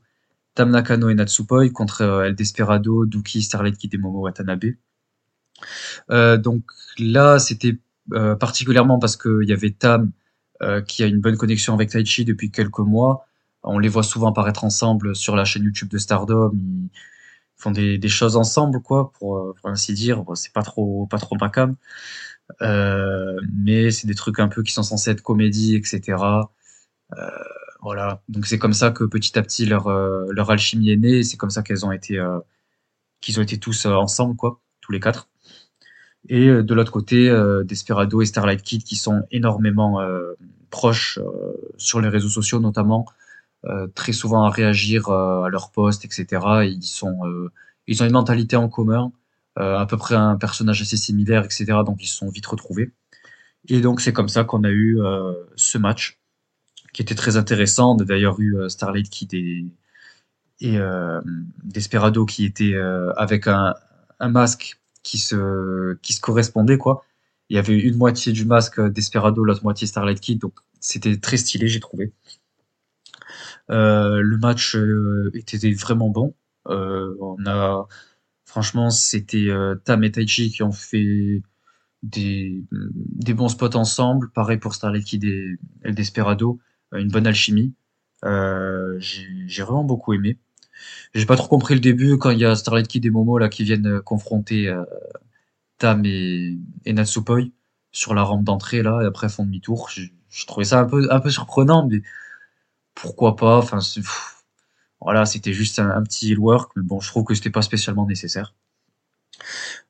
[0.56, 4.74] Tam Nakano et Natsupoi contre euh, El Desperado, Duki, Starlight Kid et Momo Watanabe.
[6.10, 6.64] Euh, donc
[6.98, 7.78] là, c'était euh,
[8.38, 10.10] particulièrement parce qu'il y avait Tam
[10.86, 13.26] qui a une bonne connexion avec Taichi depuis quelques mois.
[13.62, 16.52] On les voit souvent apparaître ensemble sur la chaîne YouTube de Stardom.
[16.54, 16.90] Ils
[17.56, 20.22] font des, des choses ensemble, quoi, pour, pour ainsi dire.
[20.34, 21.76] c'est pas trop, pas trop bacam.
[22.62, 26.46] Euh, mais c'est des trucs un peu qui sont censés être comédie, etc.
[27.16, 27.30] Euh,
[27.82, 31.22] voilà, donc c'est comme ça que petit à petit leur, euh, leur alchimie est née,
[31.22, 32.40] c'est comme ça qu'elles ont été euh,
[33.20, 35.28] qu'ils ont été tous euh, ensemble quoi, tous les quatre.
[36.28, 37.30] Et de l'autre côté,
[37.64, 40.00] Desperado et Starlight Kid qui sont énormément
[40.70, 41.18] proches
[41.76, 43.06] sur les réseaux sociaux notamment,
[43.94, 46.26] très souvent à réagir à leurs posts, etc.
[46.64, 47.20] ils sont
[47.86, 49.12] ils ont une mentalité en commun,
[49.56, 51.64] à peu près un personnage assez similaire, etc.
[51.86, 52.90] Donc ils se sont vite retrouvés.
[53.68, 54.98] Et donc c'est comme ça qu'on a eu
[55.54, 56.18] ce match
[56.96, 57.94] qui était très intéressant.
[57.94, 59.66] On a d'ailleurs eu euh, Starlight Kid et,
[60.64, 61.20] euh,
[61.62, 63.74] Desperado qui était euh, avec un,
[64.18, 67.04] masque qui se, qui se correspondait, quoi.
[67.48, 71.36] Il y avait une moitié du masque Desperado, l'autre moitié Starlight Kid, donc c'était très
[71.36, 72.12] stylé, j'ai trouvé.
[73.70, 76.34] Euh, le match euh, était vraiment bon.
[76.68, 77.86] Euh, on a,
[78.44, 79.48] franchement, c'était
[79.84, 81.40] Tam et Taichi qui ont fait
[82.02, 84.32] des, des bons spots ensemble.
[84.32, 86.58] Pareil pour Starlight Kid et El Desperado.
[86.92, 87.74] Une bonne alchimie.
[88.24, 90.36] J'ai vraiment beaucoup aimé.
[91.14, 93.48] J'ai pas trop compris le début quand il y a Starlight Kid et Momo là
[93.48, 94.74] qui viennent euh, confronter
[95.78, 97.40] Tam et, et Natsupoi
[97.92, 99.88] sur la rampe d'entrée là et après font demi-tour.
[99.90, 102.02] Je, trouvais ça un peu surprenant mais
[102.94, 103.58] pourquoi pas?
[103.58, 103.78] Enfin
[105.00, 108.54] voilà c'était juste un, petit work mais bon je trouve que c'était pas spécialement nécessaire.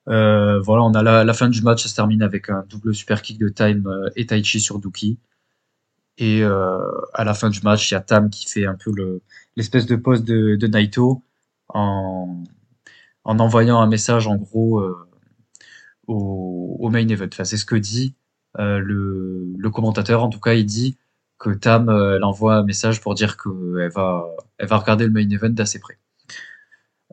[0.08, 3.22] Euh, voilà on a la, fin du match ça se termine avec un double super
[3.22, 5.18] kick de Time et Taichi sur Duki.
[6.18, 6.78] Et euh,
[7.12, 8.90] à la fin du match, il y a Tam qui fait un peu
[9.56, 11.22] l'espèce de pose de, de Naito
[11.68, 12.44] en,
[13.24, 15.08] en envoyant un message en gros euh,
[16.06, 17.26] au, au, main event.
[17.32, 18.14] Enfin, c'est ce que dit
[18.58, 20.22] euh, le, le, commentateur.
[20.22, 20.96] En tout cas, il dit
[21.38, 24.24] que Tam euh, elle envoie un message pour dire qu'elle va,
[24.58, 25.98] elle va regarder le main event d'assez près.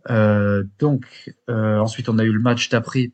[0.10, 3.12] Euh, donc ensuite, on a eu le match d'après.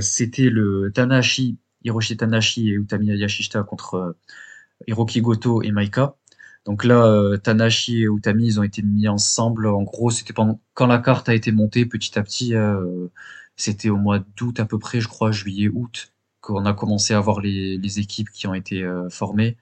[0.00, 4.16] C'était le Tanashi, Hiroshi Tanashi et Utami Yashishita contre
[4.86, 6.16] Hiroki Goto et Maika.
[6.66, 9.66] Donc là, euh, Tanashi et Utami, ils ont été mis ensemble.
[9.66, 12.54] En gros, c'était pendant quand la carte a été montée petit à petit.
[12.54, 13.08] Euh,
[13.56, 17.20] c'était au mois d'août à peu près, je crois, juillet, août, qu'on a commencé à
[17.20, 19.56] voir les, les équipes qui ont été formées.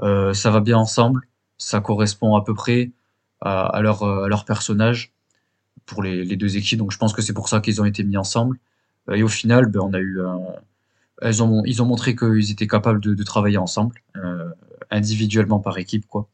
[0.00, 1.22] ça va bien ensemble,
[1.58, 2.92] ça correspond à peu près
[3.40, 5.12] à, à leur, à leur personnage
[5.86, 6.78] pour les, les, deux équipes.
[6.78, 8.58] Donc je pense que c'est pour ça qu'ils ont été mis ensemble.
[9.12, 10.20] Et au final, ben, on a eu
[11.20, 14.50] elles ont, ils ont montré qu'ils étaient capables de, de travailler ensemble, euh,
[14.90, 16.28] individuellement par équipe, quoi.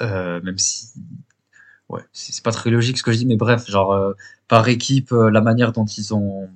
[0.00, 0.88] Euh, même si,
[1.88, 4.12] ouais, c'est pas très logique ce que je dis, mais bref, genre euh,
[4.48, 6.48] par équipe, euh, la manière dont ils ont,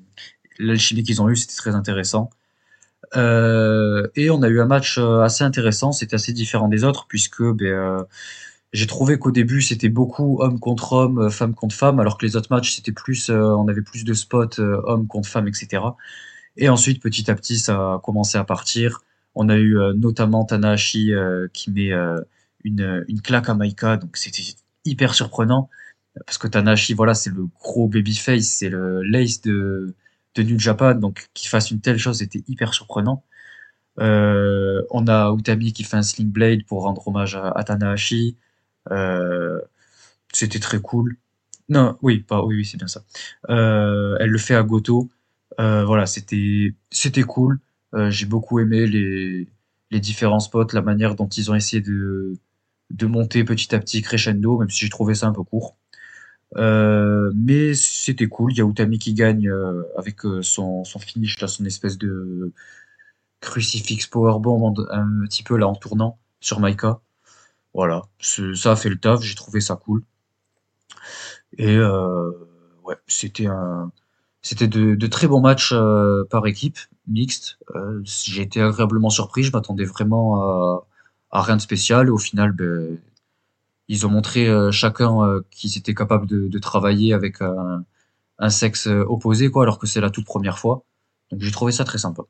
[0.58, 2.30] l'alchimie qu'ils ont eu, c'était très intéressant.
[3.14, 8.04] Et on a eu un match assez intéressant, c'était assez différent des autres puisque ben,
[8.72, 12.36] j'ai trouvé qu'au début c'était beaucoup homme contre homme, femme contre femme, alors que les
[12.36, 15.82] autres matchs c'était plus, on avait plus de spots homme contre femme, etc.
[16.56, 19.02] Et ensuite, petit à petit, ça a commencé à partir.
[19.36, 22.20] On a eu euh, notamment Tanahashi euh, qui met euh,
[22.64, 24.42] une, une claque à Maika, donc c'était
[24.84, 25.70] hyper surprenant.
[26.26, 29.94] Parce que Tanahashi, voilà, c'est le gros babyface, c'est le lace de,
[30.36, 33.24] de New Japan, donc qu'il fasse une telle chose, c'était hyper surprenant.
[34.00, 38.36] Euh, on a Utami qui fait un Sling Blade pour rendre hommage à, à Tanahashi.
[38.92, 39.60] Euh,
[40.32, 41.16] c'était très cool.
[41.68, 43.02] Non, oui, pas, oui, oui, c'est bien ça.
[43.50, 45.08] Euh, elle le fait à Goto.
[45.58, 47.60] Voilà, c'était c'était cool.
[47.94, 53.44] Euh, j'ai beaucoup aimé les différents spots, la manière dont ils ont essayé de monter
[53.44, 55.76] petit à petit crescendo, même si j'ai trouvé ça un peu court.
[56.56, 58.52] Euh, mais c'était cool.
[58.52, 59.50] Il y a Utami qui gagne
[59.96, 62.52] avec son, finish, son espèce de
[63.40, 67.00] crucifix powerbomb un petit peu là en tournant sur Maika.
[67.74, 70.02] Voilà, ça a fait le taf, j'ai trouvé ça cool.
[71.58, 73.92] Et ouais, c'était un,
[74.46, 76.78] c'était de, très bons matchs euh, par équipe,
[77.08, 77.58] mixte.
[77.74, 80.42] Euh, j'ai été agréablement surpris, je m'attendais vraiment
[81.30, 82.08] à, rien de spécial.
[82.08, 82.98] Et au final, ben,
[83.88, 89.62] ils ont montré euh, chacun qu'ils étaient capables de, travailler avec un, sexe opposé, quoi,
[89.64, 90.84] alors que c'est la toute première fois.
[91.30, 92.22] Donc j'ai trouvé ça très sympa.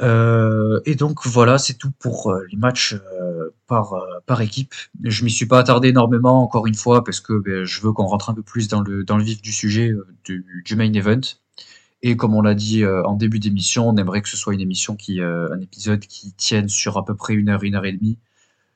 [0.00, 3.94] Euh, et donc voilà, c'est tout pour euh, les matchs euh, par,
[4.26, 4.74] par équipe.
[5.04, 8.06] Je m'y suis pas attardé énormément, encore une fois, parce que ben, je veux qu'on
[8.06, 9.92] rentre un peu plus dans le, dans le vif du sujet
[10.24, 11.20] du, du main event.
[12.06, 14.94] Et comme on l'a dit en début d'émission, on aimerait que ce soit une émission
[14.94, 18.16] qui, un épisode qui tienne sur à peu près une heure, une heure et demie.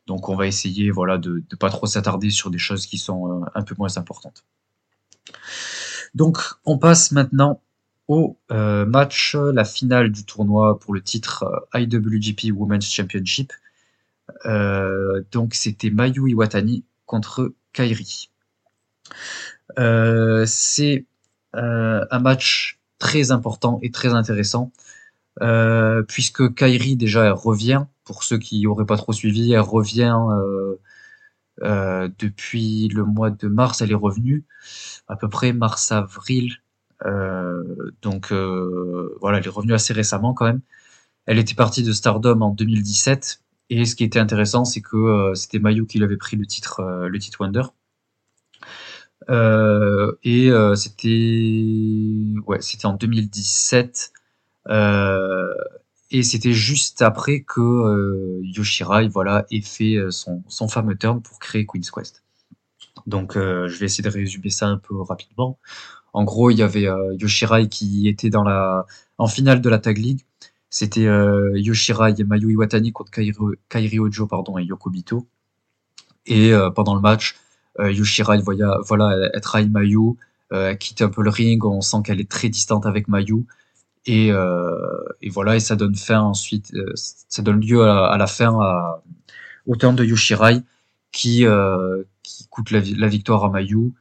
[0.09, 3.45] Donc on va essayer, voilà, de, de pas trop s'attarder sur des choses qui sont
[3.55, 4.45] un peu moins importantes.
[6.15, 7.61] Donc on passe maintenant
[8.11, 11.45] au euh, match, la finale du tournoi pour le titre
[11.75, 13.53] euh, IWGP Women's Championship.
[14.47, 18.29] Euh, donc c'était Mayu Iwatani contre Kairi.
[20.47, 21.07] c'est
[21.53, 24.73] un match très important et très intéressant
[26.09, 27.87] puisque Kairi déjà elle revient.
[28.05, 30.17] Pour ceux qui n'auraient pas trop suivi, elle revient
[31.61, 33.81] depuis le mois de mars.
[33.81, 34.45] Elle est revenue
[35.09, 36.59] à peu près mars-avril
[37.07, 40.61] euh, donc euh, voilà, elle est revenue assez récemment quand même.
[41.27, 45.35] Elle était partie de Stardom en 2017 et ce qui était intéressant, c'est que euh,
[45.35, 47.63] c'était Mayu qui avait pris le titre, le titre Wonder.
[49.29, 51.09] Euh, et euh, c'était
[52.47, 54.13] ouais, c'était en 2017
[54.69, 55.55] euh,
[56.11, 61.67] et c'était juste après que Yoshirai voilà ait fait son, son fameux turn pour créer
[61.67, 62.25] Queen's Quest.
[63.07, 65.59] Donc je vais essayer de résumer ça un peu rapidement.
[66.13, 66.89] En gros, il y avait
[67.19, 68.87] Yoshirai qui était dans la,
[69.19, 70.23] en finale de la Tag League.
[70.69, 71.07] C'était
[71.55, 75.29] Yoshirai et Mayu Iwatani contre Kairi, Ojo pardon, et Yokobito.
[76.27, 77.37] Et pendant le match,
[77.89, 80.17] Yoshirai voilà, voilà, elle trahit Mayu,
[80.51, 83.47] elle quitte un peu le ring, on sent qu'elle est très distante avec Mayu.
[84.07, 89.03] Et, et, voilà, et ça donne fin ensuite, ça donne lieu à, la fin à,
[89.67, 90.63] au turn de Yoshirai
[91.13, 91.45] qui,
[92.23, 93.93] qui coûte la, victoire à Mayu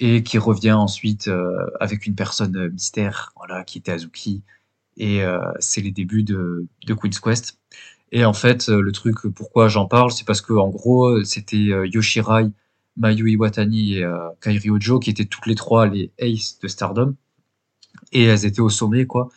[0.00, 4.42] et qui revient ensuite euh, avec une personne mystère, voilà, qui était Azuki.
[4.96, 7.58] Et euh, c'est les débuts de, de Queen's Quest.
[8.12, 12.46] Et en fait, le truc, pourquoi j'en parle, c'est parce que en gros, c'était Yoshirai,
[12.96, 17.14] Mayu Iwatani et euh, Kairi Ojo qui étaient toutes les trois les aces de Stardom.
[18.12, 19.30] Et elles étaient au sommet, quoi.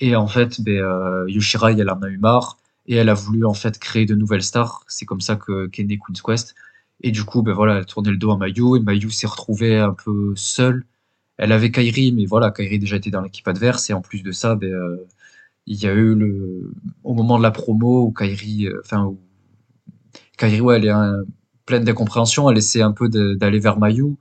[0.00, 3.44] Et en fait, ben, euh, Yoshirai, elle en a eu marre et elle a voulu
[3.46, 4.84] en fait créer de nouvelles stars.
[4.88, 6.54] C'est comme ça que qu'est né Queen's Quest.
[7.02, 9.78] Et du coup, ben voilà, elle tournait le dos à Mayu et Mayu s'est retrouvée
[9.78, 10.84] un peu seule.
[11.38, 14.32] Elle avait Kairi, mais voilà, Kairi déjà était dans l'équipe adverse et en plus de
[14.32, 14.96] ça, ben, euh,
[15.66, 16.72] il y a eu le
[17.04, 19.20] au moment de la promo où Kairi, enfin où
[20.38, 20.92] Kairi, ouais, elle est
[21.66, 24.16] pleine d'incompréhension, elle essaie un peu d'aller vers Mayu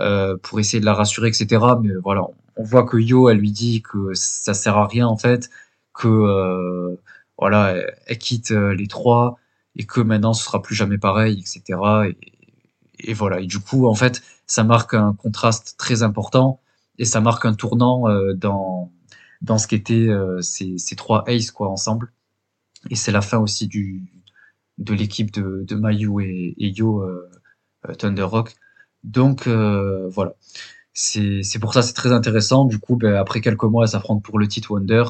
[0.00, 1.64] euh, pour essayer de la rassurer, etc.
[1.80, 2.22] Mais voilà,
[2.56, 5.50] on voit que Yo, elle lui dit que ça sert à rien en fait,
[5.92, 6.96] que euh,
[7.38, 7.74] voilà,
[8.06, 9.38] elle quitte les trois
[9.76, 11.80] et que maintenant ce sera plus jamais pareil, etc.
[12.98, 13.40] Et, voilà.
[13.40, 16.60] Et du coup, en fait, ça marque un contraste très important
[16.98, 18.04] et ça marque un tournant
[18.34, 18.92] dans,
[19.42, 20.08] dans ce qu'étaient
[20.40, 22.12] ces, ces trois aces quoi, ensemble.
[22.90, 24.02] Et c'est la fin aussi du,
[24.78, 27.04] de l'équipe de, de Mayu et, et Yo
[27.98, 28.54] Thunder Rock.
[29.04, 30.34] Donc voilà,
[30.92, 32.64] c'est pour ça c'est très intéressant.
[32.64, 35.04] Du coup, ben, après quelques mois, elles s'affrontent pour le titre Wonder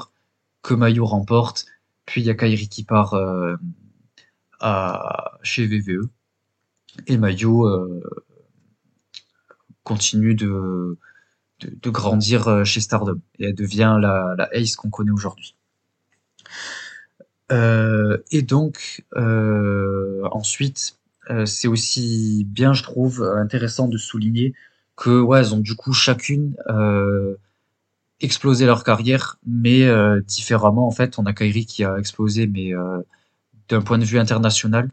[0.62, 1.66] que Mayu remporte.
[2.07, 3.15] Puis il y a Kairi qui part
[4.61, 6.09] à, chez VVE.
[7.07, 8.01] Et Mayu euh,
[9.82, 10.99] continue de,
[11.61, 13.20] de, grandir euh, chez Stardom.
[13.39, 15.57] Et elle devient la, la Ace qu'on connaît aujourd'hui.
[17.53, 19.05] Euh, et donc,
[20.33, 20.99] ensuite,
[21.47, 24.55] c'est aussi bien, je trouve, intéressant de souligner
[24.97, 26.55] que ouais, elles ont du coup chacune
[28.21, 29.87] explosé leur carrière, mais
[30.23, 30.87] différemment.
[30.87, 32.73] En fait, on a Kairi qui a explosé, mais
[33.69, 34.91] d'un point de vue international,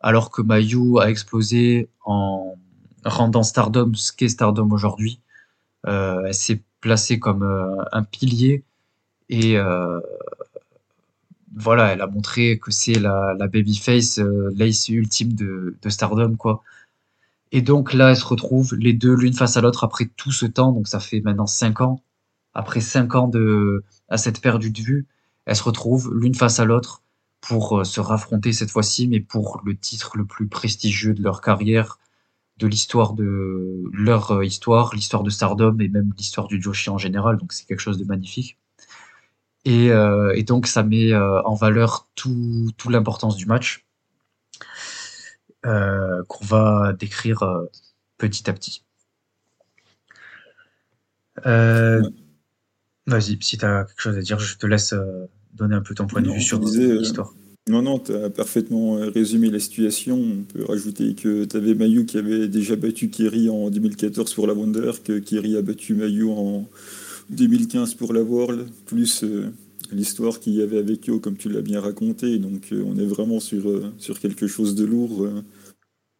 [0.00, 2.56] alors que Mayu a explosé en
[3.04, 5.20] rendant Stardom ce qu'est Stardom aujourd'hui.
[5.86, 8.64] Euh, elle s'est placée comme euh, un pilier
[9.28, 10.00] et euh,
[11.56, 16.62] voilà, elle a montré que c'est la, la babyface, euh, l'ace ultime de, Stardom, quoi.
[17.52, 20.46] Et donc là, elles se retrouvent les deux l'une face à l'autre après tout ce
[20.46, 22.02] temps, donc ça fait maintenant cinq ans.
[22.54, 25.06] Après cinq ans de à cette perdue de vue,
[25.46, 27.02] elles se retrouvent l'une face à l'autre
[27.40, 31.40] pour euh, se raffronter cette fois-ci, mais pour le titre le plus prestigieux de leur
[31.40, 31.98] carrière,
[32.58, 36.98] de l'histoire de leur euh, histoire, l'histoire de Stardom et même l'histoire du Joshi en
[36.98, 37.36] général.
[37.38, 38.58] Donc c'est quelque chose de magnifique.
[39.64, 43.86] Et, euh, et donc ça met en valeur tout, tout l'importance du match
[45.62, 47.42] qu'on va décrire
[48.18, 48.84] petit à petit.
[53.06, 54.94] Vas-y, si tu as quelque chose à dire, je te laisse
[55.54, 57.32] donner un peu ton point de vue sur euh, l'histoire.
[57.68, 60.16] non, non, tu as parfaitement euh, résumé la situation.
[60.16, 64.46] On peut rajouter que tu avais Mayu qui avait déjà battu Kiri en 2014 pour
[64.46, 66.68] la Wonder, que Kiri a battu Mayu en
[67.30, 69.50] 2015 pour la World, plus euh,
[69.92, 72.38] l'histoire qu'il y avait avec Yo, comme tu l'as bien raconté.
[72.38, 75.28] Donc on est vraiment sur, sur quelque chose de lourd.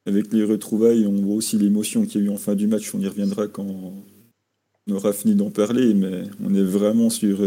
[0.06, 2.94] avec les retrouvailles, on voit aussi l'émotion qu'il y a eu en fin du match.
[2.94, 3.66] On y reviendra quand
[4.86, 7.42] on aura fini d'en parler, mais on est vraiment sur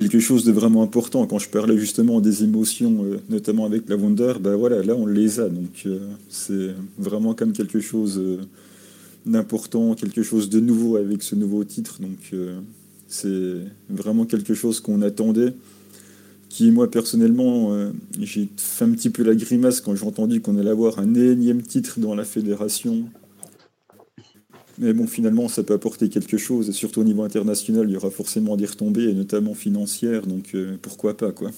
[0.00, 1.26] quelque chose de vraiment important.
[1.26, 5.06] Quand je parlais justement des émotions, euh, notamment avec la Wonder, ben voilà, là on
[5.06, 5.48] les a.
[5.48, 8.38] Donc euh, c'est vraiment comme quelque chose euh,
[9.26, 12.00] d'important, quelque chose de nouveau avec ce nouveau titre.
[12.00, 12.32] Donc
[13.06, 13.56] c'est
[13.88, 15.54] vraiment quelque chose qu'on attendait.
[16.48, 20.70] Qui moi personnellement, j'ai fait un petit peu la grimace quand j'ai entendu qu'on allait
[20.70, 23.04] avoir un énième titre dans la fédération
[24.80, 27.96] mais bon, finalement, ça peut apporter quelque chose, et surtout au niveau international, il y
[27.96, 31.50] aura forcément des retombées, et notamment financières, donc euh, pourquoi pas, quoi.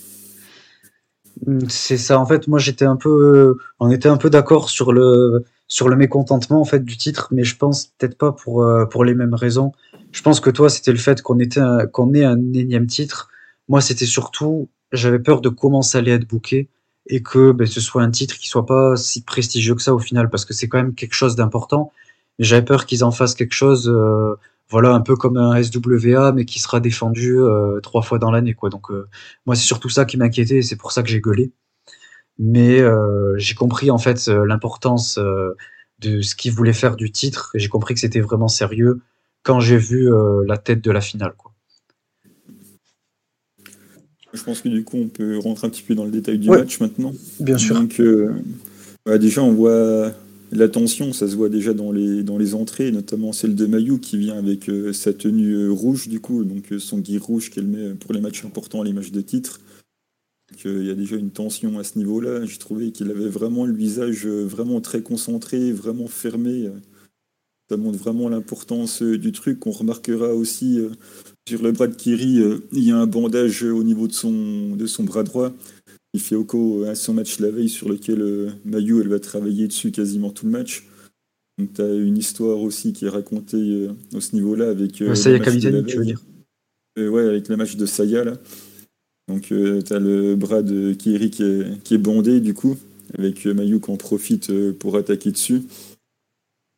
[1.69, 5.45] C'est ça, en fait, moi j'étais un peu, on était un peu d'accord sur le,
[5.73, 9.07] sur le mécontentement en fait du titre, mais je pense peut-être pas pour, euh, pour
[9.07, 9.73] les mêmes raisons.
[10.11, 11.63] Je pense que toi, c'était le fait qu'on était
[11.95, 13.31] qu'on ait un énième titre.
[13.69, 16.69] Moi, c'était surtout, j'avais peur de comment ça allait être booké
[17.07, 19.99] et que ben, ce soit un titre qui soit pas si prestigieux que ça au
[19.99, 21.91] final, parce que c'est quand même quelque chose d'important.
[22.39, 24.35] J'avais peur qu'ils en fassent quelque chose, euh,
[24.69, 28.53] voilà, un peu comme un SWA, mais qui sera défendu euh, trois fois dans l'année,
[28.53, 28.69] quoi.
[28.69, 29.09] Donc, euh,
[29.47, 31.51] moi, c'est surtout ça qui m'inquiétait, et c'est pour ça que j'ai gueulé.
[32.45, 32.81] Mais
[33.37, 35.19] j'ai compris en fait l'importance
[36.01, 37.51] de ce qu'ils voulaient faire du titre.
[37.55, 39.01] J'ai compris que c'était vraiment sérieux
[39.43, 40.11] quand j'ai vu
[40.47, 41.53] la tête de la finale, quoi.
[44.35, 46.49] Je pense que du coup, on peut rentrer un petit peu dans le détail du
[46.49, 47.13] match maintenant.
[47.39, 47.79] Bien sûr.
[47.79, 48.01] Donc,
[49.05, 50.13] bah, déjà, on voit
[50.53, 53.99] la tension, ça se voit déjà dans les, dans les entrées, notamment celle de Mayu
[53.99, 57.51] qui vient avec euh, sa tenue euh, rouge, du coup, donc euh, son gui rouge
[57.51, 59.61] qu'elle met pour les matchs importants, les matchs de titre.
[60.65, 62.45] Il y a déjà une tension à ce niveau-là.
[62.45, 66.71] J'ai trouvé qu'il avait vraiment le visage vraiment très concentré, vraiment fermé.
[67.71, 69.67] Ça montre vraiment l'importance du truc.
[69.67, 70.79] On remarquera aussi
[71.49, 72.41] sur le bras de Kiri,
[72.73, 75.53] il y a un bandage au niveau de son, de son bras droit
[76.15, 79.67] il fait Oko à son match la veille sur lequel euh, Mayu elle va travailler
[79.67, 80.87] dessus quasiment tout le match.
[81.59, 85.01] Donc tu as une histoire aussi qui est racontée euh, à ce niveau-là avec.
[85.01, 86.21] Euh, Saya Kavitani, tu veux dire?
[86.99, 88.35] Ouais, avec le match de Saya là.
[89.33, 92.77] Donc tu as le bras de Kiri qui est, qui est bandé du coup,
[93.17, 95.63] avec Mayu qui en profite pour attaquer dessus.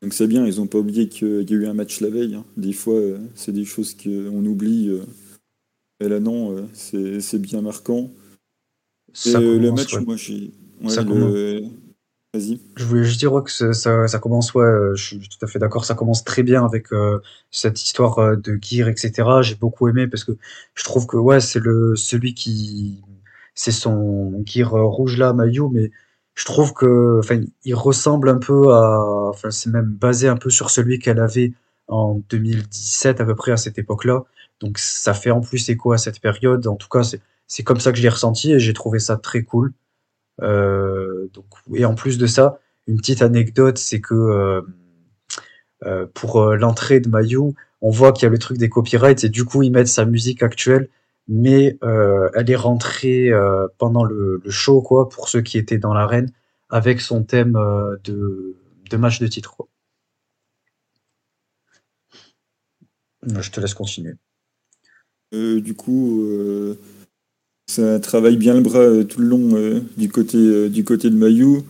[0.03, 2.37] Donc c'est bien, ils n'ont pas oublié qu'il y a eu un match la veille.
[2.37, 2.45] Hein.
[2.57, 3.01] Des fois,
[3.35, 5.01] c'est des choses qu'on oublie.
[5.99, 8.13] Et là non, c'est bien marquant.
[9.13, 10.53] Ça le match, moi j'ai.
[12.35, 15.59] Je voulais juste dire que ça, ça, commence, ouais, euh, je suis tout à fait
[15.61, 17.21] d'accord, ça commence très bien avec euh,
[17.51, 19.13] cette histoire euh, de gear, etc.
[19.43, 20.33] J'ai beaucoup aimé parce que
[20.75, 23.03] je trouve que ouais, c'est le celui qui
[23.55, 25.93] c'est son gear rouge là, Mayu, mais
[26.35, 30.51] je trouve que enfin il ressemble un peu à enfin c'est même basé un peu
[30.51, 31.53] sur celui qu'elle avait
[31.89, 34.25] en 2017 à peu près à cette époque-là.
[34.61, 36.67] Donc ça fait en plus écho à cette période.
[36.67, 37.03] En tout cas,
[37.47, 39.73] c'est comme ça que je l'ai ressenti et j'ai trouvé ça très cool.
[40.43, 41.14] Euh,
[41.75, 44.63] et en plus de ça, une petite anecdote, c'est que euh,
[45.85, 49.29] euh, pour l'entrée de Mayu, on voit qu'il y a le truc des copyrights et
[49.29, 50.89] du coup ils mettent sa musique actuelle,
[51.29, 53.31] mais elle est rentrée
[53.79, 56.31] pendant le, show quoi pour ceux qui étaient dans l'arène
[56.71, 57.53] avec son thème
[58.05, 58.57] de,
[58.97, 59.57] match de titre.
[63.27, 64.15] Je te laisse continuer.
[65.33, 66.77] du coup,
[67.67, 71.11] ça travaille bien le bras euh, tout le long euh, du, côté, euh, du côté
[71.11, 71.63] de Mayu.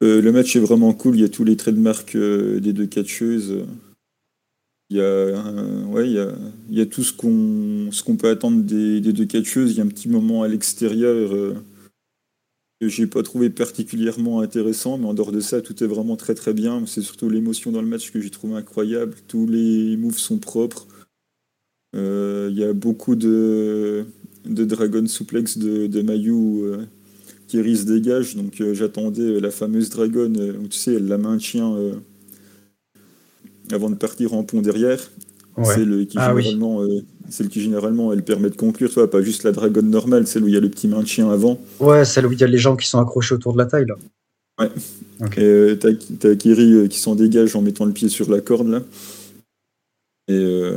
[0.00, 2.86] le match est vraiment cool, il y a tous les traits de marque des deux
[2.86, 3.64] catcheuses.
[4.88, 5.30] Il y a,
[6.04, 9.72] il y a, tout ce qu'on peut attendre des, des, deux catcheuses.
[9.72, 11.54] Il y a un petit moment à l'extérieur
[12.80, 16.34] que j'ai pas trouvé particulièrement intéressant, mais en dehors de ça, tout est vraiment très
[16.34, 16.84] très bien.
[16.86, 19.14] C'est surtout l'émotion dans le match que j'ai trouvé incroyable.
[19.26, 20.86] Tous les moves sont propres.
[21.94, 24.06] Il y a beaucoup de,
[24.48, 26.78] de Dragon Suplex de, de Mayu euh,
[27.48, 28.36] qui risque dégage.
[28.36, 30.32] Donc euh, j'attendais euh, la fameuse Dragon
[30.62, 31.76] où tu sais, elle la maintient
[33.72, 35.00] avant de partir en pont derrière.
[35.64, 36.86] C'est le qui ah généralement,
[37.30, 40.54] celle qui généralement elle permet de conclure, pas juste la Dragon normale, celle où il
[40.54, 41.58] y a le petit maintien avant.
[41.80, 43.86] Ouais, celle où il y a les gens qui sont accrochés autour de la taille
[43.86, 43.94] là.
[44.58, 44.70] Ouais.
[45.38, 48.82] Et t'as Kiri qui s'en dégage en mettant le pied sur la corde là.
[50.28, 50.74] Et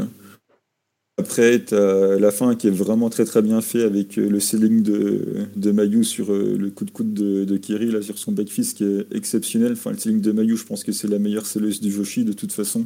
[1.20, 4.40] après, tu as la fin qui est vraiment très très bien fait avec euh, le
[4.40, 8.32] selling de, de Mayu sur euh, le coup de coude de, de là, sur son
[8.32, 9.74] backfist qui est exceptionnel.
[9.74, 12.32] Enfin, le selling de Mayu, je pense que c'est la meilleure selleuse du Joshi de
[12.32, 12.86] toute façon.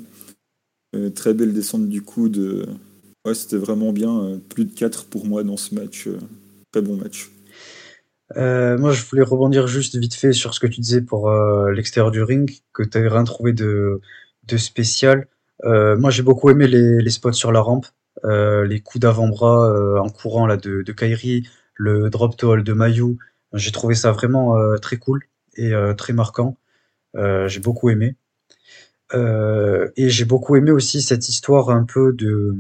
[0.95, 2.65] Euh, très belle descente du coude.
[3.23, 4.41] Ouais, c'était vraiment bien.
[4.49, 6.09] Plus de 4 pour moi dans ce match.
[6.71, 7.29] Très bon match.
[8.35, 11.31] moi, je voulais rebondir juste vite fait sur ce que tu disais pour
[11.69, 14.01] l'extérieur du ring, que tu n'avais rien trouvé de,
[14.47, 15.27] de spécial.
[15.63, 17.85] moi, j'ai beaucoup aimé les spots sur la rampe.
[18.25, 21.45] Euh, les coups d'avant-bras euh, en courant là de, de Kairi,
[21.75, 23.17] le drop to de Mayu.
[23.53, 25.23] J'ai trouvé ça vraiment euh, très cool
[25.55, 26.57] et très marquant.
[27.15, 28.15] j'ai beaucoup aimé.
[29.13, 32.55] et j'ai beaucoup aimé aussi cette histoire un peu de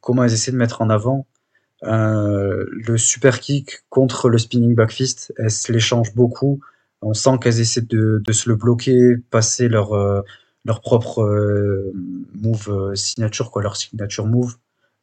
[0.00, 1.26] comment elles essaient de mettre en avant
[1.82, 5.32] le super kick contre le spinning back fist.
[5.38, 6.60] Elles se l'échangent beaucoup.
[7.00, 9.94] On sent qu'elles essaient de, de, se le bloquer, passer leur,
[10.64, 11.22] leur propre
[12.34, 14.56] move signature, quoi, leur signature move.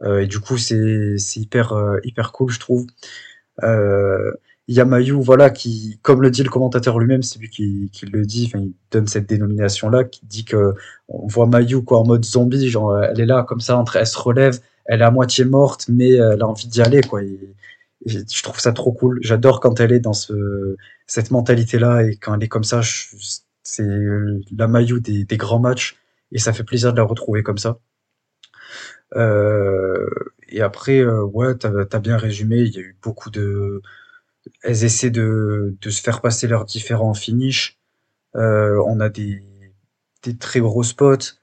[0.04, 2.88] Euh, et du coup, c'est hyper, euh, hyper cool, je trouve.
[3.64, 4.32] Euh,
[4.68, 7.90] il y a Mayu, voilà, qui, comme le dit le commentateur lui-même, c'est lui qui,
[7.92, 10.76] qui, le dit, enfin, il donne cette dénomination-là, qui dit que
[11.08, 14.08] on voit Mayu quoi en mode zombie, genre elle est là comme ça, entre, elle
[14.08, 17.22] se relève, elle est à moitié morte, mais elle a envie d'y aller, quoi.
[18.06, 19.20] Je trouve ça trop cool.
[19.22, 20.78] J'adore quand elle est dans ce,
[21.08, 22.82] cette mentalité-là et quand elle est comme ça,
[23.64, 23.84] c'est
[24.56, 25.98] la Mayu des grands matchs
[26.32, 27.80] et ça fait plaisir de la retrouver comme ça.
[29.16, 30.08] Euh,
[30.50, 32.60] et après, euh, ouais, t'as as bien résumé.
[32.62, 33.82] Il y a eu beaucoup de.
[34.64, 37.80] Elles essaient de, se faire passer leurs différents finishes.
[38.36, 39.44] Euh, on a des,
[40.40, 41.38] très gros spots.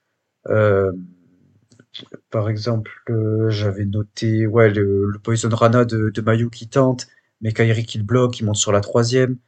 [2.30, 2.90] Par exemple,
[3.48, 7.06] j'avais noté ouais, le, Poison Rana de, de Mayu qui tente,
[7.40, 9.38] mais Kairi qui le bloque, qui monte sur la troisième.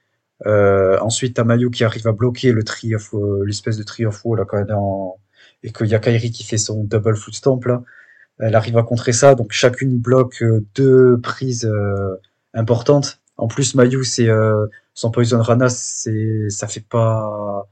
[0.47, 2.63] Ensuite, t'as Mayu qui arrive à bloquer le
[3.45, 5.19] l'espèce de tri of là, quand est en...
[5.63, 7.83] et qu'il y a Kairi qui fait son double foot stamp là.
[8.39, 12.17] Elle arrive à contrer ça, donc chacune bloque euh, deux prises euh,
[12.55, 13.21] importantes.
[13.37, 17.69] En plus, Mayu, c'est euh, son Poison Rana, c'est ça fait pas.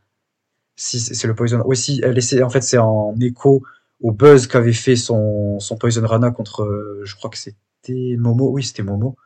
[0.76, 1.62] Si c'est le Poison.
[1.66, 2.42] Oui, si elle essaie.
[2.42, 3.62] En fait, c'est en écho
[4.02, 7.00] au buzz qu'avait fait son, son Poison Rana contre.
[7.04, 8.50] je crois que c'était Momo.
[8.50, 9.16] Oui, c'était Momo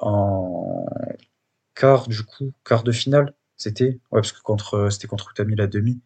[0.00, 0.86] en
[1.74, 3.34] quart du coup, quart de finale.
[3.56, 6.00] C'était ouais parce que contre c'était contre Utami la demi.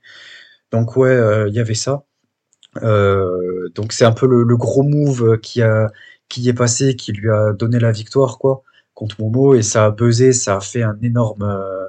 [0.73, 2.05] Donc ouais, il y avait ça.
[2.77, 5.91] Euh, donc c'est un peu le, gros move qui a
[6.29, 8.63] qui est passé, qui lui a donné la victoire quoi
[8.95, 11.87] contre Momo et ça a buzzé, ça a fait un énorme euh,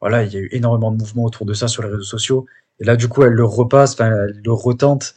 [0.00, 2.46] voilà, il y a eu énormément de mouvements autour de ça sur les réseaux sociaux.
[2.80, 5.14] Et là du coup elle le repasse, elle le retente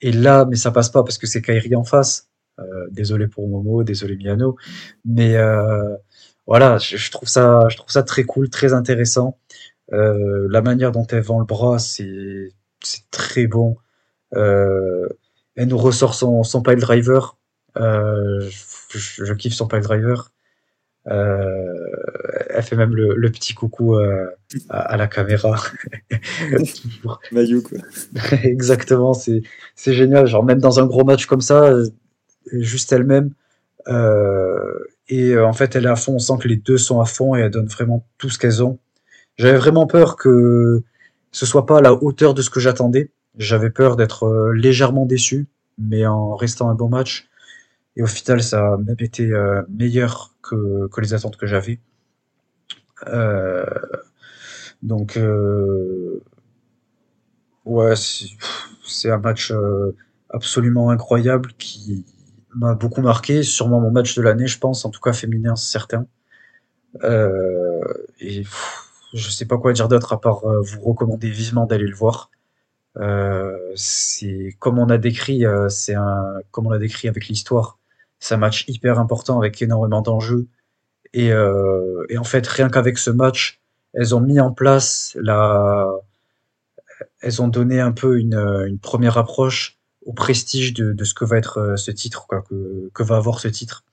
[0.00, 2.28] et là mais ça passe pas parce que c'est Kairi en face.
[2.58, 4.56] Euh, désolé pour Momo, désolé Miano,
[5.04, 5.36] mais
[6.46, 9.38] voilà, je, trouve ça je trouve ça très cool, très intéressant.
[9.90, 12.52] la manière dont elle vend le bras, c'est
[13.10, 13.76] très bon.
[14.36, 15.08] Euh,
[15.56, 17.36] elle nous ressort son, son pile driver.
[17.76, 18.48] Euh,
[18.90, 20.30] je, je, kiffe son pile driver.
[21.08, 21.72] Euh,
[22.50, 24.26] elle fait même le, le petit coucou euh,
[24.68, 25.56] à, à, la caméra.
[27.02, 27.20] Quoi.
[28.42, 29.42] Exactement, c'est,
[29.74, 30.26] c'est génial.
[30.26, 31.74] Genre, même dans un gros match comme ça,
[32.52, 33.32] juste elle-même.
[33.88, 36.14] Euh, et en fait, elle est à fond.
[36.14, 38.62] On sent que les deux sont à fond et elles donnent vraiment tout ce qu'elles
[38.62, 38.78] ont.
[39.36, 40.82] J'avais vraiment peur que
[41.30, 43.10] ce soit pas à la hauteur de ce que j'attendais.
[43.36, 45.46] J'avais peur d'être légèrement déçu,
[45.78, 47.28] mais en restant un bon match.
[47.96, 49.30] Et au final, ça a même été
[49.68, 51.80] meilleur que, les attentes que j'avais.
[54.82, 55.18] donc,
[57.64, 57.94] ouais,
[58.86, 59.52] c'est un match
[60.30, 62.04] absolument incroyable qui
[62.54, 65.70] m'a beaucoup marqué, sûrement mon match de l'année, je pense, en tout cas féminin, c'est
[65.70, 66.06] certain.
[67.04, 67.82] Euh,
[68.20, 68.44] et
[69.12, 72.30] je sais pas quoi dire d'autre à part euh, vous recommander vivement d'aller le voir.
[72.98, 77.78] Euh, c'est comme on a décrit, euh, c'est un comme on l'a décrit avec l'histoire,
[78.18, 80.48] c'est un match hyper important avec énormément d'enjeux.
[81.12, 83.60] Et, et en fait, rien qu'avec ce match,
[83.94, 85.88] elles ont mis en place la,
[87.20, 88.34] elles ont donné un peu une,
[88.66, 92.90] une première approche au prestige de, de, ce que va être ce titre, quoi, que,
[92.92, 93.84] que va avoir ce titre.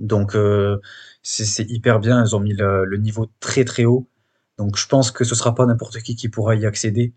[0.00, 0.78] Donc euh,
[1.22, 4.08] c'est hyper bien, elles ont mis le, niveau très très haut.
[4.58, 7.12] Donc je pense que ce sera pas n'importe qui qui pourra y accéder.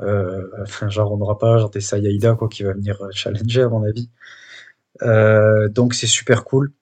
[0.00, 3.62] Euh, enfin, genre on n'aura pas genre des Sayaida quoi qui va venir euh, challenger
[3.62, 4.08] à mon avis.
[5.02, 6.72] Euh, donc c'est super cool.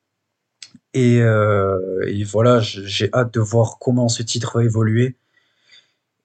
[0.94, 5.16] Et, euh, et voilà, j'ai hâte de voir comment ce titre va évoluer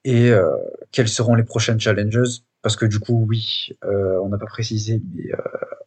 [0.04, 0.50] et euh,
[0.92, 2.42] quelles seront les prochaines challenges.
[2.62, 5.32] Parce que du coup, oui, on n'a pas précisé, mais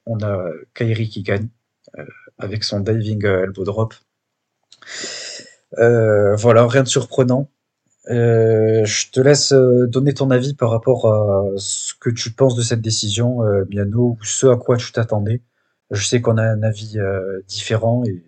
[0.06, 1.46] on a Kairi qui gagne
[2.38, 3.94] avec son diving elbow drop.
[5.78, 7.48] Euh, voilà, rien de surprenant.
[8.10, 12.54] Euh, je te laisse euh, donner ton avis par rapport à ce que tu penses
[12.54, 15.40] de cette décision, euh, Miano, ou ce à quoi tu t'attendais.
[15.90, 16.96] Je sais qu'on a un avis
[17.46, 18.22] différent et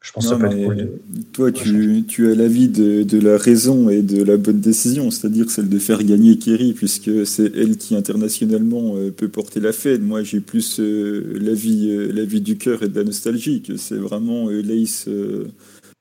[0.00, 0.90] je pense que ça peut être cool.
[1.32, 5.50] Toi, tu, tu as l'avis de, de, la raison et de la bonne décision, c'est-à-dire
[5.50, 10.00] celle de faire gagner Kerry, puisque c'est elle qui internationalement peut porter la fête.
[10.00, 15.06] Moi, j'ai plus l'avis l'avis du cœur et de la nostalgie, que c'est vraiment l'ace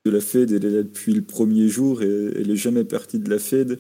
[0.05, 3.17] de la Fed, elle est là depuis le premier jour et elle est jamais partie
[3.17, 3.79] de la Fed.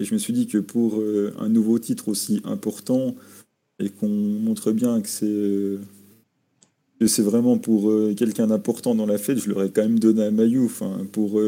[0.00, 3.14] Et je me suis dit que pour euh, un nouveau titre aussi important
[3.78, 5.78] et qu'on montre bien que c'est euh,
[7.06, 10.30] c'est vraiment pour euh, quelqu'un d'important dans la Fed, je l'aurais quand même donné à
[10.30, 11.40] Mayu, enfin pour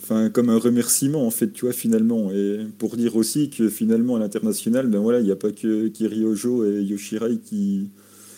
[0.00, 4.16] enfin comme un remerciement en fait, tu vois finalement et pour dire aussi que finalement
[4.16, 7.90] à l'international, ben voilà, il n'y a pas que Kiriojo et Yoshirai qui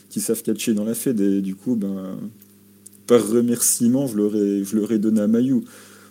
[0.08, 2.18] qui savent catcher dans la Fed et du coup ben
[3.06, 5.62] par remerciement, je l'aurais, je donné à Mayu.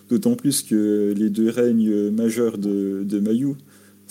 [0.08, 3.54] D'autant plus que les deux règnes majeurs de, de Mayu,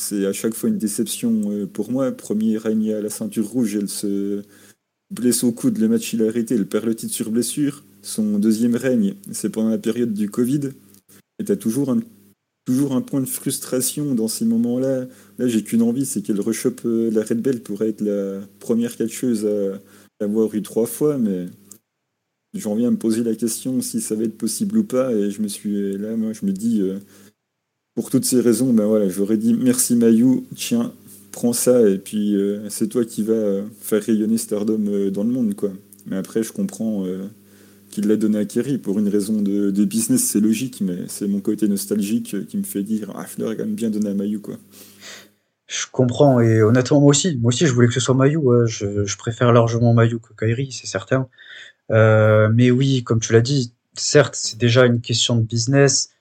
[0.01, 2.11] c'est à chaque fois une déception euh, pour moi.
[2.11, 4.41] Premier règne à la ceinture rouge, elle se
[5.11, 7.83] blesse au coude, le match il a arrêté, elle perd le titre sur blessure.
[8.01, 10.71] Son deuxième règne, c'est pendant la période du Covid.
[11.39, 11.99] Et t'as toujours un,
[12.65, 15.05] toujours un point de frustration dans ces moments-là.
[15.37, 18.95] Là, j'ai qu'une envie, c'est qu'elle rechoppe euh, la Red Belt pour être la première
[18.95, 19.79] catcheuse à
[20.19, 21.45] l'avoir eu trois fois, mais
[22.53, 25.11] j'en viens à me poser la question si ça va être possible ou pas.
[25.13, 26.99] Et je me suis là, moi, je me dis, euh,
[27.95, 30.93] pour toutes ces raisons, ben voilà, j'aurais dit merci Mayu, tiens,
[31.31, 35.31] prends ça, et puis euh, c'est toi qui vas faire rayonner Stardom euh, dans le
[35.31, 35.71] monde, quoi.
[36.07, 37.05] Mais après, je comprends
[37.91, 41.41] qu'il l'a donné à Kerry pour une raison de, business, c'est logique, mais c'est mon
[41.41, 44.39] côté nostalgique qui me fait dire, ah, je l'aurais quand même bien donné à Mayu,
[44.39, 44.55] quoi.
[45.67, 48.39] Je comprends, et honnêtement, moi aussi, moi aussi, je voulais que ce soit Mayu.
[48.65, 51.29] Je, je, préfère largement Mayu que Kairi, c'est certain.
[51.91, 56.11] Euh, mais oui, comme tu l'as dit, certes, c'est déjà une question de business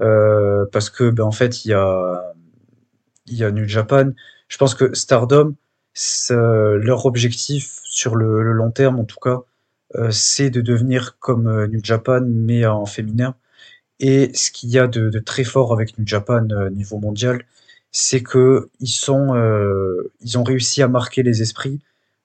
[0.00, 2.34] euh, parce que, ben, en fait, il y a,
[3.26, 4.10] il y a New Japan.
[4.48, 5.54] Je pense que Stardom,
[6.30, 9.40] leur objectif sur le, long terme, en tout cas,
[9.96, 13.34] euh, c'est de devenir comme New Japan, mais en féminin.
[14.00, 16.42] Et ce qu'il y a de, très fort avec New Japan
[16.72, 17.44] niveau mondial,
[17.92, 19.34] c'est que ils sont,
[20.22, 21.80] ils ont réussi à marquer les esprits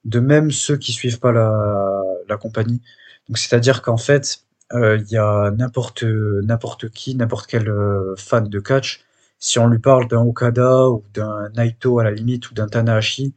[0.05, 2.81] de même ceux qui suivent pas la, la compagnie.
[3.27, 4.41] Donc c'est-à-dire qu'en fait,
[4.73, 9.05] euh, il y a n'importe n'importe qui, n'importe quel euh, fan de catch,
[9.39, 13.33] si on lui parle d'un Okada ou d'un Naito à la limite ou d'un Tanahashi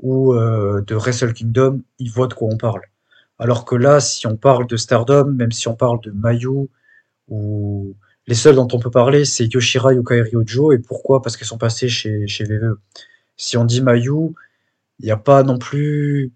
[0.00, 2.82] ou euh, de Wrestle Kingdom, il voit de quoi on parle.
[3.38, 6.68] Alors que là, si on parle de Stardom, même si on parle de Mayu
[7.28, 7.94] ou
[8.26, 10.72] les seuls dont on peut parler, c'est Yoshirai ou Kairi Ojo.
[10.72, 11.22] Et pourquoi?
[11.22, 12.78] Parce qu'elles sont passées chez, chez VVE.
[13.36, 14.34] Si on dit Mayu,
[15.00, 16.32] il n'y a pas non plus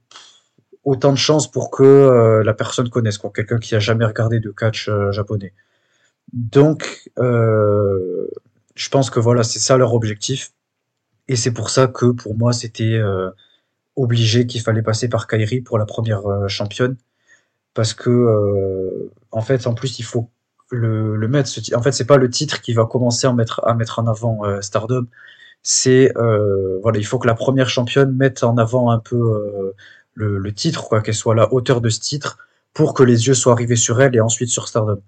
[0.84, 4.40] autant de chances pour que euh, la personne connaisse, quoi, quelqu'un qui a jamais regardé
[4.40, 5.52] de catch euh, japonais.
[6.32, 8.28] Donc, euh,
[8.74, 10.52] je pense que voilà, c'est ça leur objectif,
[11.28, 13.00] et c'est pour ça que pour moi c'était
[13.96, 16.96] obligé qu'il fallait passer par Kairi pour la première championne,
[17.74, 20.30] parce que en fait, en plus, il faut
[20.70, 21.50] le, mettre.
[21.74, 24.40] En fait, c'est pas le titre qui va commencer à mettre à mettre en avant
[24.60, 25.06] Stardom.
[25.62, 26.12] C'est
[26.82, 29.74] voilà, il faut que la première championne mette en avant un peu
[30.14, 32.38] le, titre, quoi, qu'elle soit la hauteur de ce titre,
[32.74, 35.00] pour que les yeux soient arrivés sur elle et ensuite sur Stardom.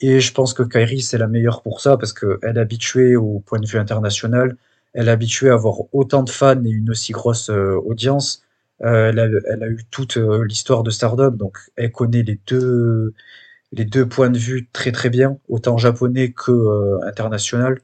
[0.00, 3.40] Et je pense que Kairi, c'est la meilleure pour ça, parce qu'elle est habituée au
[3.40, 4.56] point de vue international,
[4.94, 8.42] elle est habituée à avoir autant de fans et une aussi grosse audience.
[8.80, 13.14] elle, a, elle, a, eu toute l'histoire de Stardom, donc elle connaît les deux,
[13.72, 17.80] les deux points de vue très très bien, autant japonais que international.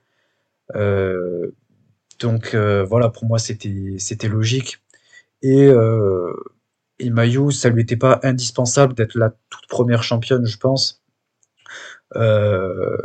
[2.21, 4.81] donc voilà, pour moi c'était c'était logique.
[5.43, 5.71] Et
[6.99, 11.03] et Mayu, ça lui était pas indispensable d'être la toute première championne, je pense.
[12.15, 12.97] Euh,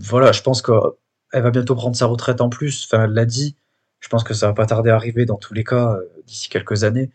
[0.00, 2.86] voilà, je pense qu'elle va bientôt prendre sa retraite en plus.
[2.86, 3.56] Enfin, elle l'a dit.
[4.00, 6.48] Je pense que ça va pas tarder à arriver dans tous les cas euh, d'ici
[6.48, 7.10] quelques années.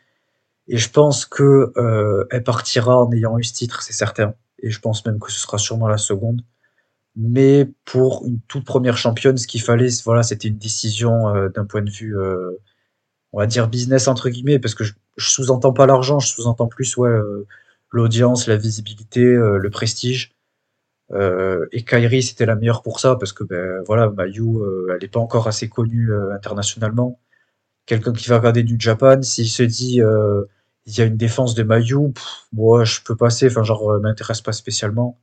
[0.67, 4.35] Et je pense que euh, elle partira en ayant eu ce titre, c'est certain.
[4.59, 6.43] Et je pense même que ce sera sûrement la seconde.
[7.15, 11.65] Mais pour une toute première championne, ce qu'il fallait, voilà, c'était une décision euh, d'un
[11.65, 12.51] point de vue euh,
[13.33, 14.93] on va dire business entre guillemets, parce que je,
[15.27, 17.47] sous-entends pas l'argent, je sous-entends plus ouais euh,
[17.91, 20.35] l'audience, la visibilité, euh, le prestige.
[21.11, 24.59] Euh, et Kairi c'était la meilleure pour ça parce que ben voilà Mayu
[24.95, 27.19] elle est pas encore assez connue internationalement.
[27.87, 30.01] Quelqu'un qui va regarder du Japan, s'il se dit
[30.85, 32.13] il y a une défense de Mayu,
[32.53, 35.19] moi je peux passer, enfin genre m'intéresse pas spécialement.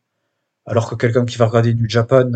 [0.66, 2.30] Alors que quelqu'un qui va regarder du Japan,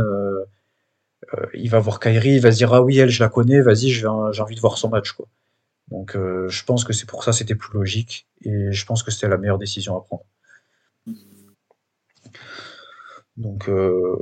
[1.55, 3.91] il va voir Kairi, il va se dire ah oui elle je la connais, vas-y
[3.91, 5.27] j'ai envie de voir son match quoi.
[5.91, 9.11] Donc euh, je pense que c'est pour ça c'était plus logique et je pense que
[9.11, 10.25] c'était la meilleure décision à prendre.
[13.37, 14.17] Donc euh,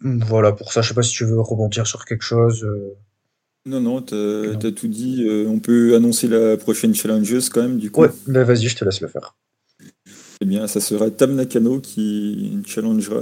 [0.00, 2.64] voilà, pour ça, je sais pas si tu veux rebondir sur quelque chose.
[2.64, 2.96] Euh.
[3.66, 5.26] Non, non, t'as as tout dit.
[5.46, 8.02] on peut annoncer la prochaine challengeuse quand même, du coup.
[8.02, 9.36] Ouais, bah vas-y, je te laisse le faire.
[10.40, 13.20] Eh bien, ça sera Tam Nakano qui challengera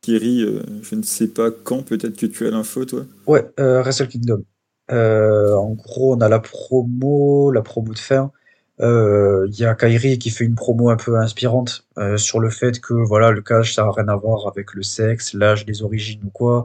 [0.00, 0.46] Kiri,
[0.82, 3.04] je ne sais pas quand, peut-être que tu as l'info, toi?
[3.26, 4.44] Ouais, Wrestle Kingdom.
[4.90, 8.32] Euh, en gros, on a la promo, la promo de fin.
[8.80, 12.48] Euh, il y a Kairi qui fait une promo un peu inspirante euh, sur le
[12.48, 15.82] fait que voilà le cash ça n'a rien à voir avec le sexe, l'âge, les
[15.82, 16.64] origines ou quoi,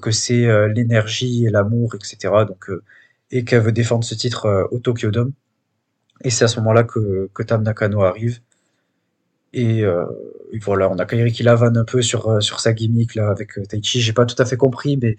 [0.00, 2.44] que c'est l'énergie et l'amour, etc.
[2.48, 2.70] Donc
[3.30, 5.32] et qu'elle veut défendre ce titre au Tokyo Dome.
[6.24, 8.40] Et c'est à ce moment-là que, que Tam Nakano arrive.
[9.52, 9.84] Et,
[10.62, 13.58] voilà, on a Kairi qui la vanne un peu sur, sur sa gimmick là avec
[13.68, 14.00] Taichi.
[14.00, 15.16] J'ai pas tout à fait compris, mais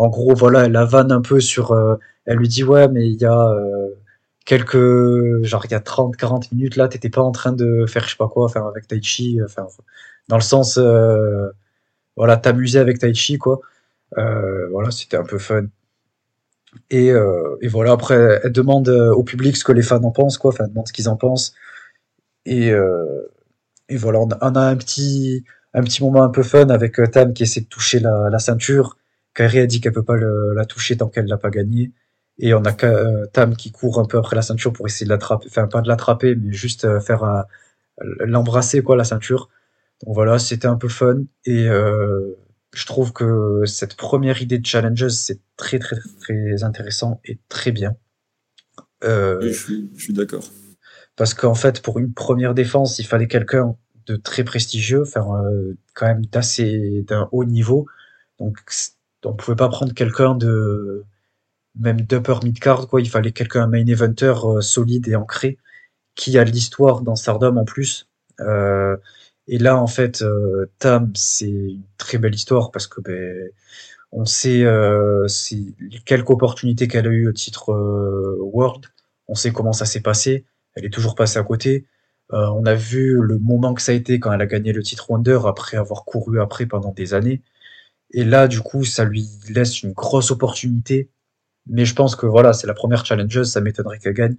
[0.00, 1.72] en gros, voilà, elle la un peu sur.
[1.72, 3.88] Euh, elle lui dit Ouais, mais il y a euh,
[4.46, 5.44] quelques.
[5.44, 8.10] Genre, il y a 30, 40 minutes là, t'étais pas en train de faire je
[8.10, 9.40] sais pas quoi, faire avec Taichi.
[9.44, 9.66] Enfin,
[10.28, 10.78] dans le sens.
[10.78, 11.50] Euh,
[12.16, 13.60] voilà, t'amuser avec Taichi, quoi.
[14.16, 15.66] voilà, c'était un peu fun.
[16.90, 17.12] Et,
[17.68, 20.50] voilà, après, elle demande au public ce que les fans en pensent, quoi.
[20.50, 21.54] Enfin, elle demande ce qu'ils en pensent.
[22.46, 22.72] Et,
[23.90, 25.44] voilà, on a, un petit,
[25.74, 28.96] un petit moment un peu fun avec Tam qui essaie de toucher la ceinture
[29.34, 31.92] Kairi a dit qu'elle peut pas la toucher tant qu'elle l'a pas gagné.
[32.40, 35.10] Et on a euh, Tam qui court un peu après la ceinture pour essayer de
[35.10, 37.44] l'attraper, enfin pas de l'attraper, mais juste euh, faire
[37.98, 39.50] l'embrasser quoi la ceinture.
[40.04, 42.34] Donc voilà, c'était un peu fun et euh,
[42.72, 47.72] je trouve que cette première idée de challenges c'est très très très intéressant et très
[47.72, 47.94] bien.
[49.02, 50.44] je suis, je suis d'accord.
[51.16, 53.76] Parce qu'en fait, pour une première défense, il fallait quelqu'un
[54.06, 55.26] de très prestigieux, enfin
[55.92, 57.86] quand même d'assez d'un haut niveau.
[58.38, 58.58] Donc
[59.24, 61.04] on pouvait pas prendre quelqu'un de
[61.78, 63.00] même d'upper mid-card, quoi.
[63.00, 65.58] Il fallait quelqu'un, un main eventer euh, solide et ancré,
[66.14, 68.08] qui a l'histoire dans Stardom en plus.
[68.40, 68.96] Euh,
[69.48, 73.50] et là, en fait, euh, Tam, c'est une très belle histoire parce que ben,
[74.12, 74.64] on sait
[76.04, 77.72] quelques opportunités qu'elle a eues au titre
[78.40, 78.86] World.
[79.28, 80.44] On sait comment ça s'est passé.
[80.74, 81.86] Elle est toujours passée à côté.
[82.30, 85.10] on a vu le moment que ça a été quand elle a gagné le titre
[85.10, 87.42] Wonder après avoir couru après pendant des années.
[88.12, 91.10] Et là, du coup, ça lui laisse une grosse opportunité.
[91.66, 94.36] Mais je pense que voilà, c'est la première challengeuse, ça m'étonnerait qu'elle gagne.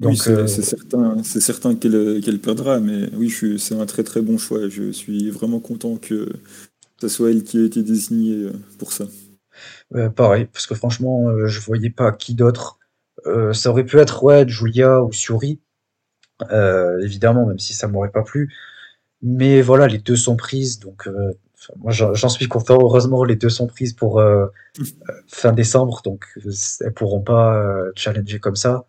[0.00, 4.20] Donc, oui, euh, c'est certain, c'est certain qu'elle perdra, mais oui, c'est un très très
[4.20, 4.68] bon choix.
[4.68, 6.28] Je suis vraiment content que
[7.00, 9.06] ce soit elle qui ait été désignée euh, pour ça.
[10.14, 12.78] pareil, parce que franchement, euh, je voyais pas qui d'autre.
[13.52, 15.60] ça aurait pu être ouais, Julia ou Suri,
[17.02, 18.54] évidemment, même si ça m'aurait pas plu.
[19.20, 21.08] Mais voilà, les deux sont prises, donc
[21.76, 22.78] moi, j'en suis content.
[22.80, 24.46] Heureusement, les deux sont prises pour euh,
[24.78, 24.84] euh,
[25.26, 26.26] fin décembre, donc
[26.80, 28.86] elles pourront pas euh, challenger comme ça.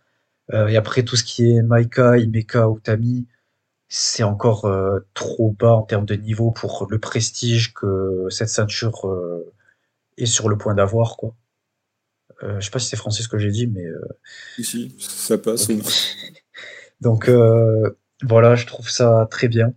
[0.54, 3.28] et après, tout ce qui est Maika, Imeka ou Tami,
[3.88, 4.70] c'est encore
[5.14, 9.08] trop bas en termes de niveau pour le prestige que cette ceinture
[10.18, 11.36] est sur le point d'avoir, quoi.
[12.41, 13.86] je sais pas si c'est français ce que j'ai dit, mais.
[14.58, 15.68] Ici, ça passe.
[17.02, 17.30] donc
[18.24, 19.74] voilà, je trouve ça très bien.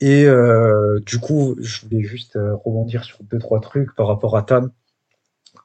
[0.00, 4.36] Et euh, du coup, je voulais juste euh, rebondir sur deux trois trucs par rapport
[4.36, 4.70] à Tam.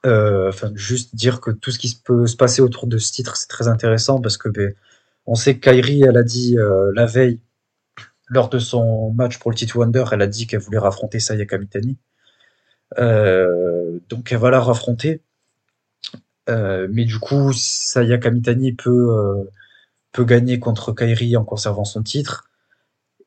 [0.06, 3.36] Euh, enfin, juste dire que tout ce qui peut se passer autour de ce titre,
[3.36, 4.74] c'est très intéressant parce que ben,
[5.26, 7.40] on sait que Kairi, elle a dit euh, la veille,
[8.28, 11.46] lors de son match pour le titre Wonder, elle a dit qu'elle voulait raffronter Saya
[11.46, 11.96] Kamitani.
[12.98, 15.22] Euh, donc elle va la raffronter.
[16.48, 19.48] mais du coup, Sayaka Mitani peut,
[20.12, 22.50] peut gagner contre Kairi en conservant son titre.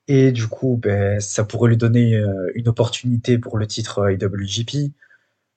[0.07, 2.21] Et du coup, ben, ça pourrait lui donner
[2.55, 4.93] une opportunité pour le titre IWGP.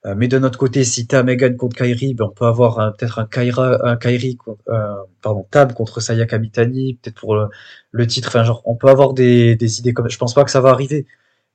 [0.07, 3.19] Euh, mais de notre côté, si t'as Megan contre Kairi, ben on peut avoir peut-être
[3.19, 7.37] un Kaira, un Kairi, euh, pardon, Tab contre Sayaka Mitani, peut-être pour
[7.93, 8.29] le, titre.
[8.29, 10.09] Enfin, genre, on peut avoir des, des idées comme.
[10.09, 11.07] Je pense pas que ça va arriver,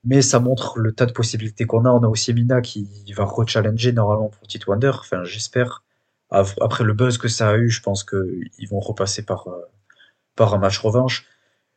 [0.03, 1.89] mais ça montre le tas de possibilités qu'on a.
[1.91, 4.91] On a aussi Mina qui va rechallenger normalement pour Tite Wonder.
[4.99, 5.83] Enfin, j'espère.
[6.31, 9.61] Après le buzz que ça a eu, je pense qu'ils vont repasser par, euh,
[10.35, 11.27] par un match revanche.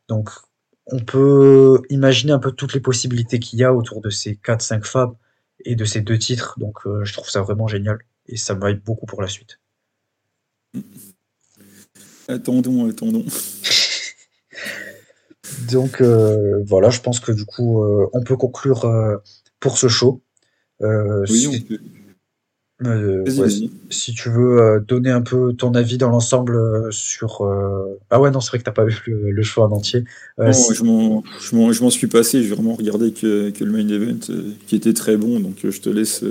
[0.09, 0.29] Donc,
[0.91, 4.83] on peut imaginer un peu toutes les possibilités qu'il y a autour de ces 4-5
[4.85, 5.15] femmes
[5.65, 6.55] et de ces deux titres.
[6.59, 9.59] Donc euh, je trouve ça vraiment génial et ça m'aide beaucoup pour la suite.
[12.27, 13.25] Attendons, attendons.
[15.71, 18.87] Donc euh, voilà, je pense que du coup, euh, on peut conclure
[19.59, 20.21] pour ce show.
[20.79, 21.79] oui, on peut.
[22.85, 23.25] Euh,
[23.89, 27.45] si tu veux euh, donner un peu ton avis dans l'ensemble euh, sur.
[28.09, 30.05] Ah ouais, non, c'est vrai que t'as pas vu le, choix en entier.
[30.37, 34.19] non, je m'en suis passé, j'ai vraiment regardé que, que, le main event
[34.67, 36.23] qui était très bon, donc je te laisse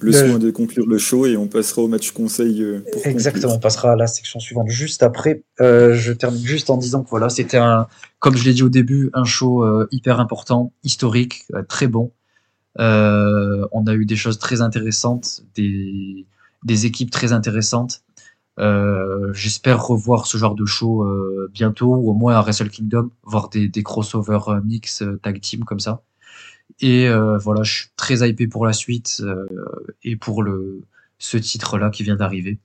[0.00, 2.64] le soin de conclure le show et on passera au match conseil.
[3.04, 5.44] Exactement, on passera à la section suivante juste après.
[5.60, 7.86] je termine juste en disant que voilà, c'était un,
[8.18, 12.10] comme je l'ai dit au début, un show hyper important, historique, très bon.
[12.78, 16.26] Euh, on a eu des choses très intéressantes, des,
[16.86, 18.02] équipes très intéressantes.
[18.58, 23.10] Euh, J'espère revoir ce genre de show euh, bientôt, ou au moins à Wrestle Kingdom,
[23.22, 26.02] voir des, des crossovers mix tag team comme ça.
[26.80, 27.08] Et
[27.42, 29.22] voilà, je suis très hypé pour la suite
[30.02, 30.44] et pour
[31.18, 32.58] ce titre-là qui vient d'arriver.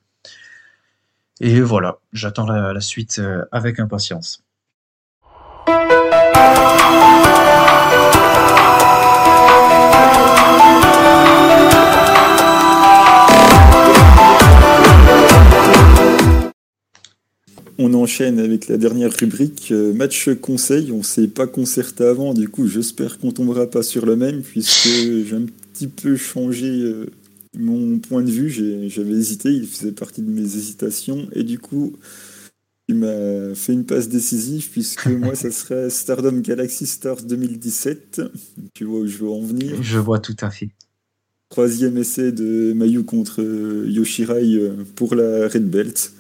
[1.42, 3.22] Et voilà, j'attends la, suite
[3.52, 4.44] avec impatience.
[17.82, 20.92] On enchaîne avec la dernière rubrique, euh, match conseil.
[20.92, 24.90] On s'est pas concerté avant, du coup j'espère qu'on tombera pas sur le même, puisque
[24.90, 27.06] j'ai un petit peu changé euh,
[27.58, 28.50] mon point de vue.
[28.90, 31.94] J'avais hésité, il faisait partie de mes hésitations, et du coup
[32.90, 38.24] il m'a fait une passe décisive, puisque moi ça serait Stardom Galaxy Stars 2017.
[38.74, 40.68] Tu vois où je veux en venir Je vois tout à fait.
[41.48, 46.12] Troisième essai de Mayu contre euh, Yoshirai pour la Red Belt.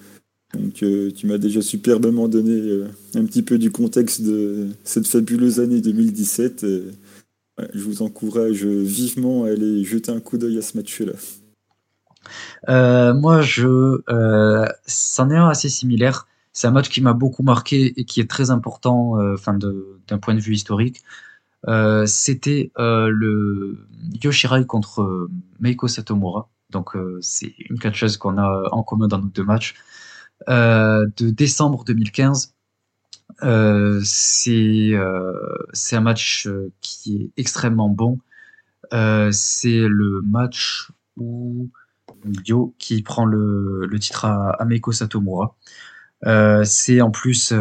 [0.53, 5.07] Donc euh, tu m'as déjà superbement donné euh, un petit peu du contexte de cette
[5.07, 6.65] fabuleuse année 2017.
[7.73, 11.13] je vous encourage vivement à aller jeter un coup d'œil à ce match-là.
[12.67, 13.99] Euh, moi, je,
[14.85, 16.27] c'en est un assez similaire.
[16.51, 20.39] C'est un match qui m'a beaucoup marqué et qui est très important, d'un point de
[20.39, 21.03] vue historique.
[22.05, 23.77] C'était le
[24.23, 26.49] Yoshirai contre Meiko Satomura.
[26.71, 29.75] Donc c'est une catcheuse qu'on a en commun dans nos deux matchs.
[30.47, 32.55] Euh, de décembre 2015.
[33.43, 35.33] Euh, c'est euh,
[35.73, 36.47] c'est un match
[36.81, 38.19] qui est extrêmement bon.
[39.31, 41.69] c'est le match où
[42.45, 45.55] Yo qui prend le, le titre à, Meiko Satomura.
[46.63, 47.53] c'est en plus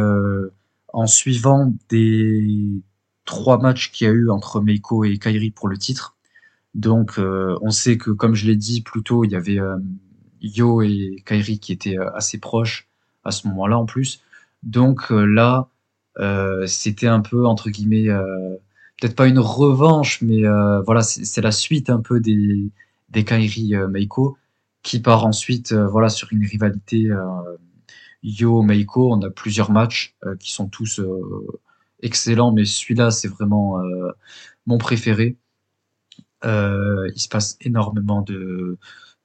[0.93, 2.83] en suivant des
[3.25, 6.17] trois matchs qu'il y a eu entre Meiko et Kairi pour le titre.
[6.75, 9.59] Donc on sait que comme je l'ai dit plus tôt, il y avait
[10.40, 12.89] Yo et Kairi qui étaient euh, assez proches
[13.24, 14.23] à ce moment-là en plus.
[14.62, 15.69] Donc euh, là,
[16.19, 18.09] euh, c'était un peu entre guillemets,
[19.01, 20.43] peut-être pas une revanche, mais
[20.85, 22.70] voilà, c'est la suite un peu des,
[23.10, 24.36] des Kairi Meiko
[24.82, 27.09] qui part ensuite voilà sur une rivalité
[28.23, 29.12] Yo Meiko.
[29.12, 31.01] On a plusieurs matchs qui sont tous
[32.02, 33.78] excellents, mais celui-là c'est vraiment
[34.66, 35.36] mon préféré.
[36.43, 38.78] il se passe énormément de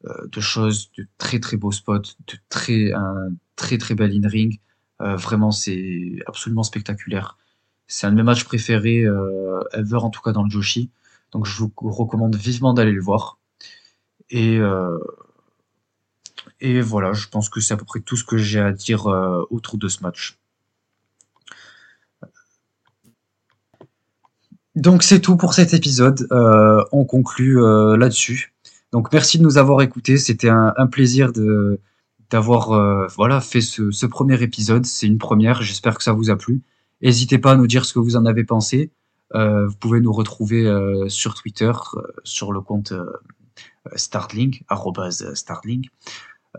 [0.03, 4.59] de choses, de très très beaux spots, de très un très très bel in-ring.
[5.01, 7.37] Euh, vraiment, c'est absolument spectaculaire.
[7.87, 10.89] C'est un de mes matchs préférés euh, ever, en tout cas dans le Joshi.
[11.31, 13.39] Donc je vous recommande vivement d'aller le voir.
[14.29, 14.59] Et,
[16.59, 19.05] et voilà, je pense que c'est à peu près tout ce que j'ai à dire
[19.49, 20.37] autour de ce match.
[24.75, 26.27] Donc c'est tout pour cet épisode.
[26.91, 27.59] on conclut
[27.97, 28.52] là-dessus.
[28.93, 30.17] Donc merci de nous avoir écoutés.
[30.17, 31.31] C'était un, plaisir
[32.29, 34.85] d'avoir euh, voilà fait ce, premier épisode.
[34.85, 35.63] C'est une première.
[35.63, 36.61] J'espère que ça vous a plu.
[37.01, 38.91] N'hésitez pas à nous dire ce que vous en avez pensé.
[39.33, 41.71] Euh, vous pouvez nous retrouver euh, sur Twitter
[42.23, 42.93] sur le compte
[43.95, 44.61] Startling
[45.33, 45.89] Startling.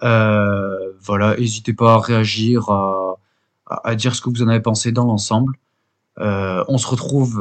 [0.02, 5.55] voilà, n'hésitez pas à réagir, à, dire ce que vous en avez pensé dans l'ensemble.
[6.16, 7.40] on se retrouve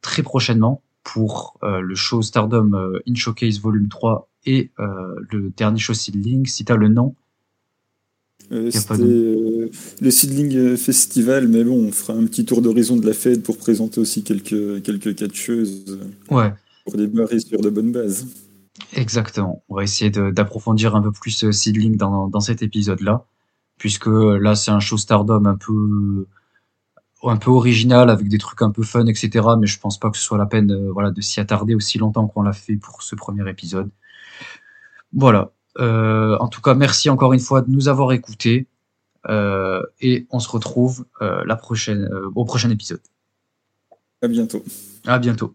[0.00, 5.78] très prochainement pour euh, le show Stardom euh, in Showcase Volume 3 et le dernier
[5.78, 7.14] show Seedling, si tu as le nom.
[8.50, 13.42] C'était le Seedling Festival, mais bon, on fera un petit tour d'horizon de la fête
[13.42, 15.98] pour présenter aussi quelques, quelques catcheuses.
[16.30, 16.52] Ouais.
[16.84, 18.26] Pour démarrer sur de bonnes bases.
[18.92, 19.64] Exactement.
[19.70, 23.24] On va essayer d'approfondir un peu plus Seedling dans, dans cet épisode-là,
[23.78, 26.26] puisque là, c'est un show Stardom un peu
[27.30, 29.46] un peu original avec des trucs un peu fun, etc.
[29.58, 31.98] Mais je pense pas que ce soit la peine euh, voilà, de s'y attarder aussi
[31.98, 33.90] longtemps qu'on l'a fait pour ce premier épisode.
[35.12, 35.52] Voilà.
[35.78, 38.66] Euh, en tout cas, merci encore une fois de nous avoir écoutés.
[39.28, 43.00] Euh, et on se retrouve la prochaine, au prochain épisode.
[44.22, 44.62] À bientôt.
[45.06, 45.54] À bientôt.